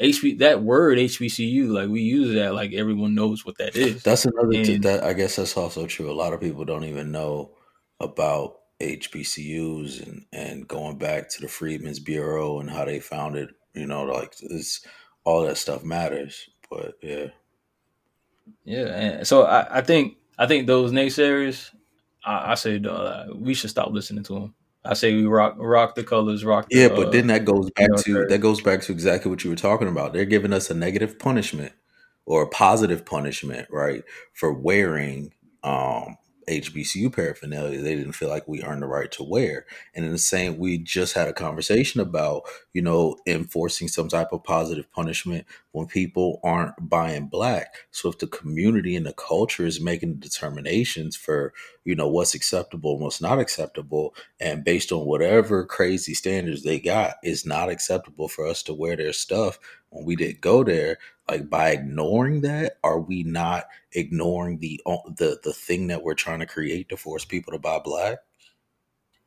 HB 0.00 0.38
that 0.38 0.62
word 0.62 0.98
HBCU 0.98 1.68
like 1.68 1.88
we 1.88 2.00
use 2.00 2.34
that 2.34 2.54
like 2.54 2.72
everyone 2.72 3.14
knows 3.14 3.44
what 3.44 3.58
that 3.58 3.76
is. 3.76 4.02
That's 4.02 4.24
another 4.24 4.56
and, 4.56 4.64
t- 4.64 4.78
that 4.78 5.04
I 5.04 5.12
guess 5.12 5.36
that's 5.36 5.56
also 5.56 5.86
true. 5.86 6.10
A 6.10 6.12
lot 6.12 6.32
of 6.32 6.40
people 6.40 6.64
don't 6.64 6.84
even 6.84 7.12
know 7.12 7.52
about 8.00 8.56
HBCUs 8.80 10.02
and 10.02 10.26
and 10.32 10.66
going 10.66 10.98
back 10.98 11.28
to 11.30 11.40
the 11.40 11.48
Freedmen's 11.48 12.00
Bureau 12.00 12.58
and 12.60 12.70
how 12.70 12.84
they 12.84 13.00
founded. 13.00 13.50
You 13.74 13.86
know, 13.86 14.04
like 14.04 14.36
this, 14.36 14.84
all 15.24 15.42
that 15.46 15.56
stuff 15.56 15.84
matters. 15.84 16.48
But 16.70 16.94
yeah, 17.02 17.26
yeah. 18.64 18.86
And 18.86 19.26
so 19.26 19.42
I, 19.44 19.78
I 19.78 19.80
think 19.82 20.16
I 20.38 20.46
think 20.46 20.66
those 20.66 20.92
naysayers, 20.92 21.70
I, 22.24 22.52
I 22.52 22.54
say 22.54 22.80
uh, 22.82 23.26
we 23.34 23.54
should 23.54 23.70
stop 23.70 23.90
listening 23.90 24.24
to 24.24 24.34
them. 24.34 24.54
I 24.84 24.94
say 24.94 25.14
we 25.14 25.26
rock 25.26 25.54
rock 25.58 25.94
the 25.94 26.02
colors, 26.02 26.44
rock. 26.44 26.68
The, 26.68 26.76
yeah, 26.76 26.88
but 26.88 27.08
uh, 27.08 27.10
then 27.10 27.28
that 27.28 27.44
goes 27.44 27.70
back 27.70 27.88
you 28.06 28.14
know, 28.14 28.22
to 28.22 28.26
that 28.28 28.38
goes 28.38 28.60
back 28.60 28.82
to 28.82 28.92
exactly 28.92 29.30
what 29.30 29.44
you 29.44 29.50
were 29.50 29.56
talking 29.56 29.88
about. 29.88 30.12
They're 30.12 30.24
giving 30.24 30.52
us 30.52 30.70
a 30.70 30.74
negative 30.74 31.18
punishment 31.18 31.72
or 32.26 32.42
a 32.42 32.48
positive 32.48 33.04
punishment, 33.04 33.68
right, 33.70 34.02
for 34.32 34.52
wearing 34.52 35.32
um, 35.62 36.16
HBCU 36.48 37.14
paraphernalia 37.14 37.80
they 37.80 37.94
didn't 37.94 38.12
feel 38.12 38.28
like 38.28 38.46
we 38.48 38.62
earned 38.62 38.82
the 38.82 38.86
right 38.86 39.10
to 39.12 39.22
wear. 39.22 39.66
And 39.94 40.04
in 40.04 40.12
the 40.12 40.18
same, 40.18 40.58
we 40.58 40.78
just 40.78 41.14
had 41.14 41.28
a 41.28 41.32
conversation 41.32 42.00
about, 42.00 42.42
you 42.72 42.82
know, 42.82 43.16
enforcing 43.26 43.88
some 43.88 44.08
type 44.08 44.32
of 44.32 44.44
positive 44.44 44.90
punishment 44.92 45.46
when 45.72 45.86
people 45.86 46.40
aren't 46.42 46.88
buying 46.88 47.26
black. 47.26 47.74
So 47.90 48.08
if 48.08 48.18
the 48.18 48.26
community 48.26 48.96
and 48.96 49.06
the 49.06 49.12
culture 49.12 49.66
is 49.66 49.80
making 49.80 50.16
determinations 50.16 51.16
for, 51.16 51.52
you 51.84 51.94
know, 51.94 52.08
what's 52.08 52.34
acceptable 52.34 52.94
and 52.94 53.02
what's 53.02 53.20
not 53.20 53.38
acceptable, 53.38 54.14
and 54.40 54.64
based 54.64 54.92
on 54.92 55.06
whatever 55.06 55.64
crazy 55.64 56.14
standards 56.14 56.62
they 56.62 56.78
got, 56.78 57.14
it's 57.22 57.46
not 57.46 57.68
acceptable 57.68 58.28
for 58.28 58.46
us 58.46 58.62
to 58.64 58.74
wear 58.74 58.96
their 58.96 59.12
stuff 59.12 59.58
when 59.92 60.04
we 60.04 60.16
didn't 60.16 60.40
go 60.40 60.64
there, 60.64 60.98
like 61.32 61.48
by 61.48 61.70
ignoring 61.70 62.42
that 62.42 62.76
are 62.84 63.00
we 63.00 63.22
not 63.22 63.64
ignoring 63.92 64.58
the 64.58 64.80
the 65.16 65.38
the 65.42 65.52
thing 65.52 65.86
that 65.86 66.02
we're 66.02 66.14
trying 66.14 66.40
to 66.40 66.46
create 66.46 66.90
to 66.90 66.96
force 66.96 67.24
people 67.24 67.52
to 67.52 67.58
buy 67.58 67.78
black? 67.78 68.18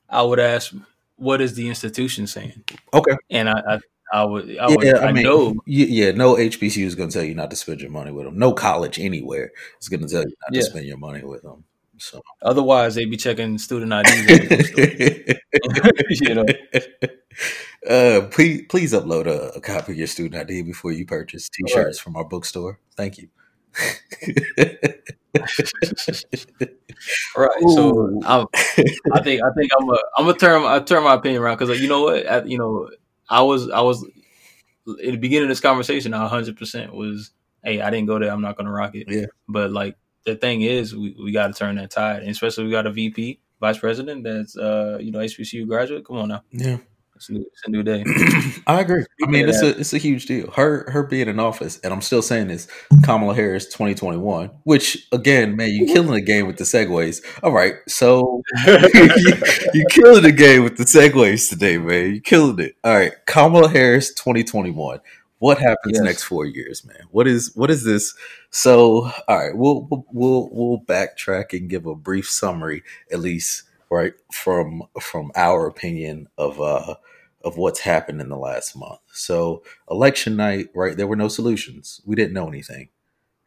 I 0.10 0.22
would 0.22 0.40
ask 0.40 0.74
what 1.16 1.42
is 1.42 1.56
the 1.56 1.68
institution 1.68 2.28
saying? 2.28 2.64
Okay. 2.94 3.16
And 3.32 3.50
i 3.50 3.60
i, 3.68 3.80
I 4.14 4.24
would 4.24 4.58
i, 4.60 4.68
would, 4.68 4.84
yeah, 4.84 4.98
I, 4.98 5.08
I 5.08 5.12
mean, 5.12 5.24
know. 5.24 5.56
yeah 5.66 6.12
no 6.12 6.36
hbcu 6.36 6.86
is 6.86 6.94
going 6.94 7.10
to 7.10 7.14
tell 7.14 7.24
you 7.24 7.34
not 7.34 7.50
to 7.50 7.56
spend 7.56 7.82
your 7.82 7.90
money 7.90 8.12
with 8.12 8.26
them 8.26 8.38
no 8.38 8.54
college 8.54 9.00
anywhere 9.00 9.52
is 9.82 9.90
going 9.90 10.02
to 10.02 10.08
tell 10.08 10.22
you 10.22 10.36
not 10.44 10.54
yeah. 10.54 10.62
to 10.62 10.66
spend 10.68 10.86
your 10.86 10.98
money 10.98 11.24
with 11.24 11.42
them 11.42 11.64
so 11.98 12.22
otherwise 12.42 12.96
they'd 12.96 13.10
be 13.10 13.18
checking 13.18 13.58
student 13.58 13.94
IDs. 13.94 15.40
you 16.22 16.36
know. 16.36 16.46
Uh, 17.88 18.28
please, 18.32 18.64
please 18.68 18.94
upload 18.94 19.28
a, 19.28 19.50
a, 19.56 19.62
copy 19.62 19.92
of 19.92 19.98
your 19.98 20.08
student 20.08 20.42
ID 20.42 20.64
before 20.64 20.92
you 20.92 21.06
purchase 21.06 21.50
T-shirts 21.50 22.00
right. 22.00 22.04
from 22.04 22.16
our 22.16 22.24
bookstore. 22.24 22.80
Thank 22.96 23.20
you. 23.20 23.30
right. 27.36 27.50
Ooh. 27.64 27.74
So 27.74 28.22
I'm, 28.26 28.48
I 29.14 29.22
think 29.22 29.44
I 29.44 29.52
think 29.56 29.72
I'm 29.78 29.90
a 29.90 29.98
I'm 30.18 30.26
gonna 30.26 30.38
turn 30.38 30.64
I 30.64 30.80
turn 30.80 31.04
my 31.04 31.14
opinion 31.16 31.42
around 31.42 31.56
because 31.56 31.70
like, 31.70 31.80
you 31.80 31.90
know 31.90 32.04
what 32.04 32.28
I, 32.28 32.44
you 32.44 32.58
know 32.58 32.90
I 33.30 33.42
was 33.42 33.70
I 33.70 33.82
was 33.82 34.04
in 34.88 35.12
the 35.12 35.18
beginning 35.18 35.44
of 35.44 35.50
this 35.50 35.60
conversation 35.60 36.14
I 36.14 36.22
100 36.22 36.58
percent 36.58 36.94
was 36.94 37.32
hey 37.64 37.82
I 37.82 37.90
didn't 37.90 38.08
go 38.08 38.18
there 38.18 38.32
I'm 38.32 38.42
not 38.42 38.58
gonna 38.58 38.72
rock 38.72 38.96
it 38.96 39.08
yeah 39.10 39.26
but 39.48 39.72
like 39.72 39.98
the 40.26 40.36
thing 40.36 40.62
is 40.62 40.96
we, 40.96 41.16
we 41.24 41.32
got 41.32 41.48
to 41.48 41.54
turn 41.54 41.76
that 41.76 41.92
tide 41.92 42.22
and 42.22 42.30
especially 42.30 42.66
we 42.66 42.72
got 42.72 42.88
a 42.88 42.92
VP 42.92 43.40
vice 43.60 43.78
president 43.78 44.24
that's 44.24 44.58
uh 44.58 44.98
you 45.00 45.12
know 45.12 45.20
HBCU 45.20 45.68
graduate 45.68 46.06
come 46.06 46.18
on 46.18 46.30
now 46.30 46.44
yeah 46.52 46.78
it's 47.16 47.30
a 47.30 47.34
new, 47.34 47.42
it's 47.42 47.62
a 47.66 47.72
new 47.72 47.82
day. 47.82 48.04
I 48.68 48.82
agree. 48.82 49.06
I 49.24 49.28
mean, 49.28 49.48
it's 49.48 49.62
a 49.62 49.78
it's 49.80 49.94
a 49.94 49.98
huge 49.98 50.26
deal. 50.26 50.52
Her 50.52 50.90
her 50.92 51.04
being 51.04 51.30
in 51.30 51.40
office, 51.40 51.80
and 51.80 51.94
I'm 51.94 52.02
still 52.02 52.22
saying 52.22 52.48
this, 52.48 52.68
Kamala 53.04 53.34
Harris 53.34 53.68
2021. 53.68 54.52
Which 54.64 55.08
again, 55.14 55.56
man, 55.56 55.70
you 55.70 55.86
killing 55.86 56.12
the 56.12 56.22
game 56.22 56.46
with 56.46 56.58
the 56.58 56.66
segues. 56.66 57.22
All 57.42 57.54
right, 57.54 57.76
so 57.88 58.42
you, 58.68 59.34
you 59.74 59.86
killing 59.92 60.24
the 60.24 60.34
game 60.34 60.64
with 60.64 60.78
the 60.78 60.84
segues 60.84 61.50
today, 61.50 61.78
man. 61.78 62.16
You 62.16 62.22
killing 62.22 62.60
it. 62.60 62.76
All 62.84 62.96
right, 62.96 63.14
Kamala 63.26 63.70
Harris 63.70 64.14
2021. 64.14 65.00
What 65.46 65.60
happens 65.60 65.94
yes. 65.94 66.02
next 66.02 66.24
four 66.24 66.46
years, 66.46 66.84
man? 66.84 67.04
What 67.12 67.28
is 67.28 67.52
what 67.54 67.70
is 67.70 67.84
this? 67.84 68.16
So, 68.50 69.12
all 69.28 69.38
right, 69.38 69.56
we'll 69.56 69.88
we'll 70.12 70.50
we'll 70.52 70.82
backtrack 70.88 71.56
and 71.56 71.70
give 71.70 71.86
a 71.86 71.94
brief 71.94 72.28
summary, 72.28 72.82
at 73.12 73.20
least 73.20 73.62
right 73.92 74.14
from 74.32 74.82
from 75.00 75.32
our 75.36 75.68
opinion 75.68 76.30
of 76.40 76.60
uh 76.60 76.96
of 77.44 77.58
what's 77.58 77.82
happened 77.82 78.22
in 78.22 78.30
the 78.30 78.38
last 78.40 78.76
month. 78.76 79.02
So 79.14 79.62
election 79.88 80.36
night, 80.36 80.70
right? 80.74 80.98
There 80.98 81.06
were 81.06 81.16
no 81.16 81.28
solutions. 81.28 82.02
We 82.06 82.16
didn't 82.16 82.34
know 82.34 82.48
anything. 82.48 82.90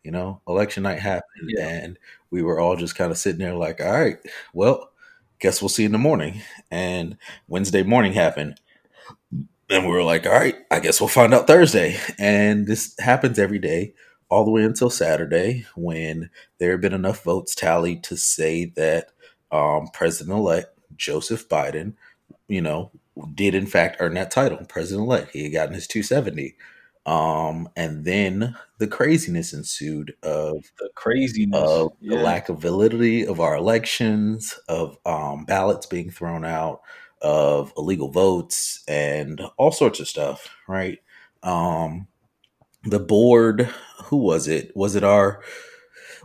You 0.05 0.13
know, 0.13 0.41
election 0.47 0.85
night 0.85 1.01
happened, 1.01 1.51
yeah. 1.57 1.69
and 1.69 1.99
we 2.31 2.43
were 2.43 2.61
all 2.61 2.77
just 2.77 2.95
kind 2.95 3.11
of 3.11 3.19
sitting 3.19 3.41
there 3.41 3.57
like, 3.57 3.81
all 3.81 3.91
right, 3.91 4.19
well, 4.55 4.93
guess 5.41 5.61
we'll 5.61 5.69
see 5.69 5.85
in 5.85 5.91
the 5.91 5.99
morning. 5.99 6.43
And 6.71 7.19
Wednesday 7.49 7.83
morning 7.83 8.13
happened. 8.13 8.61
And 9.71 9.85
we 9.85 9.93
were 9.93 10.03
like, 10.03 10.27
all 10.27 10.33
right, 10.33 10.57
I 10.71 10.81
guess 10.81 11.01
we'll 11.01 11.09
find 11.09 11.35
out 11.35 11.47
Thursday. 11.47 11.99
And 12.19 12.67
this 12.67 12.95
happens 12.99 13.39
every 13.39 13.59
day, 13.59 13.95
all 14.31 14.45
the 14.45 14.51
way 14.51 14.63
until 14.63 14.89
Saturday, 14.89 15.67
when 15.77 16.31
there 16.59 16.73
have 16.73 16.81
been 16.81 16.95
enough 16.95 17.23
votes 17.23 17.55
tallied 17.55 18.03
to 18.05 18.17
say 18.17 18.65
that 18.77 19.11
um, 19.51 19.89
President 19.93 20.37
elect 20.37 20.79
Joseph 20.97 21.49
Biden, 21.49 21.95
you 22.49 22.63
know, 22.63 22.91
did 23.35 23.55
in 23.55 23.67
fact 23.67 23.97
earn 24.01 24.15
that 24.15 24.31
title, 24.31 24.59
President 24.69 25.07
elect. 25.07 25.33
He 25.33 25.45
had 25.45 25.53
gotten 25.53 25.75
his 25.75 25.87
270. 25.87 26.57
Um, 27.05 27.71
and 27.75 28.05
then 28.05 28.55
the 28.79 28.87
craziness 28.87 29.55
ensued 29.55 30.15
of 30.23 30.65
the 30.79 30.91
craziness 30.95 31.59
of 31.59 31.93
yeah. 32.01 32.17
the 32.17 32.23
lack 32.23 32.49
of 32.51 32.61
validity 32.61 33.27
of 33.27 33.41
our 33.41 33.57
elections, 33.57 34.59
of 34.69 34.99
um, 35.07 35.47
ballots 35.47 35.87
being 35.87 36.11
thrown 36.11 36.45
out, 36.45 36.83
of 37.23 37.73
illegal 37.77 38.11
votes, 38.11 38.83
and 38.89 39.41
all 39.57 39.73
sorts 39.73 40.01
of 40.01 40.09
stuff. 40.09 40.49
Right? 40.67 40.99
Um, 41.43 42.09
the 42.85 43.01
board, 43.01 43.69
who 44.05 44.17
was 44.17 44.49
it? 44.49 44.73
Was 44.77 44.95
it 44.95 45.05
our 45.05 45.43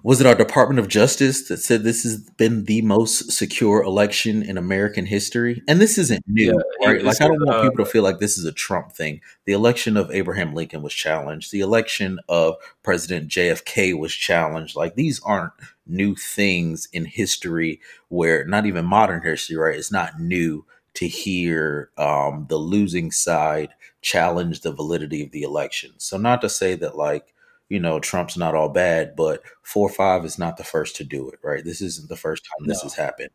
was 0.04 0.20
it 0.20 0.28
our 0.28 0.36
Department 0.36 0.80
of 0.80 0.90
Justice 0.90 1.48
that 1.48 1.58
said 1.58 1.84
this 1.84 2.04
has 2.04 2.20
been 2.20 2.66
the 2.66 2.82
most 2.82 3.32
secure 3.32 3.82
election 3.82 4.44
in 4.44 4.58
American 4.58 5.06
history? 5.06 5.62
And 5.66 5.80
this 5.80 5.98
isn't 5.98 6.26
new, 6.28 6.62
Yeah, 6.82 6.88
right? 6.88 7.02
Like 7.02 7.22
I 7.22 7.28
don't 7.28 7.40
want 7.40 7.56
uh, 7.56 7.64
people 7.64 7.86
to 7.86 7.90
feel 7.90 8.04
like 8.04 8.20
this 8.20 8.38
is 8.38 8.44
a 8.44 8.52
Trump 8.52 8.92
thing. 8.92 9.22
The 9.46 9.54
election 9.54 9.96
of 9.96 10.12
Abraham 10.12 10.54
Lincoln 10.54 10.82
was 10.82 10.94
challenged. 10.94 11.54
The 11.54 11.62
election 11.62 12.20
of 12.28 12.56
President 12.84 13.30
JFK 13.30 13.98
was 13.98 14.14
challenged. 14.14 14.76
Like 14.76 14.96
these 14.96 15.22
aren't 15.24 15.54
new 15.88 16.16
things 16.16 16.90
in 16.92 17.06
history 17.06 17.80
where 18.10 18.46
not 18.46 18.66
even 18.66 18.86
modern 18.86 19.22
history, 19.22 19.56
right? 19.56 19.78
It's 19.78 19.92
not 19.92 20.20
new 20.20 20.66
to 20.96 21.08
hear 21.08 21.90
um, 21.98 22.46
the 22.50 22.58
losing 22.58 23.12
side 23.12 23.70
challenge 24.02 24.62
the 24.62 24.72
validity 24.72 25.24
of 25.24 25.32
the 25.32 25.44
election. 25.44 25.92
So 25.98 26.18
not 26.18 26.42
to 26.42 26.50
say 26.50 26.76
that 26.76 26.96
like 26.98 27.34
you 27.70 27.80
know, 27.80 28.00
Trump's 28.00 28.38
not 28.38 28.54
all 28.54 28.70
bad, 28.70 29.16
but 29.16 29.42
four 29.64 29.90
five 29.90 30.26
is 30.26 30.38
not 30.38 30.58
the 30.58 30.64
first 30.64 30.96
to 30.98 31.04
do 31.04 31.30
it, 31.30 31.40
right? 31.42 31.64
This 31.64 31.82
isn't 31.82 32.08
the 32.08 32.16
first 32.16 32.44
time 32.46 32.68
this 32.68 32.84
has 32.84 32.94
happened. 32.94 33.30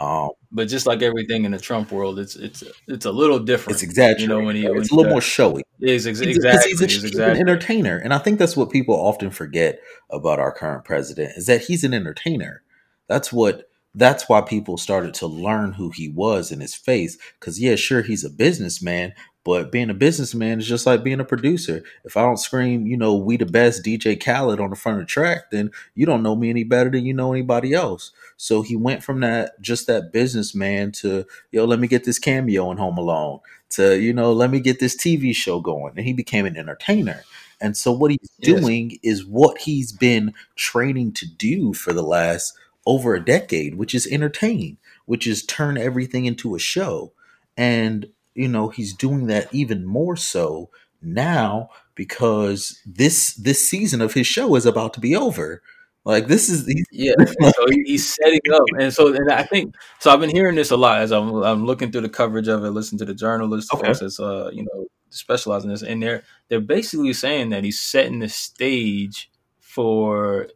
Um, 0.00 0.30
but 0.50 0.66
just 0.66 0.86
like 0.86 1.00
everything 1.02 1.44
in 1.44 1.52
the 1.52 1.58
Trump 1.60 1.92
world, 1.92 2.18
it's 2.18 2.34
it's 2.34 2.64
it's 2.88 3.04
a 3.04 3.12
little 3.12 3.38
different. 3.38 3.74
it's 3.76 3.84
exaggerated. 3.84 4.22
You 4.22 4.28
know, 4.28 4.40
when 4.40 4.56
he- 4.56 4.64
right? 4.64 4.72
when 4.72 4.80
it's 4.80 4.90
a 4.90 4.94
little 4.94 5.04
does- 5.04 5.12
more 5.12 5.20
showy. 5.20 5.62
It's 5.80 6.06
ex- 6.06 6.18
exactly. 6.20 6.70
he's, 6.70 6.80
a, 6.80 6.84
it's 6.84 6.94
he's 6.94 7.04
exactly. 7.04 7.40
an 7.40 7.48
entertainer, 7.48 7.98
and 7.98 8.12
I 8.12 8.18
think 8.18 8.40
that's 8.40 8.56
what 8.56 8.70
people 8.70 8.94
often 8.96 9.30
forget 9.30 9.78
about 10.10 10.40
our 10.40 10.50
current 10.50 10.84
president 10.84 11.32
is 11.36 11.46
that 11.46 11.60
he's 11.62 11.84
an 11.84 11.94
entertainer. 11.94 12.62
That's 13.08 13.32
what. 13.32 13.68
That's 13.94 14.28
why 14.28 14.40
people 14.40 14.76
started 14.76 15.14
to 15.14 15.26
learn 15.26 15.72
who 15.72 15.90
he 15.90 16.08
was 16.08 16.50
in 16.50 16.60
his 16.60 16.74
face. 16.74 17.16
Because 17.38 17.60
yeah, 17.60 17.76
sure, 17.76 18.02
he's 18.02 18.24
a 18.24 18.30
businessman, 18.30 19.14
but 19.44 19.70
being 19.70 19.90
a 19.90 19.94
businessman 19.94 20.58
is 20.58 20.66
just 20.66 20.86
like 20.86 21.04
being 21.04 21.20
a 21.20 21.24
producer. 21.24 21.82
If 22.04 22.16
I 22.16 22.22
don't 22.22 22.38
scream, 22.38 22.86
you 22.86 22.96
know, 22.96 23.14
we 23.14 23.36
the 23.36 23.46
best 23.46 23.84
DJ 23.84 24.16
Khaled 24.16 24.58
on 24.60 24.70
the 24.70 24.76
front 24.76 24.98
of 24.98 25.02
the 25.06 25.10
track, 25.10 25.50
then 25.52 25.70
you 25.94 26.06
don't 26.06 26.22
know 26.22 26.34
me 26.34 26.50
any 26.50 26.64
better 26.64 26.90
than 26.90 27.04
you 27.04 27.14
know 27.14 27.32
anybody 27.32 27.72
else. 27.74 28.10
So 28.36 28.62
he 28.62 28.74
went 28.74 29.04
from 29.04 29.20
that 29.20 29.60
just 29.60 29.86
that 29.86 30.12
businessman 30.12 30.92
to 30.92 31.24
yo, 31.52 31.64
let 31.64 31.78
me 31.78 31.86
get 31.88 32.04
this 32.04 32.18
cameo 32.18 32.70
in 32.70 32.78
Home 32.78 32.98
Alone 32.98 33.40
to 33.70 33.98
you 34.00 34.12
know, 34.12 34.32
let 34.32 34.50
me 34.50 34.60
get 34.60 34.80
this 34.80 34.96
TV 34.96 35.34
show 35.34 35.60
going, 35.60 35.94
and 35.96 36.06
he 36.06 36.12
became 36.12 36.46
an 36.46 36.56
entertainer. 36.56 37.22
And 37.60 37.76
so 37.76 37.92
what 37.92 38.10
he's 38.10 38.30
Yes. 38.42 38.60
doing 38.60 38.98
is 39.02 39.24
what 39.24 39.58
he's 39.58 39.92
been 39.92 40.34
training 40.56 41.12
to 41.14 41.26
do 41.26 41.72
for 41.72 41.92
the 41.92 42.02
last 42.02 42.54
over 42.86 43.14
a 43.14 43.24
decade, 43.24 43.76
which 43.76 43.94
is 43.94 44.06
entertain, 44.06 44.76
which 45.06 45.26
is 45.26 45.44
turn 45.44 45.76
everything 45.78 46.26
into 46.26 46.54
a 46.54 46.58
show. 46.58 47.12
And 47.56 48.06
you 48.34 48.48
know, 48.48 48.68
he's 48.68 48.92
doing 48.94 49.26
that 49.28 49.52
even 49.54 49.84
more 49.86 50.16
so 50.16 50.70
now 51.00 51.70
because 51.94 52.80
this 52.86 53.34
this 53.34 53.68
season 53.68 54.00
of 54.00 54.14
his 54.14 54.26
show 54.26 54.54
is 54.56 54.66
about 54.66 54.94
to 54.94 55.00
be 55.00 55.14
over. 55.16 55.62
Like 56.04 56.26
this 56.26 56.48
is 56.50 56.66
he's, 56.66 56.84
Yeah, 56.90 57.14
so 57.40 57.66
he's 57.84 58.14
setting 58.14 58.40
up, 58.52 58.62
and 58.78 58.92
so 58.92 59.14
and 59.14 59.30
I 59.30 59.42
think 59.44 59.74
so. 60.00 60.12
I've 60.12 60.20
been 60.20 60.30
hearing 60.30 60.54
this 60.56 60.70
a 60.70 60.76
lot 60.76 61.00
as 61.00 61.12
I'm 61.12 61.32
I'm 61.42 61.64
looking 61.64 61.90
through 61.92 62.02
the 62.02 62.08
coverage 62.10 62.48
of 62.48 62.64
it, 62.64 62.70
listening 62.70 62.98
to 63.00 63.04
the 63.06 63.14
journalists, 63.14 63.72
Okay. 63.72 63.86
folks 63.86 64.00
that's 64.00 64.20
uh 64.20 64.50
you 64.52 64.64
know 64.64 64.86
specializing 65.10 65.70
this, 65.70 65.82
and 65.82 66.02
they're 66.02 66.22
they're 66.48 66.60
basically 66.60 67.12
saying 67.14 67.50
that 67.50 67.64
he's 67.64 67.80
setting 67.80 68.18
the 68.18 68.28
stage 68.28 69.30
for 69.60 70.48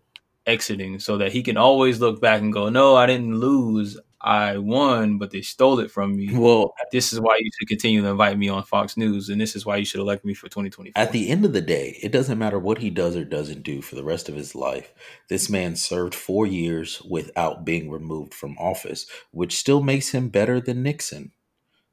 exiting, 0.48 0.98
so 1.00 1.18
that 1.18 1.32
he 1.32 1.42
can 1.42 1.56
always 1.56 2.00
look 2.00 2.20
back 2.20 2.40
and 2.40 2.52
go, 2.52 2.68
"No, 2.70 2.96
I 2.96 3.06
didn't 3.06 3.38
lose, 3.38 3.98
I 4.20 4.58
won, 4.58 5.18
but 5.18 5.30
they 5.30 5.42
stole 5.42 5.78
it 5.80 5.90
from 5.90 6.16
me." 6.16 6.30
well 6.32 6.74
This 6.92 7.12
is 7.12 7.20
why 7.20 7.36
you 7.40 7.50
should 7.58 7.68
continue 7.68 8.02
to 8.02 8.08
invite 8.08 8.38
me 8.38 8.48
on 8.48 8.62
Fox 8.64 8.96
News, 8.96 9.28
and 9.28 9.40
this 9.40 9.54
is 9.54 9.66
why 9.66 9.76
you 9.76 9.84
should 9.84 10.00
elect 10.00 10.24
me 10.24 10.34
for 10.34 10.48
2024. 10.48 11.00
At 11.00 11.12
the 11.12 11.28
end 11.28 11.44
of 11.44 11.52
the 11.52 11.60
day, 11.60 11.98
it 12.02 12.12
doesn't 12.12 12.38
matter 12.38 12.58
what 12.58 12.78
he 12.78 12.90
does 12.90 13.14
or 13.16 13.24
doesn't 13.24 13.62
do 13.62 13.82
for 13.82 13.94
the 13.94 14.04
rest 14.04 14.28
of 14.28 14.34
his 14.34 14.54
life. 14.54 14.92
This 15.28 15.50
man 15.50 15.76
served 15.76 16.14
four 16.14 16.46
years 16.46 17.02
without 17.02 17.64
being 17.64 17.90
removed 17.90 18.34
from 18.34 18.56
office, 18.58 19.06
which 19.32 19.56
still 19.56 19.82
makes 19.82 20.10
him 20.10 20.28
better 20.30 20.60
than 20.60 20.82
Nixon. 20.82 21.32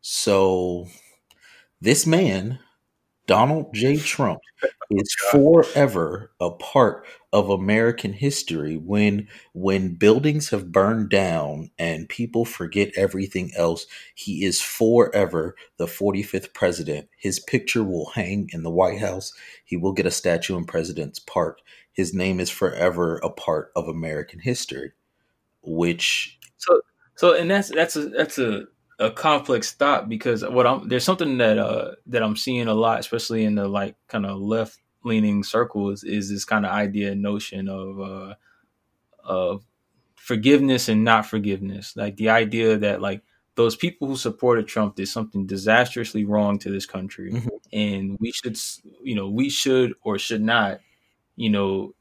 So, 0.01 0.87
this 1.81 2.05
man, 2.05 2.59
Donald 3.27 3.73
J. 3.73 3.97
Trump, 3.97 4.39
is 4.89 5.15
forever 5.31 6.31
a 6.39 6.51
part 6.51 7.05
of 7.33 7.49
American 7.49 8.13
history 8.13 8.77
when 8.77 9.27
when 9.53 9.95
buildings 9.95 10.49
have 10.49 10.71
burned 10.71 11.09
down 11.09 11.71
and 11.77 12.07
people 12.09 12.45
forget 12.45 12.91
everything 12.95 13.51
else 13.55 13.87
he 14.15 14.45
is 14.45 14.61
forever 14.61 15.55
the 15.77 15.85
45th 15.85 16.53
president. 16.53 17.09
His 17.17 17.39
picture 17.39 17.83
will 17.83 18.11
hang 18.11 18.49
in 18.53 18.63
the 18.63 18.71
white 18.71 18.99
house. 18.99 19.33
He 19.65 19.75
will 19.75 19.93
get 19.93 20.05
a 20.05 20.11
statue 20.11 20.57
in 20.57 20.65
president's 20.65 21.19
park. 21.19 21.59
His 21.91 22.13
name 22.13 22.39
is 22.39 22.49
forever 22.49 23.17
a 23.17 23.29
part 23.29 23.71
of 23.75 23.87
american 23.87 24.39
history 24.39 24.91
which 25.65 26.37
So 26.57 26.81
so 27.15 27.33
and 27.33 27.49
that's 27.49 27.69
that's 27.69 27.95
a 27.95 28.09
that's 28.09 28.37
a, 28.37 28.65
a 28.99 29.11
complex 29.11 29.73
thought 29.73 30.07
because 30.09 30.43
what 30.45 30.65
I'm 30.67 30.87
there's 30.87 31.03
something 31.03 31.37
that 31.39 31.57
uh 31.57 31.91
that 32.07 32.23
I'm 32.23 32.35
seeing 32.37 32.67
a 32.67 32.73
lot, 32.73 32.99
especially 32.99 33.43
in 33.45 33.55
the 33.55 33.67
like 33.67 33.95
kind 34.07 34.25
of 34.25 34.39
left 34.39 34.79
leaning 35.03 35.43
circles, 35.43 36.03
is 36.03 36.29
this 36.29 36.45
kind 36.45 36.65
of 36.65 36.71
idea 36.71 37.13
notion 37.15 37.67
of 37.69 37.99
uh 37.99 38.35
of 39.23 39.63
forgiveness 40.15 40.89
and 40.89 41.03
not 41.03 41.25
forgiveness. 41.25 41.93
Like 41.95 42.17
the 42.17 42.29
idea 42.29 42.77
that 42.77 43.01
like 43.01 43.23
those 43.55 43.75
people 43.75 44.07
who 44.07 44.17
supported 44.17 44.67
Trump 44.67 44.95
did 44.95 45.07
something 45.07 45.45
disastrously 45.47 46.25
wrong 46.25 46.59
to 46.59 46.69
this 46.71 46.85
country, 46.85 47.31
Mhm. 47.33 47.49
and 47.73 48.17
we 48.19 48.31
should, 48.31 48.57
you 49.03 49.15
know, 49.15 49.29
we 49.29 49.49
should 49.49 49.93
or 50.03 50.19
should 50.19 50.41
not, 50.41 50.79
you 51.37 51.49
know, 51.49 51.93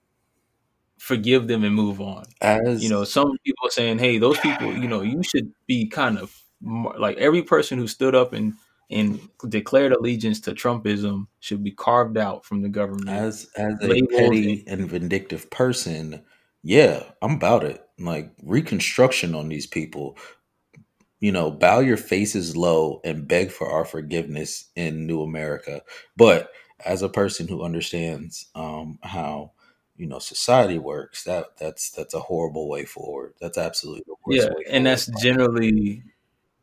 forgive 0.99 1.49
them 1.49 1.65
and 1.65 1.75
move 1.75 2.01
on 2.01 2.25
as 2.41 2.83
you 2.83 2.89
know 2.89 3.05
some 3.05 3.37
people 3.45 3.67
are 3.67 3.71
saying 3.71 3.99
hey 3.99 4.17
those 4.19 4.39
people 4.39 4.73
you 4.73 4.89
know 4.89 5.03
you 5.03 5.23
should 5.23 5.53
be 5.67 5.87
kind 5.87 6.17
of 6.19 6.35
like 6.65 7.17
every 7.19 7.43
person 7.43 7.79
who 7.79 7.87
stood 7.87 8.15
up 8.15 8.33
and 8.33 8.55
and 8.91 9.29
declared 9.49 9.93
allegiance 9.93 10.41
to 10.41 10.53
trumpism 10.53 11.27
should 11.41 11.65
be 11.65 11.73
carved 11.73 12.19
out 12.19 12.45
from 12.45 12.63
the 12.63 12.69
government. 12.69 13.09
As 13.09 13.49
as 13.57 13.75
a 13.83 13.89
labeled 13.89 14.11
petty 14.11 14.65
and 14.67 14.89
vindictive 14.89 15.51
person 15.51 16.23
yeah 16.63 17.03
i'm 17.23 17.33
about 17.33 17.65
it. 17.65 17.81
Like 17.99 18.33
reconstruction 18.43 19.35
on 19.35 19.49
these 19.49 19.67
people. 19.67 20.19
You 21.21 21.33
know 21.33 21.51
bow 21.51 21.81
your 21.81 21.97
faces 21.97 22.57
low 22.57 23.01
and 23.05 23.27
beg 23.29 23.51
for 23.51 23.71
our 23.71 23.85
forgiveness 23.85 24.71
in 24.77 25.07
new 25.07 25.23
america. 25.23 25.83
But 26.17 26.51
as 26.85 27.03
a 27.03 27.09
person 27.09 27.49
who 27.49 27.63
understands 27.63 28.47
um 28.55 28.99
how 29.03 29.53
you 29.97 30.07
know 30.07 30.19
society 30.19 30.79
works 30.79 31.25
that 31.25 31.57
that's 31.57 31.91
that's 31.91 32.15
a 32.15 32.21
horrible 32.21 32.69
way 32.69 32.85
forward. 32.85 33.35
That's 33.41 33.59
absolutely 33.59 34.05
the 34.07 34.15
worst 34.27 34.49
yeah 34.49 34.75
and 34.75 34.87
that's 34.87 35.07
generally 35.23 36.03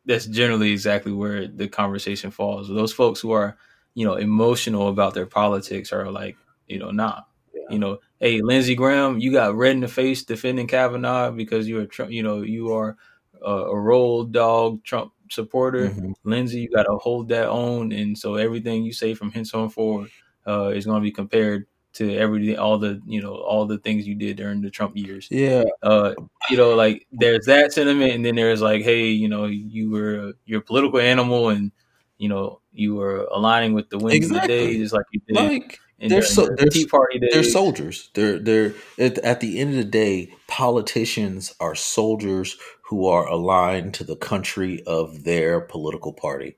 that's 0.06 0.26
generally 0.26 0.72
exactly 0.72 1.12
where 1.12 1.48
the 1.48 1.68
conversation 1.68 2.32
falls 2.32 2.68
those 2.68 2.94
folks 2.94 3.20
who 3.20 3.32
are 3.32 3.58
you 3.94 4.06
know 4.06 4.16
emotional 4.16 4.88
about 4.88 5.14
their 5.14 5.26
politics 5.26 5.92
are 5.92 6.10
like 6.12 6.38
you 6.68 6.80
know 6.80 6.92
nah 6.92 7.22
Yeah. 7.54 7.62
you 7.70 7.80
know 7.80 8.00
hey 8.20 8.42
lindsey 8.42 8.76
graham 8.76 9.20
you 9.20 9.32
got 9.32 9.56
red 9.56 9.72
in 9.76 9.82
the 9.82 9.88
face 9.88 10.24
defending 10.24 10.68
kavanaugh 10.68 11.32
because 11.32 11.68
you're 11.68 11.82
a 11.84 11.88
Trump, 11.88 12.12
you 12.12 12.24
know 12.24 12.42
you 12.42 12.74
are 12.74 12.98
a, 13.42 13.52
a 13.52 13.80
roll 13.80 14.24
dog 14.24 14.84
trump 14.84 15.12
supporter 15.30 15.90
Mhm. 15.90 16.14
lindsey 16.24 16.60
you 16.62 16.70
got 16.70 16.84
to 16.84 16.98
hold 16.98 17.30
that 17.30 17.48
own 17.48 17.92
and 17.92 18.18
so 18.18 18.36
everything 18.36 18.84
you 18.84 18.94
say 18.94 19.14
from 19.14 19.32
hence 19.32 19.54
on 19.54 19.70
forward 19.70 20.10
uh, 20.48 20.70
is 20.70 20.86
going 20.86 21.00
to 21.00 21.04
be 21.04 21.12
compared 21.12 21.66
to 21.94 22.16
everything 22.16 22.58
all 22.58 22.78
the 22.78 23.02
you 23.06 23.22
know 23.22 23.36
all 23.36 23.66
the 23.66 23.78
things 23.80 24.08
you 24.08 24.16
did 24.16 24.38
during 24.38 24.62
the 24.62 24.70
trump 24.70 24.96
years 24.96 25.28
yeah 25.30 25.64
uh, 25.84 26.14
you 26.50 26.58
know, 26.58 26.76
like 26.76 27.08
there's 27.12 27.46
that 27.46 27.74
sentiment, 27.74 28.12
and 28.14 28.26
then 28.26 28.36
there's 28.36 28.62
like, 28.62 28.84
hey, 28.84 29.08
you 29.08 29.28
know, 29.28 29.46
you 29.46 29.92
were 29.92 30.34
you're 30.46 30.60
a 30.60 30.64
political 30.64 31.00
animal, 31.00 31.50
and 31.50 31.72
you 32.18 32.30
know, 32.30 32.62
you 32.72 32.96
were 32.96 33.28
aligning 33.32 33.74
with 33.74 33.90
the 33.90 33.98
winds 33.98 34.28
of 34.28 34.42
the 34.42 34.48
day, 34.48 34.78
just 34.78 34.94
like 34.94 35.06
you 35.12 35.22
did 35.28 35.36
like 35.36 35.80
And 36.00 36.12
they're 36.12 36.24
so 36.24 36.46
the 36.46 36.56
they're, 36.58 36.68
Tea 36.68 36.86
Party 36.86 37.20
they're 37.32 37.44
soldiers. 37.44 38.10
They're 38.14 38.40
they're 38.40 38.74
at, 39.00 39.18
at 39.20 39.40
the 39.40 39.60
end 39.60 39.72
of 39.72 39.78
the 39.78 39.84
day, 39.84 40.34
politicians 40.48 41.54
are 41.60 41.76
soldiers 41.76 42.58
who 42.86 43.06
are 43.08 43.28
aligned 43.28 43.94
to 43.96 44.04
the 44.04 44.18
country 44.18 44.84
of 44.86 45.24
their 45.24 45.62
political 45.62 46.14
party, 46.14 46.58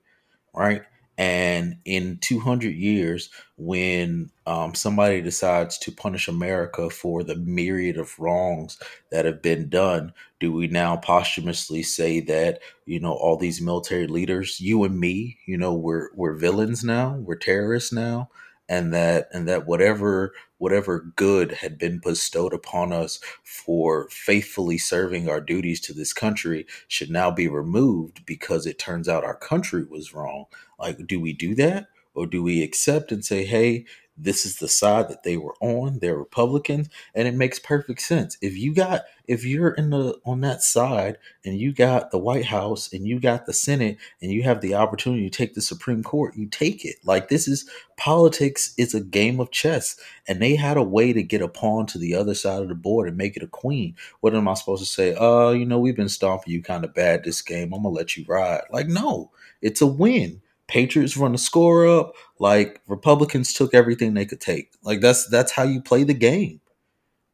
right? 0.56 0.84
And 1.18 1.78
in 1.86 2.18
200 2.22 2.74
years, 2.74 3.30
when 3.56 4.32
um, 4.48 4.74
somebody 4.74 5.22
decides 5.22 5.78
to 5.80 5.92
punish 5.92 6.28
America 6.28 6.90
for 6.90 7.24
the 7.24 7.36
myriad 7.36 7.98
of 7.98 8.18
wrongs 8.20 8.80
that 9.12 9.26
have 9.26 9.42
been 9.42 9.70
done, 9.70 10.14
do 10.40 10.52
we 10.52 10.68
now 10.68 10.98
posthumously 10.98 11.84
say 11.84 12.20
that 12.22 12.60
you 12.86 13.00
know 13.00 13.14
all 13.14 13.38
these 13.38 13.62
military 13.62 14.08
leaders, 14.08 14.60
you 14.60 14.84
and 14.84 15.00
me, 15.00 15.38
you 15.46 15.58
know, 15.58 15.74
we're 15.74 16.10
we're 16.16 16.34
villains 16.36 16.84
now, 16.84 17.16
we're 17.18 17.36
terrorists 17.36 17.94
now, 17.94 18.30
and 18.70 18.94
that 18.94 19.28
and 19.34 19.48
that 19.48 19.66
whatever 19.66 20.34
whatever 20.58 21.12
good 21.16 21.52
had 21.52 21.78
been 21.78 22.00
bestowed 22.00 22.54
upon 22.54 22.94
us 22.94 23.20
for 23.44 24.08
faithfully 24.10 24.78
serving 24.78 25.28
our 25.28 25.42
duties 25.42 25.82
to 25.82 25.94
this 25.94 26.14
country 26.14 26.66
should 26.88 27.10
now 27.10 27.30
be 27.30 27.48
removed 27.48 28.26
because 28.26 28.66
it 28.66 28.80
turns 28.80 29.10
out 29.10 29.26
our 29.26 29.36
country 29.36 29.84
was 29.84 30.14
wrong 30.14 30.46
like, 30.84 31.08
do 31.08 31.20
we 31.20 31.34
do 31.34 31.56
that? 31.56 31.88
Or 32.16 32.28
do 32.28 32.44
we 32.44 32.62
accept 32.62 33.12
and 33.12 33.26
say, 33.26 33.44
hey, 33.44 33.86
this 34.16 34.46
is 34.46 34.58
the 34.58 34.68
side 34.68 35.10
that 35.10 35.24
they 35.24 35.38
were 35.38 35.56
on, 35.60 36.00
they're 36.00 36.16
Republicans, 36.16 36.90
and 37.16 37.28
it 37.28 37.34
makes 37.34 37.58
perfect 37.58 38.02
sense. 38.02 38.38
If 38.42 38.56
you 38.56 38.74
got 38.74 39.04
if 39.26 39.46
you're 39.46 39.72
in 39.72 39.90
the 39.90 40.20
on 40.26 40.42
that 40.42 40.62
side 40.62 41.18
and 41.46 41.58
you 41.58 41.74
got 41.74 42.12
the 42.12 42.18
White 42.18 42.46
House 42.46 42.92
and 42.92 43.08
you 43.08 43.20
got 43.20 43.46
the 43.46 43.54
Senate 43.54 43.98
and 44.22 44.32
you 44.32 44.44
have 44.44 44.62
the 44.62 44.76
opportunity 44.76 45.30
to 45.30 45.36
take 45.36 45.56
the 45.56 45.62
Supreme 45.62 46.04
Court, 46.04 46.36
you 46.36 46.46
take 46.48 46.86
it. 46.86 46.98
Like 47.04 47.30
this 47.30 47.48
is 47.48 47.68
politics 47.98 48.74
is 48.78 48.94
a 48.94 49.02
game 49.02 49.40
of 49.40 49.50
chess 49.52 49.98
and 50.28 50.42
they 50.42 50.56
had 50.56 50.78
a 50.78 50.84
way 50.84 51.14
to 51.14 51.24
get 51.24 51.42
a 51.42 51.48
pawn 51.48 51.86
to 51.88 51.98
the 51.98 52.14
other 52.16 52.36
side 52.36 52.62
of 52.62 52.68
the 52.68 52.76
board 52.76 53.08
and 53.08 53.18
make 53.18 53.36
it 53.36 53.44
a 53.44 53.48
queen. 53.48 53.96
What 54.20 54.36
am 54.36 54.48
I 54.48 54.54
supposed 54.54 54.84
to 54.84 54.90
say? 54.90 55.16
Uh, 55.16 55.52
you 55.52 55.66
know, 55.66 55.80
we've 55.80 55.96
been 55.96 56.10
stomping 56.10 56.54
you 56.54 56.62
kind 56.62 56.84
of 56.84 56.94
bad 56.94 57.24
this 57.24 57.42
game. 57.42 57.74
I'm 57.74 57.84
gonna 57.84 57.90
let 57.90 58.16
you 58.16 58.26
ride. 58.28 58.62
Like, 58.70 58.88
no, 58.88 59.32
it's 59.62 59.82
a 59.82 59.88
win 59.88 60.42
Patriots 60.74 61.16
run 61.16 61.34
the 61.34 61.38
score 61.38 61.88
up. 61.88 62.16
Like 62.40 62.82
Republicans 62.88 63.54
took 63.54 63.76
everything 63.76 64.16
they 64.16 64.26
could 64.26 64.42
take. 64.42 64.74
Like 64.82 65.02
that's 65.02 65.28
that's 65.28 65.52
how 65.52 65.62
you 65.62 65.80
play 65.84 66.04
the 66.04 66.16
game. 66.16 66.62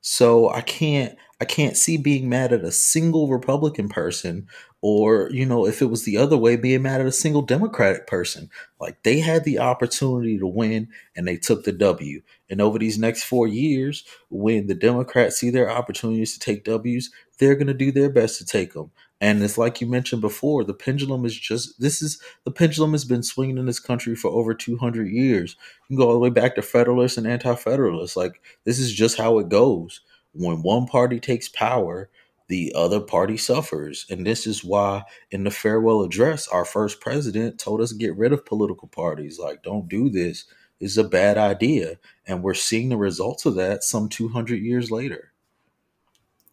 So 0.02 0.50
I 0.50 0.60
can't 0.60 1.18
I 1.40 1.46
can't 1.46 1.78
see 1.78 1.96
being 1.96 2.28
mad 2.28 2.52
at 2.52 2.66
a 2.66 2.72
single 2.72 3.30
Republican 3.30 3.88
person 3.88 4.48
or, 4.82 5.30
you 5.32 5.46
know, 5.46 5.66
if 5.66 5.82
it 5.82 5.86
was 5.86 6.04
the 6.04 6.18
other 6.18 6.36
way, 6.36 6.58
being 6.58 6.82
mad 6.82 7.00
at 7.00 7.08
a 7.08 7.14
single 7.14 7.42
Democratic 7.42 8.08
person. 8.08 8.50
Like 8.78 9.04
they 9.04 9.20
had 9.22 9.46
the 9.46 9.60
opportunity 9.60 10.38
to 10.38 10.46
win 10.46 10.90
and 11.16 11.26
they 11.26 11.38
took 11.38 11.64
the 11.64 11.72
W. 11.72 12.22
And 12.50 12.60
over 12.60 12.78
these 12.78 13.00
next 13.00 13.24
four 13.24 13.48
years, 13.48 14.04
when 14.30 14.68
the 14.68 14.76
Democrats 14.76 15.38
see 15.38 15.50
their 15.50 15.72
opportunities 15.72 16.34
to 16.34 16.40
take 16.40 16.66
W's, 16.66 17.10
they're 17.38 17.56
going 17.56 17.68
to 17.68 17.74
do 17.74 17.94
their 17.94 18.10
best 18.10 18.38
to 18.40 18.46
take 18.46 18.74
them. 18.74 18.92
And 19.22 19.44
it's 19.44 19.58
like 19.58 19.82
you 19.82 19.88
mentioned 19.88 20.22
before, 20.22 20.64
the 20.64 20.74
pendulum 20.74 21.26
is 21.26 21.38
just 21.38 21.80
this 21.82 22.02
is 22.02 22.22
the 22.46 22.52
pendulum 22.52 22.94
has 22.94 23.04
been 23.04 23.24
swinging 23.24 23.58
in 23.58 23.66
this 23.66 23.80
country 23.80 24.16
for 24.16 24.32
over 24.32 24.54
200 24.54 25.10
years. 25.10 25.58
You 25.90 25.98
can 25.98 25.98
go 25.98 26.08
all 26.08 26.14
the 26.14 26.20
way 26.20 26.30
back 26.30 26.56
to 26.56 26.62
Federalists 26.62 27.18
and 27.18 27.28
Anti 27.28 27.56
Federalists. 27.56 28.16
Like, 28.16 28.42
this 28.64 28.80
is 28.80 28.94
just 28.94 29.18
how 29.18 29.40
it 29.40 29.50
goes. 29.50 30.02
When 30.34 30.62
one 30.62 30.86
party 30.86 31.20
takes 31.20 31.50
power, 31.50 32.10
the 32.48 32.72
other 32.76 33.02
party 33.02 33.36
suffers. 33.36 34.06
And 34.10 34.26
this 34.26 34.48
is 34.48 34.64
why, 34.64 35.04
in 35.32 35.44
the 35.44 35.52
farewell 35.52 36.02
address, 36.02 36.48
our 36.48 36.66
first 36.66 37.02
president 37.02 37.60
told 37.60 37.82
us 37.82 37.90
to 37.90 37.98
get 37.98 38.16
rid 38.16 38.32
of 38.32 38.46
political 38.46 38.88
parties. 38.88 39.38
Like, 39.38 39.64
don't 39.64 39.90
do 39.90 40.10
this. 40.10 40.46
Is 40.80 40.98
a 40.98 41.04
bad 41.04 41.38
idea. 41.38 41.98
And 42.26 42.42
we're 42.42 42.54
seeing 42.54 42.88
the 42.88 42.96
results 42.96 43.46
of 43.46 43.56
that 43.56 43.84
some 43.84 44.08
200 44.08 44.62
years 44.62 44.90
later. 44.90 45.34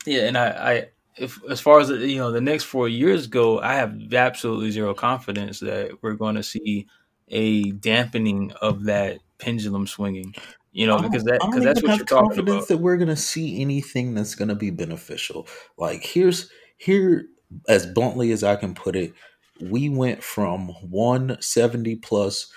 Yeah, 0.05 0.27
and 0.27 0.37
I, 0.37 0.49
I 0.49 0.89
if 1.19 1.39
as 1.49 1.61
far 1.61 1.81
as 1.81 1.91
you 1.91 2.19
know 2.19 2.31
the 2.31 2.41
next 2.41 2.65
four 2.65 2.89
years 2.89 3.27
go, 3.27 3.61
I 3.61 3.75
have 3.75 4.13
absolutely 4.13 4.71
zero 4.71 4.95
confidence 4.95 5.61
that 5.61 6.03
we're 6.03 6.15
going 6.15 6.37
to 6.37 6.43
see 6.43 6.87
a 7.29 7.71
dampening 7.73 8.53
of 8.61 8.85
that 8.85 9.19
pendulum 9.39 9.87
swinging. 9.87 10.35
You 10.73 10.87
know, 10.87 10.99
because 10.99 11.25
that 11.25 11.41
because 11.41 11.65
that's 11.65 11.83
what 11.83 11.97
you're 11.97 12.05
talking 12.05 12.39
about. 12.39 12.69
That 12.69 12.79
we're 12.79 12.99
going 12.99 13.09
to 13.09 13.17
see 13.17 13.63
anything 13.63 14.15
that's 14.15 14.35
going 14.35 14.49
to 14.49 14.55
be 14.55 14.71
beneficial. 14.71 15.49
Like 15.79 16.05
here's 16.05 16.51
here 16.77 17.27
as 17.69 17.87
bluntly 17.87 18.33
as 18.33 18.45
I 18.45 18.57
can 18.57 18.75
put 18.75 18.97
it, 18.97 19.15
we 19.61 19.89
went 19.89 20.23
from 20.23 20.69
170 20.91 21.97
plus 21.97 22.53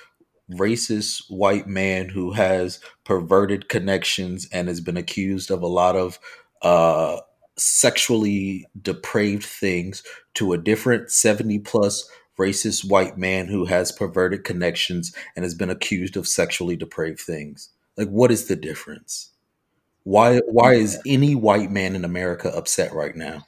racist 0.52 1.24
white 1.30 1.68
man 1.68 2.10
who 2.10 2.32
has 2.32 2.80
perverted 3.04 3.70
connections 3.70 4.48
and 4.52 4.68
has 4.68 4.82
been 4.82 4.98
accused 4.98 5.52
of 5.52 5.62
a 5.62 5.68
lot 5.68 5.96
of 5.96 6.20
uh 6.64 7.20
sexually 7.60 8.68
depraved 8.82 9.44
things 9.44 10.04
to 10.36 10.54
a 10.54 10.58
different 10.58 11.12
70 11.12 11.60
plus 11.60 12.10
racist 12.40 12.90
white 12.90 13.18
man 13.18 13.48
who 13.48 13.66
has 13.66 13.92
perverted 13.92 14.44
connections 14.44 15.14
and 15.36 15.44
has 15.44 15.54
been 15.54 15.70
accused 15.70 16.16
of 16.16 16.28
sexually 16.28 16.76
depraved 16.76 17.20
things. 17.20 17.70
Like 17.98 18.08
what 18.08 18.32
is 18.32 18.48
the 18.48 18.56
difference? 18.56 19.32
Why 20.04 20.40
why 20.48 20.76
is 20.76 21.00
any 21.06 21.36
white 21.36 21.70
man 21.70 21.96
in 21.96 22.06
America 22.06 22.50
upset 22.50 22.94
right 22.94 23.16
now? 23.16 23.46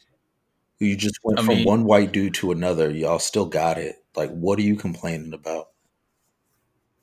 You 0.80 0.95
just 0.95 1.20
went 1.24 1.39
I 1.39 1.43
from 1.43 1.55
mean, 1.55 1.66
one 1.66 1.84
white 1.86 2.12
dude 2.12 2.34
to 2.36 2.51
another. 2.51 2.89
Y'all 2.91 3.20
still 3.20 3.45
got 3.45 3.78
it. 3.78 4.03
Like 4.16 4.32
what 4.32 4.59
are 4.59 4.64
you 4.64 4.76
complaining 4.76 5.34
about? 5.34 5.70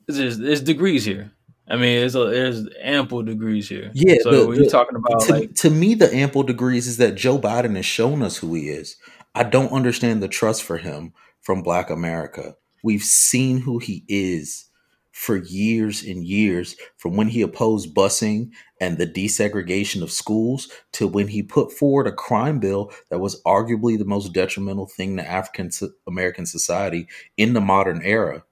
There's 0.05 0.37
there's 0.37 0.61
degrees 0.61 1.05
here. 1.05 1.31
I 1.69 1.75
mean, 1.75 1.99
there's 1.99 2.15
a, 2.15 2.25
there's 2.25 2.67
ample 2.81 3.21
degrees 3.21 3.69
here. 3.69 3.91
Yeah. 3.93 4.15
So 4.21 4.31
the, 4.31 4.47
when 4.47 4.57
you're 4.59 4.69
talking 4.69 4.95
about 4.95 5.21
to, 5.21 5.33
like 5.33 5.55
to 5.55 5.69
me, 5.69 5.93
the 5.93 6.13
ample 6.13 6.43
degrees 6.43 6.87
is 6.87 6.97
that 6.97 7.15
Joe 7.15 7.37
Biden 7.37 7.75
has 7.75 7.85
shown 7.85 8.23
us 8.23 8.37
who 8.37 8.53
he 8.55 8.69
is. 8.69 8.97
I 9.35 9.43
don't 9.43 9.71
understand 9.71 10.23
the 10.23 10.27
trust 10.27 10.63
for 10.63 10.77
him 10.77 11.13
from 11.41 11.61
Black 11.61 11.89
America. 11.89 12.55
We've 12.83 13.03
seen 13.03 13.59
who 13.59 13.77
he 13.77 14.03
is 14.07 14.65
for 15.11 15.35
years 15.35 16.01
and 16.01 16.23
years, 16.23 16.77
from 16.95 17.17
when 17.17 17.27
he 17.27 17.41
opposed 17.41 17.93
busing 17.93 18.51
and 18.79 18.97
the 18.97 19.05
desegregation 19.05 20.01
of 20.01 20.11
schools 20.11 20.69
to 20.93 21.07
when 21.07 21.27
he 21.27 21.43
put 21.43 21.73
forward 21.73 22.07
a 22.07 22.11
crime 22.11 22.59
bill 22.59 22.91
that 23.09 23.19
was 23.19 23.41
arguably 23.43 23.97
the 23.97 24.05
most 24.05 24.33
detrimental 24.33 24.87
thing 24.87 25.17
to 25.17 25.29
African 25.29 25.69
American 26.07 26.45
society 26.45 27.07
in 27.35 27.53
the 27.53 27.61
modern 27.61 28.01
era. 28.03 28.43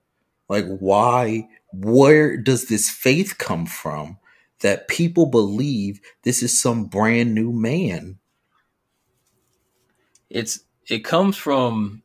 Like, 0.49 0.65
why? 0.65 1.47
Where 1.71 2.37
does 2.37 2.65
this 2.65 2.89
faith 2.89 3.37
come 3.37 3.65
from 3.65 4.17
that 4.61 4.87
people 4.87 5.25
believe 5.27 5.99
this 6.23 6.41
is 6.41 6.59
some 6.59 6.85
brand 6.85 7.35
new 7.35 7.51
man? 7.51 8.17
It's 10.29 10.61
it 10.89 10.99
comes 10.99 11.37
from 11.37 12.01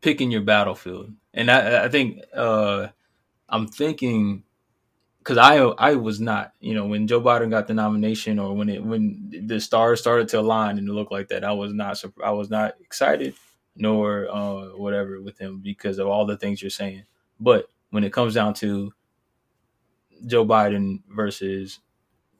picking 0.00 0.30
your 0.30 0.40
battlefield, 0.42 1.12
and 1.34 1.50
I, 1.50 1.84
I 1.84 1.88
think 1.88 2.20
uh, 2.34 2.88
I'm 3.48 3.68
thinking 3.68 4.44
because 5.18 5.38
I 5.38 5.56
I 5.56 5.94
was 5.94 6.20
not 6.20 6.52
you 6.60 6.74
know 6.74 6.86
when 6.86 7.06
Joe 7.06 7.20
Biden 7.20 7.50
got 7.50 7.66
the 7.66 7.74
nomination 7.74 8.38
or 8.38 8.54
when 8.54 8.68
it 8.68 8.82
when 8.82 9.30
the 9.46 9.60
stars 9.60 10.00
started 10.00 10.28
to 10.28 10.40
align 10.40 10.78
and 10.78 10.88
it 10.88 10.92
looked 10.92 11.12
like 11.12 11.28
that 11.28 11.44
I 11.44 11.52
was 11.52 11.72
not 11.72 12.02
I 12.24 12.30
was 12.30 12.50
not 12.50 12.74
excited 12.80 13.34
nor 13.76 14.28
uh, 14.30 14.76
whatever 14.76 15.20
with 15.20 15.38
him 15.38 15.60
because 15.60 15.98
of 15.98 16.06
all 16.06 16.26
the 16.26 16.36
things 16.36 16.60
you're 16.60 16.70
saying. 16.70 17.04
But 17.40 17.66
when 17.90 18.04
it 18.04 18.12
comes 18.12 18.34
down 18.34 18.54
to 18.54 18.92
Joe 20.26 20.44
Biden 20.44 21.02
versus 21.08 21.80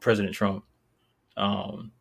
President 0.01 0.35
Trump, 0.35 0.65
um, 1.37 1.93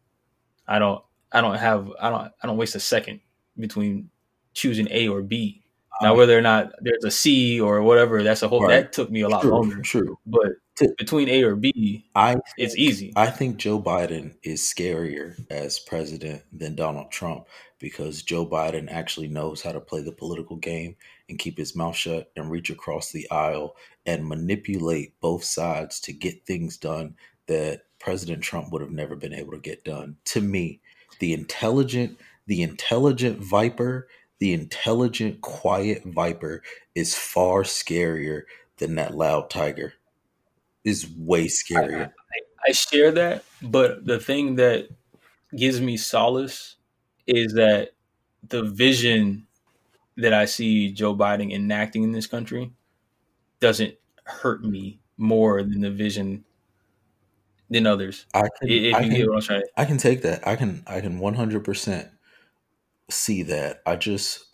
I 0.67 0.79
don't 0.79 1.03
I 1.32 1.41
don't 1.41 1.57
have 1.57 1.89
I 1.99 2.09
don't 2.09 2.32
I 2.41 2.47
don't 2.47 2.57
waste 2.57 2.75
a 2.75 2.79
second 2.79 3.21
between 3.57 4.09
choosing 4.53 4.88
A 4.91 5.07
or 5.07 5.21
B. 5.21 5.63
Now 6.01 6.15
whether 6.15 6.36
or 6.36 6.41
not 6.41 6.71
there's 6.82 7.03
a 7.03 7.11
C 7.11 7.61
or 7.61 7.82
whatever, 7.84 8.23
that's 8.23 8.41
a 8.41 8.47
whole 8.47 8.63
right. 8.63 8.82
that 8.82 8.93
took 8.93 9.11
me 9.11 9.21
a 9.21 9.29
lot 9.29 9.41
true, 9.41 9.51
longer. 9.51 9.82
True. 9.82 10.17
But 10.25 10.47
between 10.97 11.29
A 11.29 11.43
or 11.43 11.55
B, 11.55 12.05
I 12.15 12.38
it's 12.57 12.75
easy. 12.75 13.13
I 13.15 13.27
think 13.27 13.57
Joe 13.57 13.79
Biden 13.79 14.36
is 14.43 14.61
scarier 14.61 15.36
as 15.51 15.79
president 15.79 16.41
than 16.51 16.75
Donald 16.75 17.11
Trump 17.11 17.45
because 17.79 18.23
Joe 18.23 18.47
Biden 18.47 18.91
actually 18.91 19.27
knows 19.27 19.61
how 19.61 19.71
to 19.71 19.79
play 19.79 20.01
the 20.01 20.11
political 20.11 20.55
game 20.55 20.95
and 21.29 21.38
keep 21.38 21.57
his 21.57 21.75
mouth 21.75 21.95
shut 21.95 22.32
and 22.36 22.49
reach 22.49 22.69
across 22.69 23.11
the 23.11 23.29
aisle 23.29 23.75
and 24.05 24.27
manipulate 24.27 25.19
both 25.21 25.43
sides 25.43 25.99
to 26.01 26.13
get 26.13 26.45
things 26.45 26.77
done 26.77 27.15
that 27.47 27.83
President 27.99 28.41
Trump 28.41 28.71
would 28.71 28.81
have 28.81 28.91
never 28.91 29.15
been 29.15 29.33
able 29.33 29.51
to 29.51 29.59
get 29.59 29.83
done. 29.83 30.17
To 30.25 30.41
me, 30.41 30.81
the 31.19 31.33
intelligent, 31.33 32.17
the 32.47 32.61
intelligent 32.63 33.39
viper, 33.39 34.07
the 34.39 34.53
intelligent, 34.53 35.41
quiet 35.41 36.03
viper 36.03 36.63
is 36.95 37.15
far 37.15 37.61
scarier 37.61 38.43
than 38.77 38.95
that 38.95 39.15
loud 39.15 39.49
tiger. 39.49 39.93
Is 40.83 41.07
way 41.15 41.45
scarier. 41.45 42.07
I, 42.07 42.09
I, 42.09 42.69
I 42.69 42.71
share 42.71 43.11
that, 43.11 43.43
but 43.61 44.05
the 44.05 44.19
thing 44.19 44.55
that 44.55 44.89
gives 45.55 45.79
me 45.79 45.95
solace 45.95 46.77
is 47.27 47.53
that 47.53 47.91
the 48.47 48.63
vision 48.63 49.45
that 50.17 50.33
I 50.33 50.45
see 50.45 50.91
Joe 50.91 51.15
Biden 51.15 51.53
enacting 51.53 52.03
in 52.03 52.13
this 52.13 52.25
country 52.25 52.71
doesn't 53.62 53.95
hurt 54.26 54.64
me 54.64 54.99
more 55.18 55.64
than 55.64 55.82
the 55.82 55.91
vision 55.91 56.43
than 57.70 57.88
others. 57.88 58.26
I 58.34 58.41
can, 58.59 58.70
If 58.70 58.95
I 58.95 58.99
you 59.01 59.07
can, 59.09 59.18
get 59.18 59.28
what 59.30 59.36
I'm 59.36 59.41
trying. 59.41 59.64
I 59.78 59.86
can 59.86 59.97
take 59.97 60.24
that. 60.24 60.45
I 60.45 60.57
can, 60.57 60.84
I 60.86 60.99
can 60.99 61.20
100% 61.20 62.09
see 63.09 63.43
that. 63.43 63.82
I 63.86 63.95
just, 63.95 64.45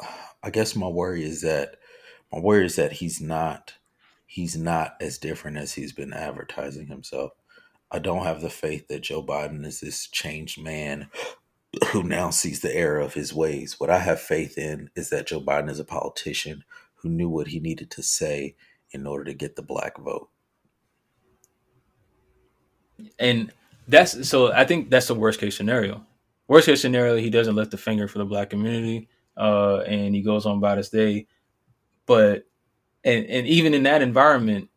I 0.44 0.52
guess 0.52 0.76
my 0.76 0.88
worry 0.88 1.24
is 1.24 1.42
that 1.42 1.78
my 2.32 2.40
worry 2.40 2.66
is 2.66 2.76
that 2.76 2.94
he's 2.94 3.20
not, 3.20 3.74
he's 4.28 4.56
not 4.58 4.96
as 5.02 5.18
different 5.18 5.58
as 5.58 5.74
he's 5.74 5.94
been 5.94 6.14
advertising 6.14 6.88
himself. 6.88 7.32
I 7.90 8.00
don't 8.00 8.24
have 8.26 8.42
the 8.42 8.50
faith 8.50 8.88
that 8.90 9.02
Joe 9.02 9.24
Biden 9.24 9.66
is 9.66 9.80
this 9.80 10.08
changed 10.08 10.62
man 10.62 11.10
who 11.92 12.04
now 12.04 12.30
sees 12.30 12.60
the 12.60 12.76
error 12.76 13.00
of 13.00 13.14
his 13.14 13.34
ways. 13.34 13.80
What 13.80 13.90
I 13.90 14.00
have 14.00 14.20
faith 14.20 14.58
in 14.58 14.90
is 14.96 15.10
that 15.10 15.28
Joe 15.28 15.42
Biden 15.42 15.70
is 15.70 15.80
a 15.80 15.86
politician 15.86 16.66
who 16.96 17.10
knew 17.10 17.30
what 17.30 17.48
he 17.48 17.60
needed 17.60 17.90
to 17.92 18.04
say 18.04 18.56
in 18.92 19.06
order 19.06 19.26
to 19.26 19.34
get 19.34 19.56
the 19.56 19.62
black 19.62 19.98
vote. 19.98 20.30
And 23.20 23.52
that's 23.88 24.28
so. 24.28 24.52
I 24.52 24.66
think 24.66 24.90
that's 24.90 25.08
the 25.08 25.16
worst 25.16 25.40
case 25.40 25.56
scenario. 25.56 26.06
Worst 26.48 26.66
case 26.66 26.82
scenario, 26.82 27.16
he 27.16 27.30
doesn't 27.30 27.56
lift 27.56 27.72
the 27.72 27.78
finger 27.78 28.08
for 28.08 28.18
the 28.18 28.26
black 28.26 28.50
community, 28.50 29.08
uh, 29.36 29.80
and 29.82 30.16
he 30.16 30.22
goes 30.22 30.46
on 30.46 30.58
about 30.58 30.78
his 30.78 30.90
day. 30.90 31.28
But 32.06 32.46
and 33.04 33.26
and 33.26 33.48
even 33.48 33.74
in 33.74 33.84
that 33.84 34.02
environment, 34.02 34.70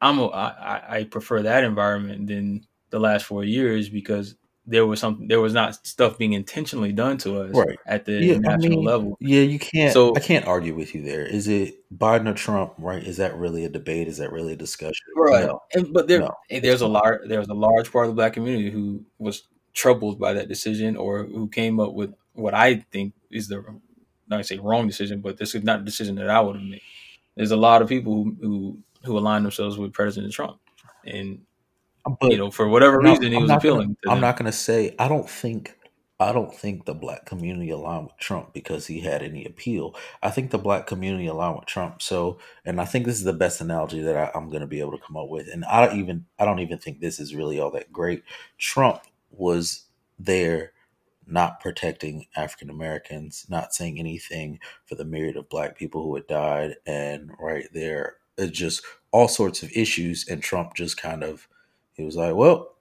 I'm 0.00 0.18
a, 0.18 0.26
I, 0.26 0.98
I 0.98 1.04
prefer 1.04 1.42
that 1.42 1.64
environment 1.64 2.26
than 2.26 2.66
the 2.90 3.00
last 3.00 3.24
four 3.24 3.44
years 3.44 3.88
because 3.88 4.36
there 4.66 4.84
was 4.86 4.98
some 5.00 5.28
there 5.28 5.40
was 5.40 5.54
not 5.54 5.86
stuff 5.86 6.18
being 6.18 6.32
intentionally 6.32 6.92
done 6.92 7.18
to 7.18 7.40
us 7.42 7.54
Right. 7.54 7.78
at 7.86 8.04
the 8.04 8.12
Yeah, 8.14 8.34
I 8.34 8.38
national 8.38 8.70
mean, 8.78 8.84
level. 8.84 9.16
yeah, 9.20 9.42
you 9.42 9.58
can't. 9.58 9.92
So 9.92 10.14
I 10.16 10.20
can't 10.20 10.46
argue 10.46 10.74
with 10.74 10.94
you 10.94 11.02
there. 11.02 11.24
Is 11.24 11.46
it 11.48 11.76
Biden 11.96 12.28
or 12.28 12.34
Trump? 12.34 12.74
Right? 12.78 13.02
Is 13.02 13.16
that 13.18 13.36
really 13.36 13.64
a 13.64 13.68
debate? 13.68 14.08
Is 14.08 14.18
that 14.18 14.32
really 14.32 14.54
a 14.54 14.56
discussion? 14.56 15.06
right, 15.16 15.46
No, 15.46 15.62
and 15.74 15.92
but 15.92 16.08
there 16.08 16.20
no, 16.20 16.34
there's 16.50 16.80
a 16.80 16.88
large 16.88 17.20
there's 17.28 17.48
a 17.48 17.54
large 17.54 17.92
part 17.92 18.06
of 18.06 18.10
the 18.10 18.16
black 18.16 18.32
community 18.32 18.70
who 18.70 19.04
was 19.18 19.44
troubled 19.72 20.18
by 20.18 20.32
that 20.32 20.48
decision 20.48 20.96
or 20.96 21.24
who 21.24 21.48
came 21.48 21.78
up 21.78 21.92
with 21.92 22.12
what 22.32 22.54
I 22.54 22.76
think 22.90 23.12
is 23.30 23.46
the 23.48 23.62
not 24.28 24.38
to 24.38 24.44
say 24.44 24.58
wrong 24.58 24.88
decision, 24.88 25.20
but 25.20 25.36
this 25.36 25.54
is 25.54 25.62
not 25.62 25.80
a 25.80 25.84
decision 25.84 26.16
that 26.16 26.28
I 26.28 26.40
would 26.40 26.56
have 26.56 26.64
made. 26.64 26.82
There's 27.36 27.52
a 27.52 27.56
lot 27.56 27.82
of 27.82 27.88
people 27.88 28.14
who 28.24 28.36
who, 28.40 28.78
who 29.04 29.16
align 29.18 29.44
themselves 29.44 29.78
with 29.78 29.92
President 29.92 30.32
Trump, 30.32 30.58
and 31.04 31.42
But 32.20 32.30
you 32.30 32.38
know 32.38 32.50
for 32.50 32.68
whatever 32.68 33.00
reason 33.00 33.30
he 33.32 33.36
I'm 33.36 33.42
was 33.42 33.48
not 33.48 33.62
gonna. 33.62 33.86
to 33.86 33.96
I'm 34.08 34.20
not 34.20 34.36
gonna 34.36 34.52
say. 34.52 34.94
I 34.98 35.08
don't 35.08 35.28
think. 35.28 35.76
I 36.18 36.32
don't 36.32 36.54
think 36.54 36.86
the 36.86 36.94
black 36.94 37.26
community 37.26 37.68
aligned 37.68 38.04
with 38.06 38.16
Trump 38.16 38.54
because 38.54 38.86
he 38.86 39.00
had 39.00 39.22
any 39.22 39.44
appeal. 39.44 39.94
I 40.22 40.30
think 40.30 40.50
the 40.50 40.58
black 40.58 40.86
community 40.86 41.26
aligned 41.26 41.56
with 41.56 41.66
Trump. 41.66 42.00
So, 42.00 42.38
and 42.64 42.80
I 42.80 42.86
think 42.86 43.04
this 43.04 43.16
is 43.16 43.24
the 43.24 43.34
best 43.34 43.60
analogy 43.60 44.00
that 44.00 44.16
I, 44.16 44.30
I'm 44.34 44.48
going 44.48 44.62
to 44.62 44.66
be 44.66 44.80
able 44.80 44.92
to 44.92 45.04
come 45.04 45.18
up 45.18 45.28
with. 45.28 45.46
And 45.52 45.62
I 45.66 45.84
don't 45.84 45.98
even. 45.98 46.24
I 46.38 46.46
don't 46.46 46.60
even 46.60 46.78
think 46.78 47.00
this 47.00 47.20
is 47.20 47.34
really 47.34 47.60
all 47.60 47.70
that 47.72 47.92
great. 47.92 48.22
Trump 48.56 49.02
was 49.30 49.82
there, 50.18 50.72
not 51.26 51.60
protecting 51.60 52.26
African 52.34 52.70
Americans, 52.70 53.44
not 53.50 53.74
saying 53.74 53.98
anything 53.98 54.58
for 54.86 54.94
the 54.94 55.04
myriad 55.04 55.36
of 55.36 55.50
black 55.50 55.76
people 55.76 56.02
who 56.02 56.14
had 56.14 56.26
died, 56.26 56.76
and 56.86 57.30
right 57.38 57.66
there, 57.74 58.16
it's 58.38 58.56
just 58.56 58.82
all 59.10 59.28
sorts 59.28 59.62
of 59.62 59.70
issues. 59.72 60.26
And 60.26 60.42
Trump 60.42 60.74
just 60.74 60.96
kind 60.96 61.22
of, 61.22 61.46
he 61.96 62.04
was 62.04 62.16
like, 62.16 62.34
"Well." 62.34 62.76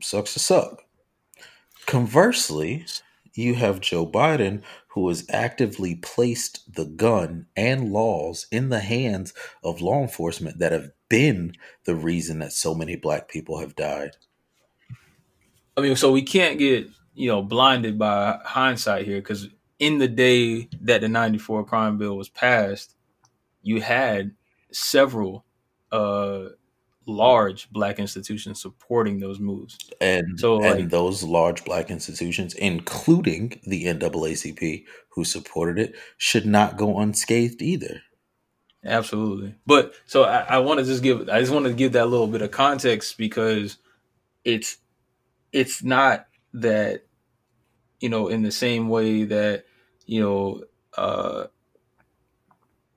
sucks 0.00 0.34
to 0.34 0.38
suck. 0.38 0.84
Conversely, 1.86 2.84
you 3.34 3.54
have 3.54 3.80
Joe 3.80 4.06
Biden, 4.06 4.62
who 4.88 5.08
has 5.08 5.26
actively 5.30 5.94
placed 5.94 6.74
the 6.74 6.86
gun 6.86 7.46
and 7.56 7.92
laws 7.92 8.46
in 8.50 8.70
the 8.70 8.80
hands 8.80 9.34
of 9.62 9.80
law 9.80 10.00
enforcement 10.00 10.58
that 10.58 10.72
have 10.72 10.90
been 11.08 11.52
the 11.84 11.94
reason 11.94 12.38
that 12.40 12.52
so 12.52 12.74
many 12.74 12.96
black 12.96 13.28
people 13.28 13.60
have 13.60 13.76
died. 13.76 14.16
I 15.76 15.82
mean, 15.82 15.96
so 15.96 16.10
we 16.10 16.22
can't 16.22 16.58
get 16.58 16.88
you 17.14 17.28
know 17.28 17.42
blinded 17.42 17.98
by 17.98 18.38
hindsight 18.44 19.06
here 19.06 19.18
because 19.18 19.48
in 19.78 19.98
the 19.98 20.08
day 20.08 20.68
that 20.80 21.02
the 21.02 21.08
'94 21.08 21.64
crime 21.64 21.98
bill 21.98 22.16
was 22.16 22.30
passed, 22.30 22.96
you 23.62 23.82
had 23.82 24.32
several 24.72 25.44
uh, 25.92 26.46
large 27.06 27.70
black 27.70 27.98
institutions 27.98 28.60
supporting 28.60 29.20
those 29.20 29.38
moves. 29.38 29.78
And 30.00 30.38
So, 30.38 30.62
and 30.62 30.80
like, 30.80 30.90
those 30.90 31.22
large 31.22 31.64
black 31.64 31.90
institutions, 31.90 32.54
including 32.54 33.60
the 33.66 33.84
NAACP, 33.84 34.84
who 35.10 35.24
supported 35.24 35.78
it, 35.78 35.94
should 36.16 36.46
not 36.46 36.76
go 36.76 36.98
unscathed 36.98 37.62
either. 37.62 38.02
absolutely. 38.84 39.54
But 39.66 39.94
so 40.06 40.24
I, 40.24 40.40
I 40.40 40.58
want 40.58 40.80
to 40.80 40.84
just 40.84 41.02
give 41.02 41.28
I 41.28 41.40
just 41.40 41.52
want 41.52 41.66
to 41.66 41.72
give 41.72 41.92
that 41.92 42.08
little 42.08 42.26
bit 42.26 42.42
of 42.42 42.50
context 42.50 43.16
because 43.16 43.78
it's 44.44 44.78
it's 45.52 45.82
not 45.82 46.26
that 46.54 47.04
you 48.00 48.08
know 48.08 48.28
in 48.28 48.42
the 48.42 48.52
same 48.52 48.88
way 48.88 49.24
that 49.24 49.64
you 50.06 50.20
know 50.20 50.64
uh, 50.96 51.46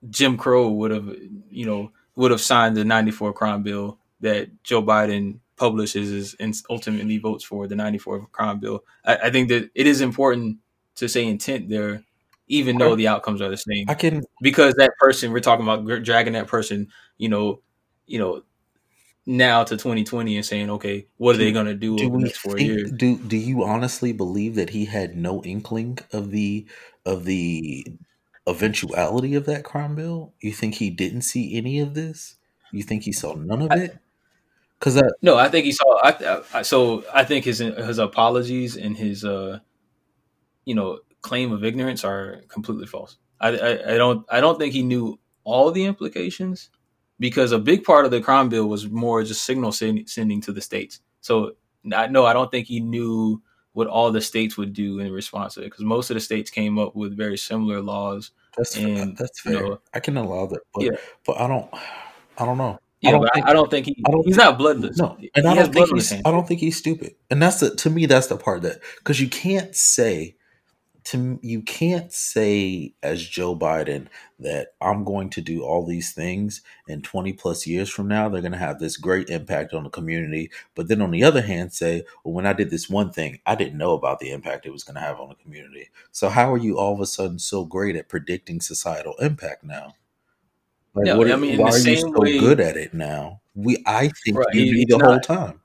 Jim 0.09 0.37
Crow 0.37 0.69
would 0.69 0.91
have 0.91 1.15
you 1.49 1.65
know 1.65 1.91
would 2.15 2.31
have 2.31 2.41
signed 2.41 2.75
the 2.75 2.83
94 2.83 3.33
crime 3.33 3.63
bill 3.63 3.98
that 4.21 4.63
Joe 4.63 4.83
Biden 4.83 5.39
publishes 5.55 6.35
and 6.39 6.55
ultimately 6.69 7.17
votes 7.17 7.43
for 7.43 7.67
the 7.67 7.75
94 7.75 8.27
crime 8.31 8.59
bill. 8.59 8.83
I, 9.05 9.17
I 9.17 9.29
think 9.29 9.49
that 9.49 9.69
it 9.75 9.85
is 9.85 10.01
important 10.01 10.57
to 10.95 11.07
say 11.07 11.25
intent 11.25 11.69
there, 11.69 12.03
even 12.47 12.77
though 12.77 12.95
the 12.95 13.07
outcomes 13.07 13.41
are 13.41 13.49
the 13.49 13.57
same 13.57 13.85
I 13.87 13.93
can 13.93 14.23
because 14.41 14.73
that 14.75 14.93
person 14.99 15.31
we're 15.31 15.39
talking 15.39 15.67
about 15.67 16.03
dragging 16.03 16.33
that 16.33 16.47
person, 16.47 16.87
you 17.17 17.29
know, 17.29 17.61
you 18.07 18.17
know, 18.17 18.43
now 19.25 19.63
to 19.63 19.75
2020 19.75 20.35
and 20.37 20.45
saying, 20.45 20.69
okay, 20.71 21.05
what 21.17 21.35
are 21.35 21.37
they 21.37 21.51
going 21.51 21.67
to 21.67 21.75
do 21.75 21.95
do 21.97 22.07
over 22.07 22.17
the 22.17 22.23
next 22.23 22.37
four 22.37 22.55
think 22.55 22.67
years? 22.67 22.91
do 22.91 23.17
do 23.17 23.37
you 23.37 23.63
honestly 23.63 24.11
believe 24.11 24.55
that 24.55 24.71
he 24.71 24.85
had 24.85 25.15
no 25.15 25.43
inkling 25.43 25.99
of 26.11 26.31
the 26.31 26.65
of 27.05 27.25
the 27.25 27.85
eventuality 28.47 29.35
of 29.35 29.45
that 29.45 29.63
crime 29.63 29.93
bill 29.93 30.33
you 30.41 30.51
think 30.51 30.75
he 30.75 30.89
didn't 30.89 31.21
see 31.21 31.55
any 31.55 31.79
of 31.79 31.93
this 31.93 32.35
you 32.71 32.81
think 32.81 33.03
he 33.03 33.11
saw 33.11 33.35
none 33.35 33.61
of 33.61 33.71
I, 33.71 33.75
it 33.75 33.97
because 34.79 34.95
that 34.95 35.13
no, 35.21 35.37
I 35.37 35.49
think 35.49 35.65
he 35.65 35.71
saw. 35.71 35.99
I, 36.01 36.41
I 36.53 36.61
so 36.61 37.03
I 37.13 37.23
think 37.23 37.45
his 37.45 37.59
his 37.59 37.99
apologies 37.99 38.77
and 38.77 38.95
his 38.95 39.25
uh, 39.25 39.59
you 40.65 40.75
know, 40.75 40.99
claim 41.21 41.51
of 41.51 41.63
ignorance 41.63 42.03
are 42.03 42.41
completely 42.47 42.87
false. 42.87 43.17
I, 43.41 43.49
I 43.49 43.93
I 43.93 43.97
don't 43.97 44.25
I 44.29 44.39
don't 44.39 44.57
think 44.57 44.73
he 44.73 44.83
knew 44.83 45.19
all 45.43 45.71
the 45.71 45.85
implications 45.85 46.69
because 47.19 47.51
a 47.51 47.59
big 47.59 47.83
part 47.83 48.05
of 48.05 48.11
the 48.11 48.21
crime 48.21 48.49
bill 48.49 48.67
was 48.67 48.89
more 48.89 49.23
just 49.23 49.43
signal 49.43 49.71
send, 49.71 50.09
sending 50.09 50.41
to 50.41 50.51
the 50.51 50.61
states. 50.61 51.01
So 51.21 51.53
I 51.93 52.07
no, 52.07 52.25
I 52.25 52.33
don't 52.33 52.51
think 52.51 52.67
he 52.67 52.79
knew 52.79 53.41
what 53.73 53.87
all 53.87 54.11
the 54.11 54.21
states 54.21 54.57
would 54.57 54.73
do 54.73 54.99
in 54.99 55.11
response 55.11 55.53
to 55.53 55.61
it 55.61 55.65
because 55.65 55.83
most 55.83 56.09
of 56.09 56.15
the 56.15 56.21
states 56.21 56.49
came 56.49 56.79
up 56.79 56.95
with 56.95 57.15
very 57.15 57.37
similar 57.37 57.81
laws 57.81 58.31
that's 58.57 58.75
and 58.75 59.15
that's 59.15 59.45
you 59.45 59.53
fair 59.53 59.61
know 59.61 59.79
i 59.93 59.99
can 59.99 60.17
allow 60.17 60.45
that 60.47 60.59
but 60.73 60.83
yeah 60.83 60.97
but 61.25 61.39
i 61.39 61.47
don't 61.47 61.69
i 62.37 62.45
don't 62.45 62.57
know 62.57 62.79
i 63.05 63.11
don't 63.11 63.29
think 63.33 63.45
I, 63.47 63.53
don't 63.53 63.71
think 63.71 63.85
he 63.85 64.03
i 64.07 64.11
don't 64.11 64.25
he's 64.25 64.35
not 64.35 64.57
bloodless. 64.57 64.97
No 64.97 65.17
and 65.35 65.47
i 65.47 65.55
don't 65.55 65.63
think 65.65 65.73
blood 65.73 65.89
on 65.91 65.97
his 65.97 66.09
he's 66.09 66.21
i 66.25 66.31
don't 66.31 66.47
think 66.47 66.59
he's 66.59 66.77
stupid. 66.77 67.15
And 67.29 67.41
that's 67.41 67.59
the 67.59 67.75
to 67.75 67.89
me 67.89 68.05
that's 68.05 68.27
the 68.27 68.37
part 68.37 68.61
that 68.63 68.79
because 68.97 69.19
you 69.19 69.29
can't 69.29 69.75
say 69.75 70.35
to 71.05 71.39
you 71.41 71.61
can't 71.61 72.11
say 72.11 72.93
as 73.01 73.25
Joe 73.25 73.55
Biden 73.55 74.07
that 74.37 74.73
I'm 74.81 75.03
going 75.03 75.29
to 75.31 75.41
do 75.41 75.63
all 75.63 75.85
these 75.85 76.13
things 76.13 76.61
and 76.87 77.03
20 77.03 77.33
plus 77.33 77.65
years 77.65 77.89
from 77.89 78.07
now 78.07 78.29
they're 78.29 78.41
going 78.41 78.51
to 78.51 78.57
have 78.57 78.79
this 78.79 78.97
great 78.97 79.29
impact 79.29 79.73
on 79.73 79.83
the 79.83 79.89
community. 79.89 80.51
But 80.75 80.87
then 80.87 81.01
on 81.01 81.11
the 81.11 81.23
other 81.23 81.41
hand 81.41 81.73
say 81.73 82.03
well 82.23 82.33
when 82.33 82.45
I 82.45 82.53
did 82.53 82.69
this 82.69 82.89
one 82.89 83.11
thing 83.11 83.39
I 83.45 83.55
didn't 83.55 83.77
know 83.77 83.93
about 83.93 84.19
the 84.19 84.31
impact 84.31 84.65
it 84.65 84.71
was 84.71 84.83
going 84.83 84.95
to 84.95 85.01
have 85.01 85.19
on 85.19 85.29
the 85.29 85.35
community. 85.35 85.89
So 86.11 86.29
how 86.29 86.53
are 86.53 86.57
you 86.57 86.77
all 86.77 86.93
of 86.93 86.99
a 86.99 87.05
sudden 87.05 87.39
so 87.39 87.65
great 87.65 87.95
at 87.95 88.09
predicting 88.09 88.61
societal 88.61 89.15
impact 89.19 89.63
now 89.63 89.95
like 90.93 91.05
no 91.05 91.17
what 91.17 91.31
I 91.31 91.35
mean 91.35 91.57
why 91.57 91.71
the 91.71 91.75
are 91.75 91.77
you 91.77 91.97
same 91.97 92.13
so 92.13 92.19
way 92.19 92.39
good 92.39 92.59
at 92.59 92.77
it 92.77 92.93
now 92.93 93.41
we 93.55 93.81
I 93.85 94.09
think 94.23 94.37
right 94.37 94.53
you 94.53 94.63
he, 94.63 94.71
knew 94.71 94.97
the 94.97 95.05
whole 95.05 95.19
time 95.19 95.61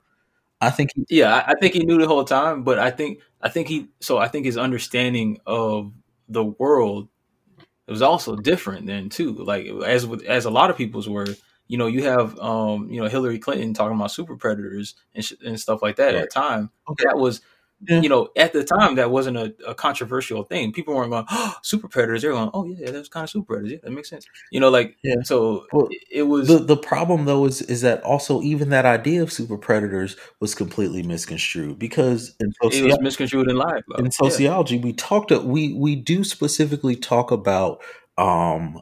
I 0.61 0.69
think 0.69 0.91
he, 0.95 1.05
yeah 1.09 1.43
I, 1.45 1.53
think 1.55 1.73
he 1.73 1.85
knew 1.85 1.97
the 1.97 2.07
whole 2.07 2.23
time 2.23 2.63
but 2.63 2.79
I 2.79 2.91
think 2.91 3.19
I 3.41 3.49
think 3.49 3.67
he 3.67 3.89
so 4.01 4.17
I 4.17 4.27
think 4.27 4.45
his 4.45 4.57
understanding 4.57 5.39
of 5.45 5.91
the 6.27 6.43
world 6.43 7.09
it 7.87 7.91
was 7.91 8.01
also 8.01 8.35
different 8.35 8.87
then 8.87 9.09
too. 9.09 9.33
Like 9.33 9.67
as 9.67 10.05
with 10.07 10.23
as 10.23 10.45
a 10.45 10.49
lot 10.49 10.69
of 10.69 10.77
people's 10.77 11.07
were, 11.07 11.27
you 11.67 11.77
know, 11.77 11.87
you 11.87 12.03
have 12.03 12.37
um, 12.39 12.89
you 12.89 12.99
know 12.99 13.07
Hillary 13.07 13.37
Clinton 13.37 13.73
talking 13.73 13.95
about 13.95 14.11
super 14.11 14.35
predators 14.35 14.95
and 15.13 15.23
sh- 15.23 15.33
and 15.45 15.59
stuff 15.59 15.81
like 15.81 15.97
that 15.97 16.15
at 16.15 16.21
the 16.21 16.27
time. 16.27 16.71
okay 16.89 17.05
That 17.05 17.17
was 17.17 17.41
yeah 17.81 18.01
you 18.01 18.09
know 18.09 18.29
at 18.37 18.53
the 18.53 18.63
time 18.63 18.95
that 18.95 19.11
wasn't 19.11 19.37
a, 19.37 19.53
a 19.67 19.75
controversial 19.75 20.43
thing. 20.43 20.71
People 20.71 20.95
weren't 20.95 21.11
going 21.11 21.25
oh, 21.29 21.55
super 21.61 21.87
predators. 21.87 22.21
They're 22.21 22.31
going 22.31 22.49
oh 22.53 22.65
yeah 22.65 22.91
that's 22.91 23.09
kind 23.09 23.23
of 23.23 23.29
super 23.29 23.45
predators. 23.45 23.73
Yeah, 23.73 23.77
that 23.83 23.91
makes 23.91 24.09
sense. 24.09 24.25
You 24.51 24.59
know 24.59 24.69
like 24.69 24.97
yeah 25.03 25.15
so 25.23 25.65
well 25.71 25.89
it, 26.11 26.23
was 26.23 26.47
The 26.47 26.59
the 26.59 26.77
problem 26.77 27.25
though 27.25 27.45
is 27.45 27.61
is 27.61 27.81
that 27.81 28.01
also 28.03 28.41
even 28.41 28.69
that 28.69 28.85
idea 28.85 29.21
of 29.21 29.31
super 29.31 29.57
predators 29.57 30.15
was 30.39 30.55
completely 30.55 31.03
misconstrued 31.03 31.79
because 31.79 32.35
in 32.39 32.53
it 32.61 32.85
was 32.85 32.99
misconstrued 32.99 33.47
and 33.49 33.57
lied 33.57 33.83
in 33.97 34.05
about. 34.05 34.05
Yeah. 34.05 34.09
sociology 34.29 34.77
we 34.77 34.93
talked 34.93 35.31
we 35.31 35.73
we 35.73 35.95
do 35.95 36.23
specifically 36.23 36.95
talk 36.95 37.31
about 37.31 37.81
um 38.17 38.81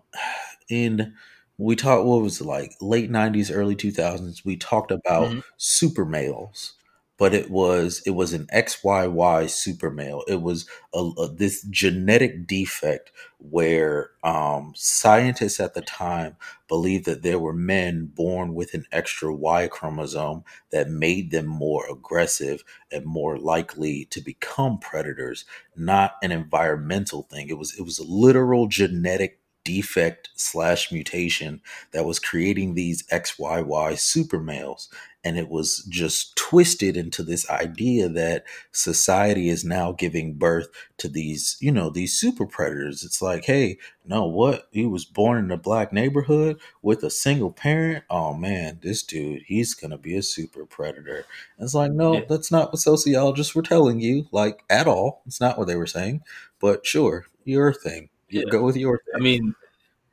in 0.70 1.14
we 1.58 1.76
talked 1.76 2.06
what 2.06 2.22
was 2.22 2.41
it 2.41 2.46
like 2.46 2.74
late 2.82 3.12
90s 3.12 3.52
early 3.54 3.76
2000s 3.76 4.44
we 4.46 4.56
talked 4.56 4.91
about 4.91 5.30
mm-hmm. 5.30 5.39
super 5.58 6.06
males 6.06 6.74
but 7.18 7.34
it 7.34 7.49
was 7.49 8.01
it 8.05 8.11
was 8.11 8.34
an 8.34 8.47
XYY 8.53 9.49
super 9.49 9.89
male. 9.91 10.24
It 10.28 10.41
was 10.41 10.68
a, 10.93 10.99
a, 10.99 11.34
this 11.34 11.61
genetic 11.70 12.47
defect 12.47 13.11
where 13.38 14.11
um, 14.24 14.74
scientists 14.76 15.59
at 15.59 15.74
the 15.74 15.82
time 15.82 16.36
believed 16.68 17.05
that 17.05 17.22
there 17.22 17.39
were 17.39 17.53
men 17.53 18.05
born 18.14 18.55
with 18.55 18.74
an 18.74 18.86
extra 18.91 19.34
Y 19.34 19.68
chromosome 19.68 20.43
that 20.72 20.89
made 20.89 21.32
them 21.32 21.45
more 21.45 21.86
aggressive 21.89 22.64
and 22.91 23.05
more 23.05 23.38
likely 23.38 24.05
to 24.05 24.22
become 24.22 24.80
predators, 24.80 25.45
not 25.76 26.16
an 26.24 26.32
environmental 26.32 27.24
thing. 27.24 27.49
It 27.49 27.57
was 27.57 27.78
it 27.78 27.84
was 27.84 27.99
a 27.99 28.03
literal 28.03 28.68
genetic 28.68 29.39
defect 29.64 30.30
slash 30.36 30.91
mutation 30.91 31.61
that 31.91 32.05
was 32.05 32.20
creating 32.20 32.74
these 32.74 33.03
XYY 33.07 33.97
super 33.97 34.39
males 34.39 34.89
and 35.24 35.38
it 35.38 35.49
was 35.49 35.86
just 35.89 36.36
twisted 36.36 36.97
into 36.97 37.24
this 37.24 37.49
idea 37.49 38.09
that 38.09 38.43
society 38.71 39.49
is 39.49 39.63
now 39.63 39.93
giving 39.93 40.34
birth 40.34 40.67
to 40.97 41.07
these 41.07 41.57
you 41.59 41.71
know 41.71 41.89
these 41.89 42.13
super 42.13 42.45
predators. 42.45 43.03
It's 43.03 43.21
like 43.21 43.45
hey 43.45 43.78
no 44.05 44.26
what? 44.26 44.67
He 44.71 44.86
was 44.86 45.05
born 45.05 45.45
in 45.45 45.51
a 45.51 45.57
black 45.57 45.93
neighborhood 45.93 46.59
with 46.82 47.03
a 47.03 47.09
single 47.09 47.51
parent? 47.51 48.03
Oh 48.09 48.34
man 48.34 48.80
this 48.82 49.03
dude 49.03 49.43
he's 49.47 49.74
gonna 49.74 49.97
be 49.97 50.15
a 50.15 50.24
super 50.24 50.65
predator. 50.65 51.26
And 51.57 51.65
it's 51.65 51.74
like 51.74 51.91
no 51.91 52.15
yeah. 52.15 52.26
that's 52.28 52.51
not 52.51 52.71
what 52.71 52.80
sociologists 52.80 53.55
were 53.55 53.61
telling 53.61 53.99
you 53.99 54.28
like 54.32 54.63
at 54.69 54.88
all. 54.88 55.24
It's 55.26 55.41
not 55.41 55.57
what 55.57 55.67
they 55.67 55.76
were 55.76 55.88
saying. 55.88 56.21
But 56.59 56.86
sure 56.86 57.26
your 57.45 57.74
thing. 57.74 58.09
Yeah. 58.30 58.43
go 58.49 58.63
with 58.63 58.78
your 58.78 58.97
thing. 58.97 59.13
i 59.15 59.19
mean 59.19 59.55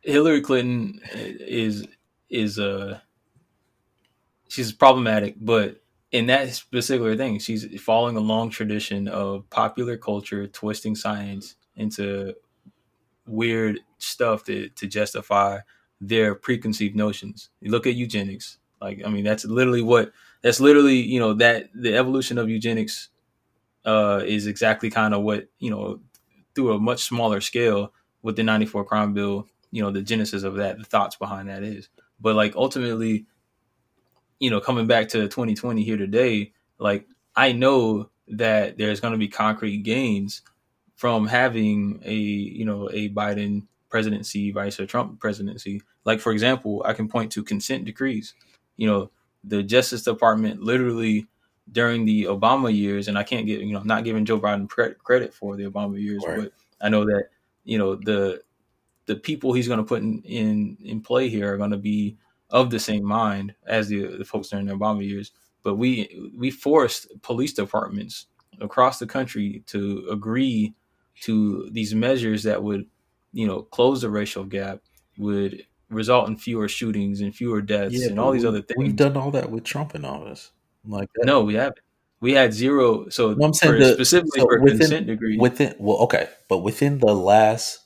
hillary 0.02 0.42
clinton 0.42 1.00
is 1.14 1.86
is 2.28 2.58
a 2.58 2.70
uh 2.70 2.98
she's 4.50 4.72
problematic, 4.72 5.36
but 5.40 5.80
in 6.12 6.26
that 6.26 6.62
particular 6.72 7.16
thing, 7.16 7.38
she's 7.38 7.80
following 7.80 8.16
a 8.16 8.20
long 8.20 8.50
tradition 8.50 9.08
of 9.08 9.48
popular 9.50 9.96
culture 9.96 10.46
twisting 10.46 10.96
science 10.96 11.54
into 11.76 12.34
weird 13.26 13.80
stuff 13.98 14.44
to, 14.44 14.68
to 14.70 14.86
justify 14.86 15.58
their 16.00 16.34
preconceived 16.34 16.96
notions. 16.96 17.50
You 17.60 17.70
look 17.70 17.86
at 17.86 17.94
eugenics, 17.94 18.58
like 18.80 19.02
I 19.06 19.08
mean, 19.08 19.24
that's 19.24 19.44
literally 19.44 19.82
what 19.82 20.12
that's 20.42 20.60
literally 20.60 20.96
you 20.96 21.20
know 21.20 21.34
that 21.34 21.68
the 21.74 21.96
evolution 21.96 22.38
of 22.38 22.48
eugenics 22.48 23.08
uh, 23.84 24.22
is 24.26 24.46
exactly 24.46 24.90
kind 24.90 25.14
of 25.14 25.22
what 25.22 25.48
you 25.58 25.70
know 25.70 26.00
through 26.54 26.74
a 26.74 26.78
much 26.80 27.04
smaller 27.04 27.40
scale 27.40 27.92
with 28.22 28.36
the 28.36 28.42
94 28.42 28.84
crime 28.84 29.14
bill 29.14 29.46
you 29.70 29.82
know 29.82 29.90
the 29.90 30.02
genesis 30.02 30.42
of 30.42 30.56
that 30.56 30.78
the 30.78 30.84
thoughts 30.84 31.16
behind 31.16 31.48
that 31.48 31.62
is 31.62 31.88
but 32.20 32.34
like 32.36 32.54
ultimately 32.56 33.26
you 34.40 34.50
know, 34.50 34.60
coming 34.60 34.86
back 34.86 35.08
to 35.08 35.28
2020 35.28 35.84
here 35.84 35.96
today, 35.96 36.52
like 36.78 37.06
I 37.36 37.52
know 37.52 38.10
that 38.28 38.78
there's 38.78 39.00
going 39.00 39.12
to 39.12 39.18
be 39.18 39.28
concrete 39.28 39.78
gains 39.78 40.42
from 40.96 41.26
having 41.26 42.00
a, 42.04 42.14
you 42.14 42.64
know, 42.64 42.90
a 42.92 43.10
Biden 43.10 43.66
presidency 43.90 44.50
vice 44.52 44.78
a 44.78 44.86
Trump 44.86 45.20
presidency. 45.20 45.82
Like 46.04 46.20
for 46.20 46.32
example, 46.32 46.82
I 46.86 46.94
can 46.94 47.08
point 47.08 47.30
to 47.32 47.44
consent 47.44 47.84
decrees. 47.84 48.34
You 48.76 48.86
know, 48.86 49.10
the 49.44 49.62
Justice 49.62 50.02
Department 50.02 50.62
literally 50.62 51.26
during 51.70 52.04
the 52.04 52.24
Obama 52.24 52.74
years, 52.74 53.08
and 53.08 53.18
I 53.18 53.22
can't 53.22 53.46
get 53.46 53.60
you 53.60 53.72
know, 53.72 53.80
I'm 53.80 53.86
not 53.86 54.04
giving 54.04 54.24
Joe 54.24 54.40
Biden 54.40 54.68
credit 54.68 55.34
for 55.34 55.56
the 55.56 55.64
Obama 55.64 56.00
years, 56.00 56.24
right. 56.26 56.38
but 56.38 56.52
I 56.80 56.88
know 56.88 57.04
that 57.04 57.28
you 57.64 57.76
know 57.76 57.96
the 57.96 58.42
the 59.06 59.16
people 59.16 59.52
he's 59.52 59.68
going 59.68 59.80
to 59.80 59.84
put 59.84 60.02
in, 60.02 60.22
in 60.22 60.78
in 60.82 61.00
play 61.02 61.28
here 61.28 61.52
are 61.52 61.58
going 61.58 61.72
to 61.72 61.76
be 61.76 62.16
of 62.50 62.70
the 62.70 62.80
same 62.80 63.04
mind 63.04 63.54
as 63.66 63.88
the, 63.88 64.18
the 64.18 64.24
folks 64.24 64.48
during 64.48 64.66
the 64.66 64.74
Obama 64.74 65.06
years. 65.06 65.32
But 65.62 65.76
we 65.76 66.30
we 66.36 66.50
forced 66.50 67.08
police 67.22 67.52
departments 67.52 68.26
across 68.60 68.98
the 68.98 69.06
country 69.06 69.62
to 69.66 70.06
agree 70.10 70.74
to 71.22 71.68
these 71.70 71.94
measures 71.94 72.42
that 72.44 72.62
would, 72.62 72.86
you 73.32 73.46
know, 73.46 73.62
close 73.62 74.00
the 74.00 74.10
racial 74.10 74.44
gap, 74.44 74.80
would 75.18 75.66
result 75.90 76.28
in 76.28 76.36
fewer 76.36 76.68
shootings 76.68 77.20
and 77.20 77.34
fewer 77.34 77.60
deaths 77.60 77.94
yeah, 77.94 78.08
and 78.08 78.18
all 78.18 78.32
these 78.32 78.42
we, 78.42 78.48
other 78.48 78.62
things. 78.62 78.78
We've 78.78 78.96
done 78.96 79.16
all 79.16 79.30
that 79.32 79.50
with 79.50 79.64
Trump 79.64 79.94
in 79.94 80.04
office. 80.04 80.52
Like 80.84 81.10
that. 81.14 81.26
no, 81.26 81.42
we 81.42 81.54
haven't. 81.54 81.80
We 82.20 82.32
had 82.32 82.52
zero. 82.52 83.08
So 83.08 83.34
no, 83.34 83.46
I'm 83.46 83.54
saying 83.54 83.80
the, 83.80 83.94
specifically 83.94 84.40
so 84.40 84.46
for 84.46 84.60
within, 84.60 84.78
consent 84.78 85.06
decree. 85.06 85.36
Within 85.38 85.74
well, 85.78 85.98
okay, 85.98 86.28
but 86.48 86.58
within 86.58 86.98
the 86.98 87.14
last 87.14 87.80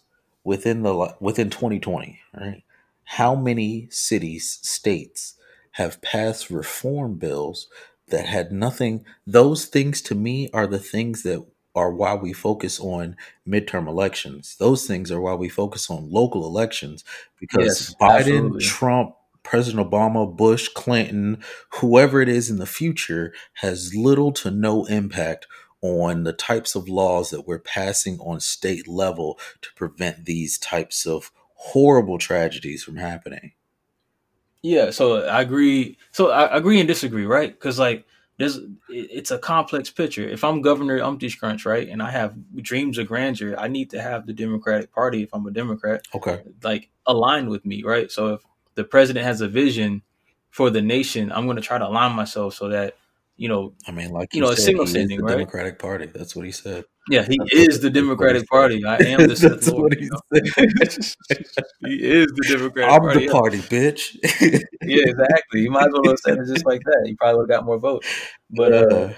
within 0.44 0.82
the 0.82 1.14
within 1.20 1.50
2020, 1.50 2.20
right? 2.38 2.62
How 3.04 3.34
many 3.34 3.88
cities, 3.90 4.58
states 4.62 5.34
have 5.72 6.02
passed 6.02 6.50
reform 6.50 7.14
bills 7.14 7.68
that 8.08 8.26
had 8.26 8.52
nothing? 8.52 9.04
Those 9.26 9.66
things 9.66 10.00
to 10.02 10.14
me 10.14 10.50
are 10.52 10.66
the 10.66 10.78
things 10.78 11.22
that 11.22 11.44
are 11.74 11.92
why 11.92 12.14
we 12.14 12.32
focus 12.32 12.78
on 12.78 13.16
midterm 13.46 13.88
elections. 13.88 14.56
Those 14.58 14.86
things 14.86 15.10
are 15.10 15.20
why 15.20 15.34
we 15.34 15.48
focus 15.48 15.90
on 15.90 16.10
local 16.10 16.46
elections 16.46 17.04
because 17.40 17.64
yes, 17.64 17.94
Biden, 18.00 18.18
absolutely. 18.18 18.64
Trump, 18.64 19.14
President 19.42 19.90
Obama, 19.90 20.34
Bush, 20.34 20.68
Clinton, 20.68 21.42
whoever 21.80 22.20
it 22.20 22.28
is 22.28 22.48
in 22.48 22.58
the 22.58 22.66
future 22.66 23.34
has 23.54 23.94
little 23.94 24.32
to 24.32 24.50
no 24.50 24.84
impact 24.86 25.46
on 25.82 26.22
the 26.22 26.32
types 26.32 26.74
of 26.74 26.88
laws 26.88 27.30
that 27.30 27.46
we're 27.46 27.58
passing 27.58 28.18
on 28.20 28.40
state 28.40 28.88
level 28.88 29.38
to 29.60 29.68
prevent 29.74 30.24
these 30.24 30.56
types 30.56 31.04
of 31.04 31.30
horrible 31.64 32.18
tragedies 32.18 32.84
from 32.84 32.96
happening. 32.96 33.52
Yeah, 34.62 34.90
so 34.90 35.24
I 35.26 35.40
agree. 35.40 35.96
So 36.12 36.30
I 36.30 36.54
agree 36.54 36.78
and 36.78 36.86
disagree, 36.86 37.24
right? 37.24 37.50
Because 37.50 37.78
like 37.78 38.04
there's 38.36 38.60
it's 38.90 39.30
a 39.30 39.38
complex 39.38 39.90
picture. 39.90 40.28
If 40.28 40.44
I'm 40.44 40.60
Governor 40.60 41.00
Umpty 41.02 41.30
Scrunch, 41.30 41.64
right, 41.64 41.88
and 41.88 42.02
I 42.02 42.10
have 42.10 42.34
dreams 42.56 42.98
of 42.98 43.08
grandeur, 43.08 43.56
I 43.58 43.68
need 43.68 43.90
to 43.90 44.02
have 44.02 44.26
the 44.26 44.34
Democratic 44.34 44.92
Party, 44.92 45.22
if 45.22 45.30
I'm 45.32 45.46
a 45.46 45.50
Democrat, 45.50 46.06
okay, 46.14 46.42
like 46.62 46.90
aligned 47.06 47.48
with 47.48 47.64
me, 47.64 47.82
right? 47.82 48.10
So 48.10 48.34
if 48.34 48.42
the 48.74 48.84
president 48.84 49.24
has 49.24 49.40
a 49.40 49.48
vision 49.48 50.02
for 50.50 50.68
the 50.68 50.82
nation, 50.82 51.32
I'm 51.32 51.46
going 51.46 51.56
to 51.56 51.62
try 51.62 51.78
to 51.78 51.86
align 51.86 52.12
myself 52.12 52.54
so 52.54 52.68
that 52.68 52.96
you 53.36 53.48
know, 53.48 53.74
I 53.86 53.90
mean, 53.90 54.10
like 54.10 54.32
you, 54.32 54.38
you 54.38 54.42
know, 54.44 54.54
said, 54.54 54.58
a 54.58 54.62
signal 54.62 54.86
sending, 54.86 55.20
right? 55.20 55.32
Democratic 55.32 55.78
Party. 55.78 56.06
That's 56.06 56.36
what 56.36 56.46
he 56.46 56.52
said. 56.52 56.84
Yeah, 57.10 57.24
he 57.24 57.36
That's 57.38 57.52
is 57.52 57.80
the 57.80 57.90
Democratic 57.90 58.46
Party. 58.48 58.84
I 58.84 58.96
am 59.06 59.26
the 59.26 59.34
That's 59.34 59.68
Lord, 59.68 59.82
what 59.82 59.98
he 59.98 60.08
said. 60.08 61.14
he 61.84 61.96
is 61.96 62.26
the 62.26 62.46
Democratic 62.48 62.90
Party. 62.90 63.20
I'm 63.20 63.26
the 63.26 63.32
party, 63.32 63.58
bitch. 63.58 64.16
yeah, 64.82 65.02
exactly. 65.06 65.60
You 65.60 65.70
might 65.70 65.88
as 65.88 65.92
well 65.92 66.04
have 66.08 66.18
said 66.18 66.38
it 66.38 66.46
just 66.46 66.64
like 66.64 66.80
that. 66.84 67.02
He 67.06 67.14
probably 67.14 67.40
would 67.40 67.50
have 67.50 67.60
got 67.60 67.66
more 67.66 67.78
votes. 67.78 68.06
But 68.50 68.72
uh, 68.72 69.12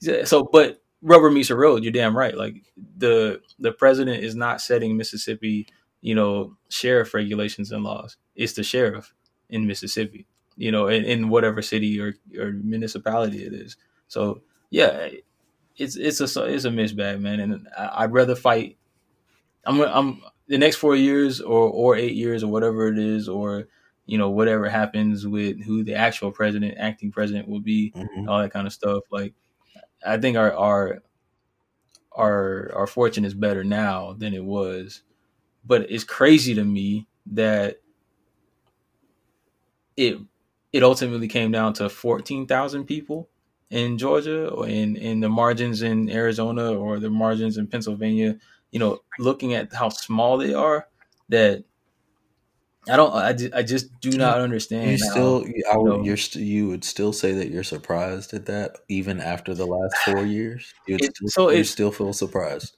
yeah, 0.00 0.24
so 0.24 0.48
but 0.52 0.82
rubber 1.02 1.30
meets 1.30 1.48
the 1.48 1.56
road. 1.56 1.84
You're 1.84 1.92
damn 1.92 2.16
right. 2.16 2.36
Like 2.36 2.64
the 2.96 3.40
the 3.60 3.72
president 3.72 4.24
is 4.24 4.34
not 4.34 4.60
setting 4.60 4.96
Mississippi, 4.96 5.68
you 6.00 6.16
know, 6.16 6.56
sheriff 6.68 7.14
regulations 7.14 7.70
and 7.70 7.84
laws. 7.84 8.16
It's 8.34 8.54
the 8.54 8.64
sheriff 8.64 9.14
in 9.48 9.68
Mississippi 9.68 10.26
you 10.56 10.72
know, 10.72 10.88
in, 10.88 11.04
in 11.04 11.28
whatever 11.28 11.62
city 11.62 12.00
or, 12.00 12.14
or 12.38 12.52
municipality 12.52 13.44
it 13.44 13.52
is. 13.52 13.76
So 14.08 14.42
yeah, 14.70 15.08
it's 15.76 15.96
it's 15.96 16.20
a 16.20 16.44
it's 16.44 16.64
a 16.64 16.70
mixed 16.70 16.96
bag, 16.96 17.20
man. 17.20 17.40
And 17.40 17.68
I'd 17.76 18.12
rather 18.12 18.34
fight. 18.34 18.78
I'm 19.64 19.80
I'm 19.80 20.22
the 20.48 20.58
next 20.58 20.76
four 20.76 20.96
years 20.96 21.40
or 21.40 21.68
or 21.68 21.96
eight 21.96 22.14
years 22.14 22.42
or 22.42 22.50
whatever 22.50 22.88
it 22.88 22.98
is, 22.98 23.28
or 23.28 23.68
you 24.06 24.18
know 24.18 24.30
whatever 24.30 24.68
happens 24.68 25.26
with 25.26 25.62
who 25.64 25.84
the 25.84 25.94
actual 25.94 26.30
president, 26.30 26.76
acting 26.78 27.12
president 27.12 27.48
will 27.48 27.60
be, 27.60 27.92
mm-hmm. 27.94 28.28
all 28.28 28.40
that 28.40 28.52
kind 28.52 28.66
of 28.66 28.72
stuff. 28.72 29.04
Like 29.10 29.34
I 30.04 30.16
think 30.16 30.36
our 30.36 30.54
our 30.54 31.02
our 32.12 32.72
our 32.74 32.86
fortune 32.86 33.24
is 33.24 33.34
better 33.34 33.64
now 33.64 34.14
than 34.14 34.32
it 34.32 34.44
was, 34.44 35.02
but 35.64 35.90
it's 35.90 36.04
crazy 36.04 36.54
to 36.54 36.64
me 36.64 37.06
that 37.32 37.76
it 39.96 40.18
it 40.76 40.82
ultimately 40.82 41.26
came 41.28 41.50
down 41.50 41.72
to 41.74 41.88
14,000 41.88 42.84
people 42.84 43.30
in 43.70 43.96
Georgia 43.96 44.48
or 44.48 44.68
in, 44.68 44.96
in 44.96 45.20
the 45.20 45.28
margins 45.28 45.80
in 45.80 46.10
Arizona 46.10 46.72
or 46.74 47.00
the 47.00 47.08
margins 47.08 47.56
in 47.56 47.66
Pennsylvania, 47.66 48.36
you 48.70 48.78
know, 48.78 49.00
looking 49.18 49.54
at 49.54 49.72
how 49.72 49.88
small 49.88 50.36
they 50.36 50.52
are, 50.52 50.86
that 51.30 51.64
I 52.88 52.96
don't, 52.96 53.12
I, 53.14 53.58
I 53.58 53.62
just 53.62 54.00
do 54.00 54.16
not 54.18 54.38
understand. 54.40 54.90
You 54.90 54.98
still, 54.98 55.44
how, 55.44 55.72
I 55.72 55.76
would, 55.78 55.92
you 55.92 55.98
know, 55.98 56.04
you're 56.04 56.16
st- 56.18 56.44
you 56.44 56.68
would 56.68 56.84
still 56.84 57.14
say 57.14 57.32
that 57.32 57.50
you're 57.50 57.64
surprised 57.64 58.34
at 58.34 58.46
that, 58.46 58.76
even 58.88 59.18
after 59.18 59.54
the 59.54 59.66
last 59.66 59.96
four 60.04 60.26
years. 60.26 60.72
You 60.86 60.96
it, 60.96 61.16
still, 61.16 61.28
so 61.28 61.50
you 61.50 61.64
still 61.64 61.90
feel 61.90 62.12
surprised. 62.12 62.76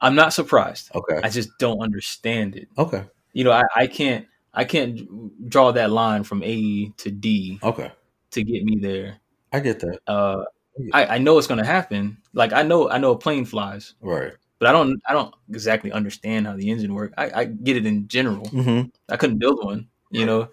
I'm 0.00 0.14
not 0.14 0.32
surprised. 0.32 0.90
Okay, 0.94 1.20
I 1.22 1.28
just 1.28 1.50
don't 1.58 1.80
understand 1.80 2.56
it. 2.56 2.68
Okay, 2.78 3.04
you 3.34 3.44
know, 3.44 3.52
I, 3.52 3.64
I 3.76 3.86
can't. 3.86 4.26
I 4.58 4.64
can't 4.64 5.48
draw 5.48 5.70
that 5.70 5.92
line 5.92 6.24
from 6.24 6.42
A 6.42 6.88
to 6.98 7.10
D. 7.12 7.60
Okay. 7.62 7.92
To 8.32 8.42
get 8.42 8.64
me 8.64 8.76
there. 8.76 9.18
I 9.52 9.60
get 9.60 9.78
that. 9.80 10.00
Uh, 10.06 10.44
I, 10.92 11.06
I 11.06 11.18
know 11.18 11.38
it's 11.38 11.46
gonna 11.46 11.64
happen. 11.64 12.18
Like 12.34 12.52
I 12.52 12.62
know 12.62 12.90
I 12.90 12.98
know 12.98 13.12
a 13.12 13.18
plane 13.18 13.44
flies. 13.44 13.94
Right. 14.00 14.32
but 14.58 14.68
I 14.68 14.72
don't 14.72 15.00
I 15.08 15.12
don't 15.12 15.32
exactly 15.50 15.92
understand 15.92 16.46
how 16.46 16.56
the 16.56 16.70
engine 16.70 16.92
works. 16.92 17.14
I, 17.16 17.30
I 17.40 17.44
get 17.44 17.76
it 17.76 17.86
in 17.86 18.08
general. 18.08 18.46
Mm-hmm. 18.46 18.88
I 19.08 19.16
couldn't 19.16 19.38
build 19.38 19.64
one, 19.64 19.88
you 20.10 20.26
know. 20.26 20.48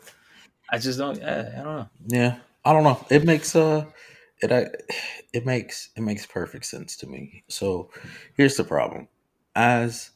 I 0.71 0.77
just 0.77 0.99
don't. 0.99 1.21
I, 1.23 1.39
I 1.39 1.63
don't 1.63 1.75
know. 1.75 1.89
Yeah, 2.07 2.37
I 2.63 2.73
don't 2.73 2.83
know. 2.83 3.03
It 3.09 3.23
makes 3.23 3.55
uh, 3.55 3.85
it 4.41 4.51
I, 4.51 4.67
it 5.33 5.45
makes 5.45 5.89
it 5.95 6.01
makes 6.01 6.25
perfect 6.25 6.65
sense 6.65 6.95
to 6.97 7.07
me. 7.07 7.43
So 7.47 7.89
here's 8.35 8.55
the 8.55 8.63
problem: 8.63 9.07
as 9.55 10.11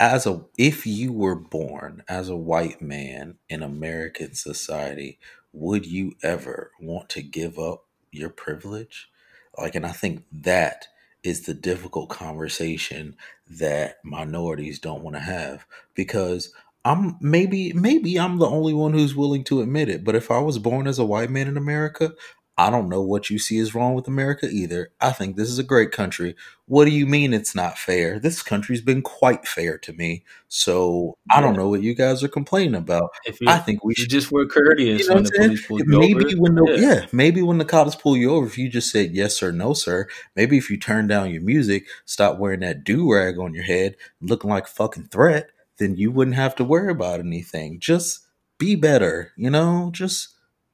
as 0.00 0.26
a 0.26 0.44
if 0.58 0.86
you 0.86 1.12
were 1.12 1.34
born 1.36 2.02
as 2.08 2.28
a 2.28 2.36
white 2.36 2.82
man 2.82 3.38
in 3.48 3.62
American 3.62 4.34
society, 4.34 5.18
would 5.52 5.86
you 5.86 6.14
ever 6.22 6.72
want 6.80 7.08
to 7.10 7.22
give 7.22 7.58
up 7.58 7.86
your 8.10 8.30
privilege? 8.30 9.08
Like, 9.56 9.74
and 9.74 9.86
I 9.86 9.92
think 9.92 10.24
that 10.32 10.88
is 11.22 11.42
the 11.42 11.54
difficult 11.54 12.10
conversation 12.10 13.16
that 13.48 13.98
minorities 14.04 14.78
don't 14.78 15.02
want 15.02 15.16
to 15.16 15.20
have 15.20 15.64
because 15.94 16.52
I'm 16.84 17.16
maybe 17.20 17.72
maybe 17.72 18.18
I'm 18.18 18.38
the 18.38 18.46
only 18.46 18.74
one 18.74 18.92
who's 18.92 19.16
willing 19.16 19.44
to 19.44 19.62
admit 19.62 19.88
it, 19.88 20.04
but 20.04 20.14
if 20.16 20.30
I 20.30 20.38
was 20.40 20.58
born 20.58 20.86
as 20.86 20.98
a 20.98 21.04
white 21.04 21.30
man 21.30 21.48
in 21.48 21.56
America, 21.56 22.12
I 22.56 22.70
don't 22.70 22.88
know 22.88 23.02
what 23.02 23.30
you 23.30 23.38
see 23.38 23.58
is 23.58 23.74
wrong 23.74 23.94
with 23.94 24.06
America 24.06 24.48
either. 24.48 24.92
I 25.00 25.10
think 25.10 25.34
this 25.34 25.48
is 25.48 25.58
a 25.58 25.64
great 25.64 25.90
country. 25.90 26.36
What 26.66 26.84
do 26.84 26.92
you 26.92 27.04
mean 27.04 27.34
it's 27.34 27.54
not 27.54 27.78
fair? 27.78 28.20
This 28.20 28.42
country's 28.42 28.80
been 28.80 29.02
quite 29.02 29.46
fair 29.46 29.76
to 29.78 29.92
me. 29.92 30.24
So 30.48 31.18
I 31.30 31.40
don't 31.40 31.56
know 31.56 31.68
what 31.68 31.82
you 31.82 31.94
guys 31.94 32.22
are 32.22 32.28
complaining 32.28 32.76
about. 32.76 33.10
If 33.24 33.40
you 33.40 33.48
I 33.48 33.58
think 33.58 33.82
we 33.82 33.94
should 33.94 34.08
just 34.08 34.30
were 34.30 34.46
courteous 34.46 35.02
you 35.02 35.08
know 35.08 35.14
when 35.16 35.24
the 35.24 35.30
police 35.32 35.66
pulled 35.66 35.80
you 35.80 35.98
maybe 35.98 36.24
over, 36.26 36.36
when 36.36 36.54
the 36.54 36.76
yeah. 36.78 36.94
yeah, 36.94 37.06
maybe 37.10 37.42
when 37.42 37.58
the 37.58 37.64
cops 37.64 37.96
pull 37.96 38.16
you 38.16 38.30
over, 38.32 38.46
if 38.46 38.56
you 38.56 38.68
just 38.68 38.92
said 38.92 39.12
yes 39.12 39.42
or 39.42 39.50
no, 39.50 39.74
sir. 39.74 40.06
Maybe 40.36 40.56
if 40.56 40.70
you 40.70 40.78
turn 40.78 41.08
down 41.08 41.30
your 41.30 41.42
music, 41.42 41.86
stop 42.04 42.38
wearing 42.38 42.60
that 42.60 42.84
do 42.84 43.12
rag 43.12 43.36
on 43.36 43.52
your 43.52 43.64
head, 43.64 43.96
looking 44.20 44.50
like 44.50 44.66
a 44.66 44.70
fucking 44.70 45.08
threat, 45.08 45.50
then 45.78 45.96
you 45.96 46.12
wouldn't 46.12 46.36
have 46.36 46.54
to 46.56 46.64
worry 46.64 46.92
about 46.92 47.18
anything. 47.18 47.80
Just 47.80 48.20
be 48.58 48.76
better, 48.76 49.32
you 49.36 49.50
know. 49.50 49.90
Just 49.92 50.28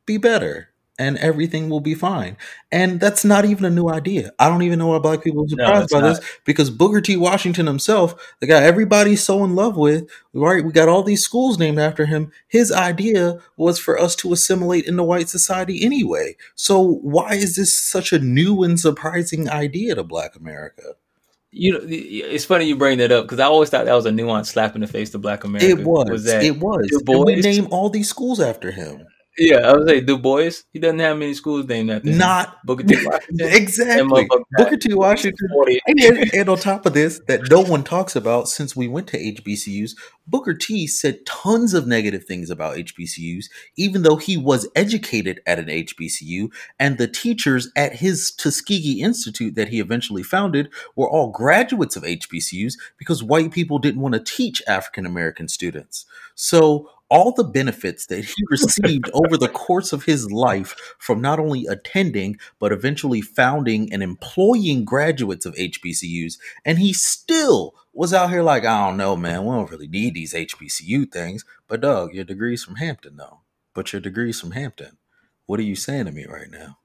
be 0.04 0.18
better, 0.18 0.68
and 1.00 1.16
everything 1.16 1.70
will 1.70 1.80
be 1.80 1.94
fine. 1.94 2.36
And 2.70 3.00
that's 3.00 3.24
not 3.24 3.46
even 3.46 3.64
a 3.64 3.70
new 3.70 3.88
idea. 3.88 4.32
I 4.38 4.50
don't 4.50 4.62
even 4.62 4.78
know 4.78 4.88
why 4.88 4.98
black 4.98 5.24
people 5.24 5.44
are 5.44 5.48
surprised 5.48 5.84
it's 5.84 5.92
by 5.94 6.00
not. 6.00 6.16
this 6.16 6.38
because 6.44 6.68
Booker 6.68 7.00
T. 7.00 7.16
Washington 7.16 7.66
himself, 7.66 8.14
the 8.40 8.46
guy 8.46 8.62
everybody's 8.62 9.22
so 9.22 9.42
in 9.42 9.54
love 9.54 9.78
with, 9.78 10.08
right? 10.34 10.62
We 10.62 10.72
got 10.72 10.90
all 10.90 11.02
these 11.02 11.24
schools 11.24 11.58
named 11.58 11.78
after 11.78 12.04
him. 12.04 12.30
His 12.46 12.70
idea 12.70 13.40
was 13.56 13.78
for 13.78 13.98
us 13.98 14.14
to 14.16 14.32
assimilate 14.34 14.84
into 14.84 15.02
white 15.02 15.30
society 15.30 15.82
anyway. 15.82 16.36
So 16.54 16.80
why 16.80 17.32
is 17.32 17.56
this 17.56 17.76
such 17.76 18.12
a 18.12 18.18
new 18.18 18.62
and 18.62 18.78
surprising 18.78 19.48
idea 19.48 19.94
to 19.94 20.04
Black 20.04 20.36
America? 20.36 20.82
You 21.50 21.72
know, 21.72 21.80
it's 21.82 22.44
funny 22.44 22.66
you 22.66 22.76
bring 22.76 22.98
that 22.98 23.10
up 23.10 23.24
because 23.24 23.40
I 23.40 23.46
always 23.46 23.70
thought 23.70 23.86
that 23.86 23.94
was 23.94 24.06
a 24.06 24.10
nuanced 24.10 24.46
slap 24.46 24.74
in 24.74 24.82
the 24.82 24.86
face 24.86 25.10
to 25.10 25.18
Black 25.18 25.44
America. 25.44 25.66
It 25.66 25.84
was. 25.84 26.24
that 26.24 26.44
it 26.44 26.60
was. 26.60 26.86
We 27.08 27.36
name 27.36 27.68
all 27.70 27.88
these 27.88 28.08
schools 28.08 28.38
after 28.38 28.70
him. 28.70 29.06
Yeah, 29.42 29.70
I 29.70 29.72
was 29.72 29.88
say 29.88 30.02
Du 30.02 30.18
Bois. 30.18 30.50
He 30.70 30.78
doesn't 30.78 30.98
have 30.98 31.16
many 31.16 31.32
schools 31.32 31.66
named 31.66 31.90
after 31.90 32.10
him. 32.10 32.18
Not 32.18 32.58
Booker 32.66 32.84
T. 32.84 32.94
Washington. 33.06 33.48
Exactly. 33.52 34.28
Booker 34.52 34.76
T. 34.76 34.92
Washington 34.92 35.48
and, 35.86 36.34
and 36.34 36.48
on 36.50 36.58
top 36.58 36.84
of 36.84 36.92
this, 36.92 37.22
that 37.26 37.48
no 37.50 37.62
one 37.62 37.82
talks 37.82 38.14
about 38.14 38.48
since 38.48 38.76
we 38.76 38.86
went 38.86 39.06
to 39.08 39.18
HBCUs, 39.18 39.92
Booker 40.26 40.52
T 40.52 40.86
said 40.86 41.24
tons 41.24 41.72
of 41.72 41.86
negative 41.86 42.24
things 42.24 42.50
about 42.50 42.76
HBCUs, 42.76 43.46
even 43.76 44.02
though 44.02 44.16
he 44.16 44.36
was 44.36 44.68
educated 44.76 45.40
at 45.46 45.58
an 45.58 45.68
HBCU, 45.68 46.52
and 46.78 46.98
the 46.98 47.08
teachers 47.08 47.70
at 47.74 47.96
his 47.96 48.30
Tuskegee 48.32 49.00
Institute 49.00 49.54
that 49.54 49.68
he 49.68 49.80
eventually 49.80 50.22
founded 50.22 50.68
were 50.96 51.08
all 51.08 51.30
graduates 51.30 51.96
of 51.96 52.02
HBCUs 52.02 52.74
because 52.98 53.22
white 53.22 53.52
people 53.52 53.78
didn't 53.78 54.02
want 54.02 54.14
to 54.14 54.20
teach 54.20 54.62
African 54.68 55.06
American 55.06 55.48
students. 55.48 56.04
So 56.34 56.90
all 57.10 57.32
the 57.32 57.44
benefits 57.44 58.06
that 58.06 58.24
he 58.24 58.44
received 58.50 59.10
over 59.12 59.36
the 59.36 59.48
course 59.48 59.92
of 59.92 60.04
his 60.04 60.30
life 60.30 60.74
from 60.98 61.20
not 61.20 61.38
only 61.38 61.66
attending 61.66 62.38
but 62.58 62.72
eventually 62.72 63.20
founding 63.20 63.92
and 63.92 64.02
employing 64.02 64.84
graduates 64.84 65.44
of 65.44 65.54
HBCUs, 65.54 66.38
and 66.64 66.78
he 66.78 66.92
still 66.92 67.74
was 67.92 68.14
out 68.14 68.30
here 68.30 68.42
like, 68.42 68.64
I 68.64 68.86
don't 68.86 68.96
know, 68.96 69.16
man, 69.16 69.44
we 69.44 69.50
don't 69.50 69.70
really 69.70 69.88
need 69.88 70.14
these 70.14 70.32
HBCU 70.32 71.10
things. 71.10 71.44
But 71.66 71.80
Doug, 71.80 72.14
your 72.14 72.24
degree's 72.24 72.64
from 72.64 72.76
Hampton, 72.76 73.16
though. 73.16 73.40
But 73.74 73.92
your 73.92 74.00
degree's 74.00 74.40
from 74.40 74.52
Hampton. 74.52 74.96
What 75.46 75.60
are 75.60 75.64
you 75.64 75.76
saying 75.76 76.06
to 76.06 76.12
me 76.12 76.26
right 76.26 76.50
now? 76.50 76.78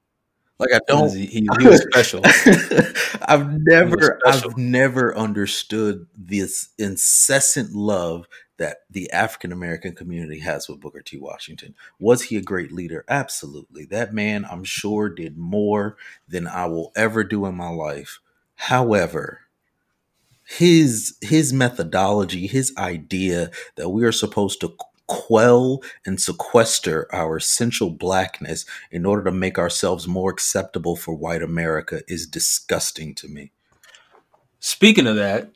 Like 0.58 0.70
I 0.72 0.80
don't. 0.88 1.14
He, 1.14 1.26
he, 1.26 1.48
he 1.60 1.66
was 1.66 1.82
special. 1.82 2.22
I've 3.22 3.60
never, 3.60 4.18
special. 4.24 4.50
I've 4.50 4.56
never 4.56 5.16
understood 5.16 6.06
this 6.16 6.70
incessant 6.78 7.72
love 7.74 8.26
that 8.58 8.78
the 8.90 9.10
African 9.10 9.52
American 9.52 9.94
community 9.94 10.40
has 10.40 10.68
with 10.68 10.80
Booker 10.80 11.02
T. 11.02 11.18
Washington. 11.18 11.74
Was 11.98 12.24
he 12.24 12.36
a 12.36 12.42
great 12.42 12.72
leader? 12.72 13.04
Absolutely. 13.08 13.84
That 13.84 14.14
man, 14.14 14.46
I'm 14.50 14.64
sure, 14.64 15.08
did 15.08 15.36
more 15.36 15.96
than 16.28 16.46
I 16.46 16.66
will 16.66 16.92
ever 16.96 17.24
do 17.24 17.46
in 17.46 17.54
my 17.54 17.70
life. 17.70 18.20
However, 18.56 19.40
his 20.44 21.16
his 21.20 21.52
methodology, 21.52 22.46
his 22.46 22.72
idea 22.78 23.50
that 23.74 23.90
we 23.90 24.04
are 24.04 24.12
supposed 24.12 24.60
to 24.60 24.76
quell 25.06 25.82
and 26.04 26.20
sequester 26.20 27.06
our 27.14 27.36
essential 27.36 27.90
blackness 27.90 28.64
in 28.90 29.06
order 29.06 29.24
to 29.24 29.32
make 29.32 29.58
ourselves 29.58 30.08
more 30.08 30.30
acceptable 30.30 30.96
for 30.96 31.14
white 31.14 31.42
America 31.42 32.02
is 32.08 32.26
disgusting 32.26 33.14
to 33.14 33.28
me. 33.28 33.52
Speaking 34.58 35.06
of 35.06 35.16
that, 35.16 35.50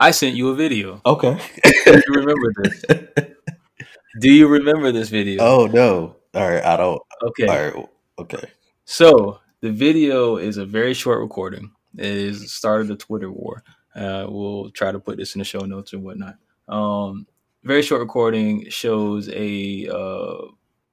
I 0.00 0.12
sent 0.12 0.36
you 0.36 0.50
a 0.50 0.54
video. 0.54 1.00
Okay. 1.04 1.38
Do 1.84 2.02
you 2.06 2.14
remember 2.14 2.52
this? 2.62 2.84
Do 4.20 4.32
you 4.32 4.48
remember 4.48 4.92
this 4.92 5.08
video? 5.08 5.42
oh 5.42 5.66
no. 5.66 6.16
All 6.34 6.48
right, 6.48 6.64
I 6.64 6.76
don't. 6.76 7.00
okay. 7.22 7.46
All 7.46 7.80
right. 7.80 7.88
Okay. 8.18 8.50
So 8.84 9.38
the 9.60 9.72
video 9.72 10.36
is 10.36 10.56
a 10.56 10.66
very 10.66 10.94
short 10.94 11.20
recording. 11.20 11.72
It 11.96 12.06
is 12.06 12.42
the 12.42 12.48
start 12.48 12.82
of 12.82 12.88
the 12.88 12.96
Twitter 12.96 13.30
war. 13.30 13.62
Uh, 13.94 14.26
we'll 14.28 14.70
try 14.70 14.92
to 14.92 15.00
put 15.00 15.16
this 15.16 15.34
in 15.34 15.40
the 15.40 15.44
show 15.44 15.60
notes 15.60 15.92
and 15.92 16.04
whatnot. 16.04 16.36
Um, 16.68 17.26
very 17.64 17.82
short 17.82 18.00
recording 18.00 18.68
shows 18.70 19.28
a 19.30 19.88
uh, 19.88 20.46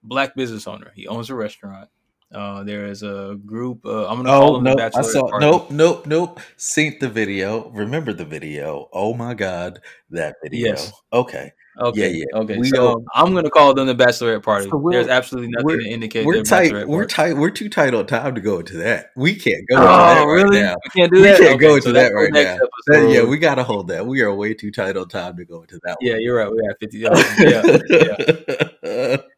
black 0.03 0.35
business 0.35 0.67
owner. 0.67 0.91
He 0.95 1.07
owns 1.07 1.29
a 1.29 1.35
restaurant. 1.35 1.89
Uh, 2.35 2.63
there 2.63 2.85
is 2.85 3.01
a 3.01 3.37
group. 3.45 3.85
Uh, 3.85 4.07
I'm 4.07 4.17
gonna 4.17 4.29
call 4.29 4.49
Oh 4.49 4.55
them 4.55 4.63
no! 4.65 4.75
the 4.75 4.83
I 4.83 4.89
Bachelor. 4.89 5.03
saw. 5.03 5.29
Party. 5.29 5.45
Nope. 5.45 5.71
Nope. 5.71 6.05
Nope. 6.05 6.39
Synced 6.57 6.99
the 6.99 7.07
video. 7.09 7.69
Remember 7.69 8.11
the 8.13 8.25
video? 8.25 8.89
Oh 8.91 9.13
my 9.13 9.33
god, 9.33 9.79
that 10.09 10.35
video. 10.43 10.67
Yes. 10.69 10.91
Okay. 11.13 11.53
Okay. 11.81 12.09
Yeah, 12.13 12.23
yeah. 12.33 12.39
Okay. 12.39 12.57
We 12.57 12.69
so 12.69 12.75
don't- 12.77 13.05
I'm 13.15 13.33
gonna 13.33 13.49
call 13.49 13.73
them 13.73 13.87
the 13.87 13.95
Bachelorette 13.95 14.43
Party. 14.43 14.69
So 14.69 14.81
There's 14.89 15.07
absolutely 15.09 15.49
nothing 15.51 15.79
to 15.81 15.89
indicate 15.89 16.25
We're 16.25 16.41
tight. 16.43 16.87
We're 16.87 17.05
tight. 17.05 17.35
We're 17.35 17.49
too 17.49 17.67
tight 17.67 17.93
on 17.93 18.05
time 18.07 18.33
to 18.35 18.39
go 18.41 18.59
into 18.59 18.77
that. 18.77 19.11
We 19.17 19.35
can't 19.35 19.67
go 19.69 19.75
into 19.77 19.87
Oh, 19.89 19.97
that 19.97 20.21
right 20.23 20.33
really? 20.33 20.61
now. 20.61 20.75
We 20.85 21.01
can't 21.01 21.13
do 21.13 21.21
that. 21.23 21.39
We 21.39 21.45
can't 21.47 21.59
go 21.59 21.67
Okay, 21.67 21.75
into 21.75 21.81
so 21.87 21.91
that 21.91 22.01
that's 22.03 22.13
right 22.15 22.31
next 22.31 22.59
now. 22.61 22.67
episode. 22.95 23.11
yeah, 23.11 23.23
we 23.25 23.37
gotta 23.37 23.63
hold 23.63 23.89
that. 23.89 24.05
We 24.07 24.21
are 24.21 24.33
way 24.33 24.53
too 24.53 24.71
tight 24.71 24.95
on 24.95 25.09
time 25.09 25.35
to 25.35 25.43
go 25.43 25.61
into 25.63 25.77
that. 25.83 25.97
Yeah, 25.99 26.13
one. 26.13 26.21
you're 26.21 26.37
right. 26.37 26.49
We 26.51 26.61
have 26.65 26.77
50. 26.79 27.07
Oh, 27.07 27.35
yeah, 27.39 28.57
yeah. 28.83 29.17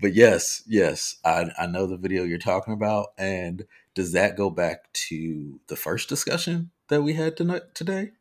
but 0.00 0.14
yes, 0.14 0.62
yes, 0.66 1.16
I 1.24 1.50
I 1.58 1.66
know 1.66 1.86
the 1.86 1.96
video 1.96 2.24
you're 2.24 2.38
talking 2.38 2.74
about, 2.74 3.08
and 3.18 3.66
does 3.94 4.12
that 4.12 4.36
go 4.36 4.50
back 4.50 4.92
to 5.08 5.60
the 5.68 5.76
first 5.76 6.08
discussion 6.08 6.70
that 6.88 7.02
we 7.02 7.14
had 7.14 7.36
tonight 7.36 7.74
today? 7.74 8.12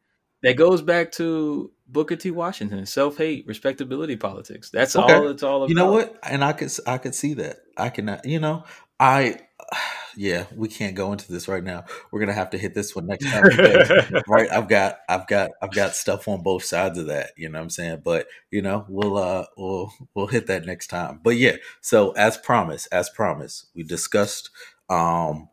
That 0.42 0.54
goes 0.54 0.82
back 0.82 1.12
to 1.14 1.72
Booker 1.88 2.16
T. 2.16 2.32
Washington, 2.32 2.86
self 2.86 3.18
hate, 3.18 3.46
respectability 3.46 4.16
politics. 4.16 4.70
That's 4.70 4.96
Okay. 4.96 5.14
all 5.14 5.28
it's 5.28 5.44
all 5.44 5.58
about. 5.64 5.70
You 5.70 5.76
know 5.76 5.92
what? 5.92 6.18
And 6.24 6.44
I 6.44 6.54
could 6.54 6.72
I 6.88 6.98
could 6.98 7.14
see 7.16 7.34
that. 7.36 7.58
I 7.78 7.90
can 7.90 8.20
you 8.24 8.40
know 8.40 8.64
I 9.00 9.39
yeah 10.18 10.45
we 10.56 10.68
can't 10.68 10.95
go 10.95 11.12
into 11.12 11.32
this 11.32 11.47
right 11.47 11.64
now. 11.64 11.86
We're 12.12 12.20
gonna 12.20 12.34
have 12.34 12.50
to 12.52 12.58
hit 12.58 12.74
this 12.74 12.95
one 12.95 13.08
next 13.08 13.26
time. 13.26 13.43
because, 13.43 14.24
right 14.28 14.50
i've 14.52 14.68
got 14.68 15.00
i've 15.08 15.28
got 15.28 15.52
i've 15.62 15.72
got 15.72 15.95
stuff 15.95 16.28
on 16.28 16.41
both 16.41 16.64
sides 16.64 16.97
of 16.97 17.08
that 17.08 17.32
you 17.38 17.50
know 17.50 17.60
what 17.60 17.64
i'm 17.64 17.70
saying 17.70 18.02
but 18.04 18.28
you 18.52 18.62
know 18.62 18.86
we'll 18.89 19.18
uh 19.18 19.45
we'll 19.58 19.91
we'll 20.14 20.28
hit 20.28 20.47
that 20.47 20.66
next 20.66 20.88
time 20.88 21.20
but 21.24 21.38
yeah 21.38 21.56
so 21.82 22.12
as 22.12 22.38
promised 22.38 22.88
as 22.91 23.10
promised 23.10 23.68
we 23.76 23.84
discussed 23.84 24.50
um 24.89 25.47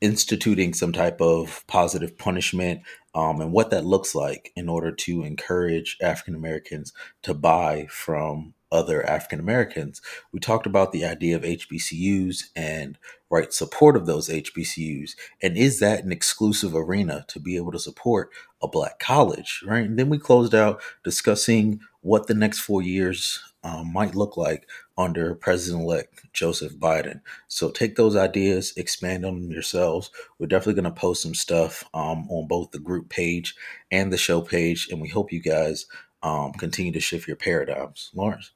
instituting 0.00 0.74
some 0.74 0.92
type 0.92 1.20
of 1.20 1.64
positive 1.66 2.18
punishment 2.18 2.82
um, 3.14 3.40
and 3.40 3.52
what 3.52 3.70
that 3.70 3.84
looks 3.84 4.14
like 4.14 4.52
in 4.54 4.68
order 4.68 4.92
to 4.92 5.22
encourage 5.22 5.96
African 6.02 6.34
Americans 6.34 6.92
to 7.22 7.32
buy 7.32 7.86
from 7.90 8.52
other 8.72 9.04
African 9.08 9.40
Americans. 9.40 10.00
We 10.32 10.40
talked 10.40 10.66
about 10.66 10.92
the 10.92 11.04
idea 11.04 11.36
of 11.36 11.42
HBCUs 11.42 12.50
and 12.54 12.98
right 13.30 13.52
support 13.52 13.96
of 13.96 14.06
those 14.06 14.28
HBCUs, 14.28 15.12
and 15.42 15.56
is 15.56 15.80
that 15.80 16.04
an 16.04 16.12
exclusive 16.12 16.74
arena 16.74 17.24
to 17.28 17.40
be 17.40 17.56
able 17.56 17.72
to 17.72 17.78
support 17.78 18.30
a 18.62 18.68
black 18.68 18.98
college, 18.98 19.62
right? 19.66 19.84
And 19.84 19.98
then 19.98 20.08
we 20.08 20.18
closed 20.18 20.54
out 20.54 20.80
discussing 21.04 21.80
what 22.00 22.26
the 22.26 22.34
next 22.34 22.60
four 22.60 22.82
years 22.82 23.40
um, 23.64 23.92
might 23.92 24.14
look 24.14 24.36
like 24.36 24.68
under 24.96 25.34
President 25.34 25.82
elect 25.82 26.24
Joseph 26.32 26.76
Biden. 26.76 27.20
So 27.48 27.70
take 27.70 27.96
those 27.96 28.14
ideas, 28.14 28.72
expand 28.76 29.26
on 29.26 29.42
them 29.42 29.50
yourselves. 29.50 30.10
We're 30.38 30.46
definitely 30.46 30.80
going 30.80 30.94
to 30.94 31.00
post 31.00 31.22
some 31.22 31.34
stuff 31.34 31.84
um, 31.92 32.28
on 32.30 32.46
both 32.46 32.70
the 32.70 32.78
group 32.78 33.08
page 33.08 33.56
and 33.90 34.12
the 34.12 34.18
show 34.18 34.40
page, 34.40 34.88
and 34.90 35.00
we 35.00 35.08
hope 35.08 35.32
you 35.32 35.40
guys 35.40 35.86
um, 36.22 36.52
continue 36.52 36.92
to 36.92 37.00
shift 37.00 37.26
your 37.26 37.36
paradigms. 37.36 38.10
Lawrence. 38.14 38.52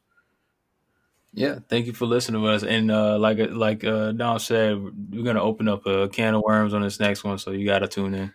Yeah, 1.33 1.61
thank 1.69 1.87
you 1.87 1.93
for 1.93 2.07
listening 2.07 2.43
to 2.43 2.49
us. 2.49 2.65
And 2.65 2.91
uh, 2.91 3.19
like 3.19 3.39
like 3.53 3.85
uh, 3.85 4.13
Dom 4.13 4.39
said, 4.41 4.77
we're 5.13 5.25
gonna 5.25 5.43
open 5.43 5.69
up 5.69 5.87
a 5.87 6.09
can 6.09 6.35
of 6.35 6.43
worms 6.43 6.75
on 6.75 6.83
this 6.83 6.99
next 6.99 7.23
one, 7.25 7.39
so 7.39 7.53
you 7.53 7.67
got 7.67 7.81
to 7.81 7.89
tune 7.89 8.15
in. 8.15 8.35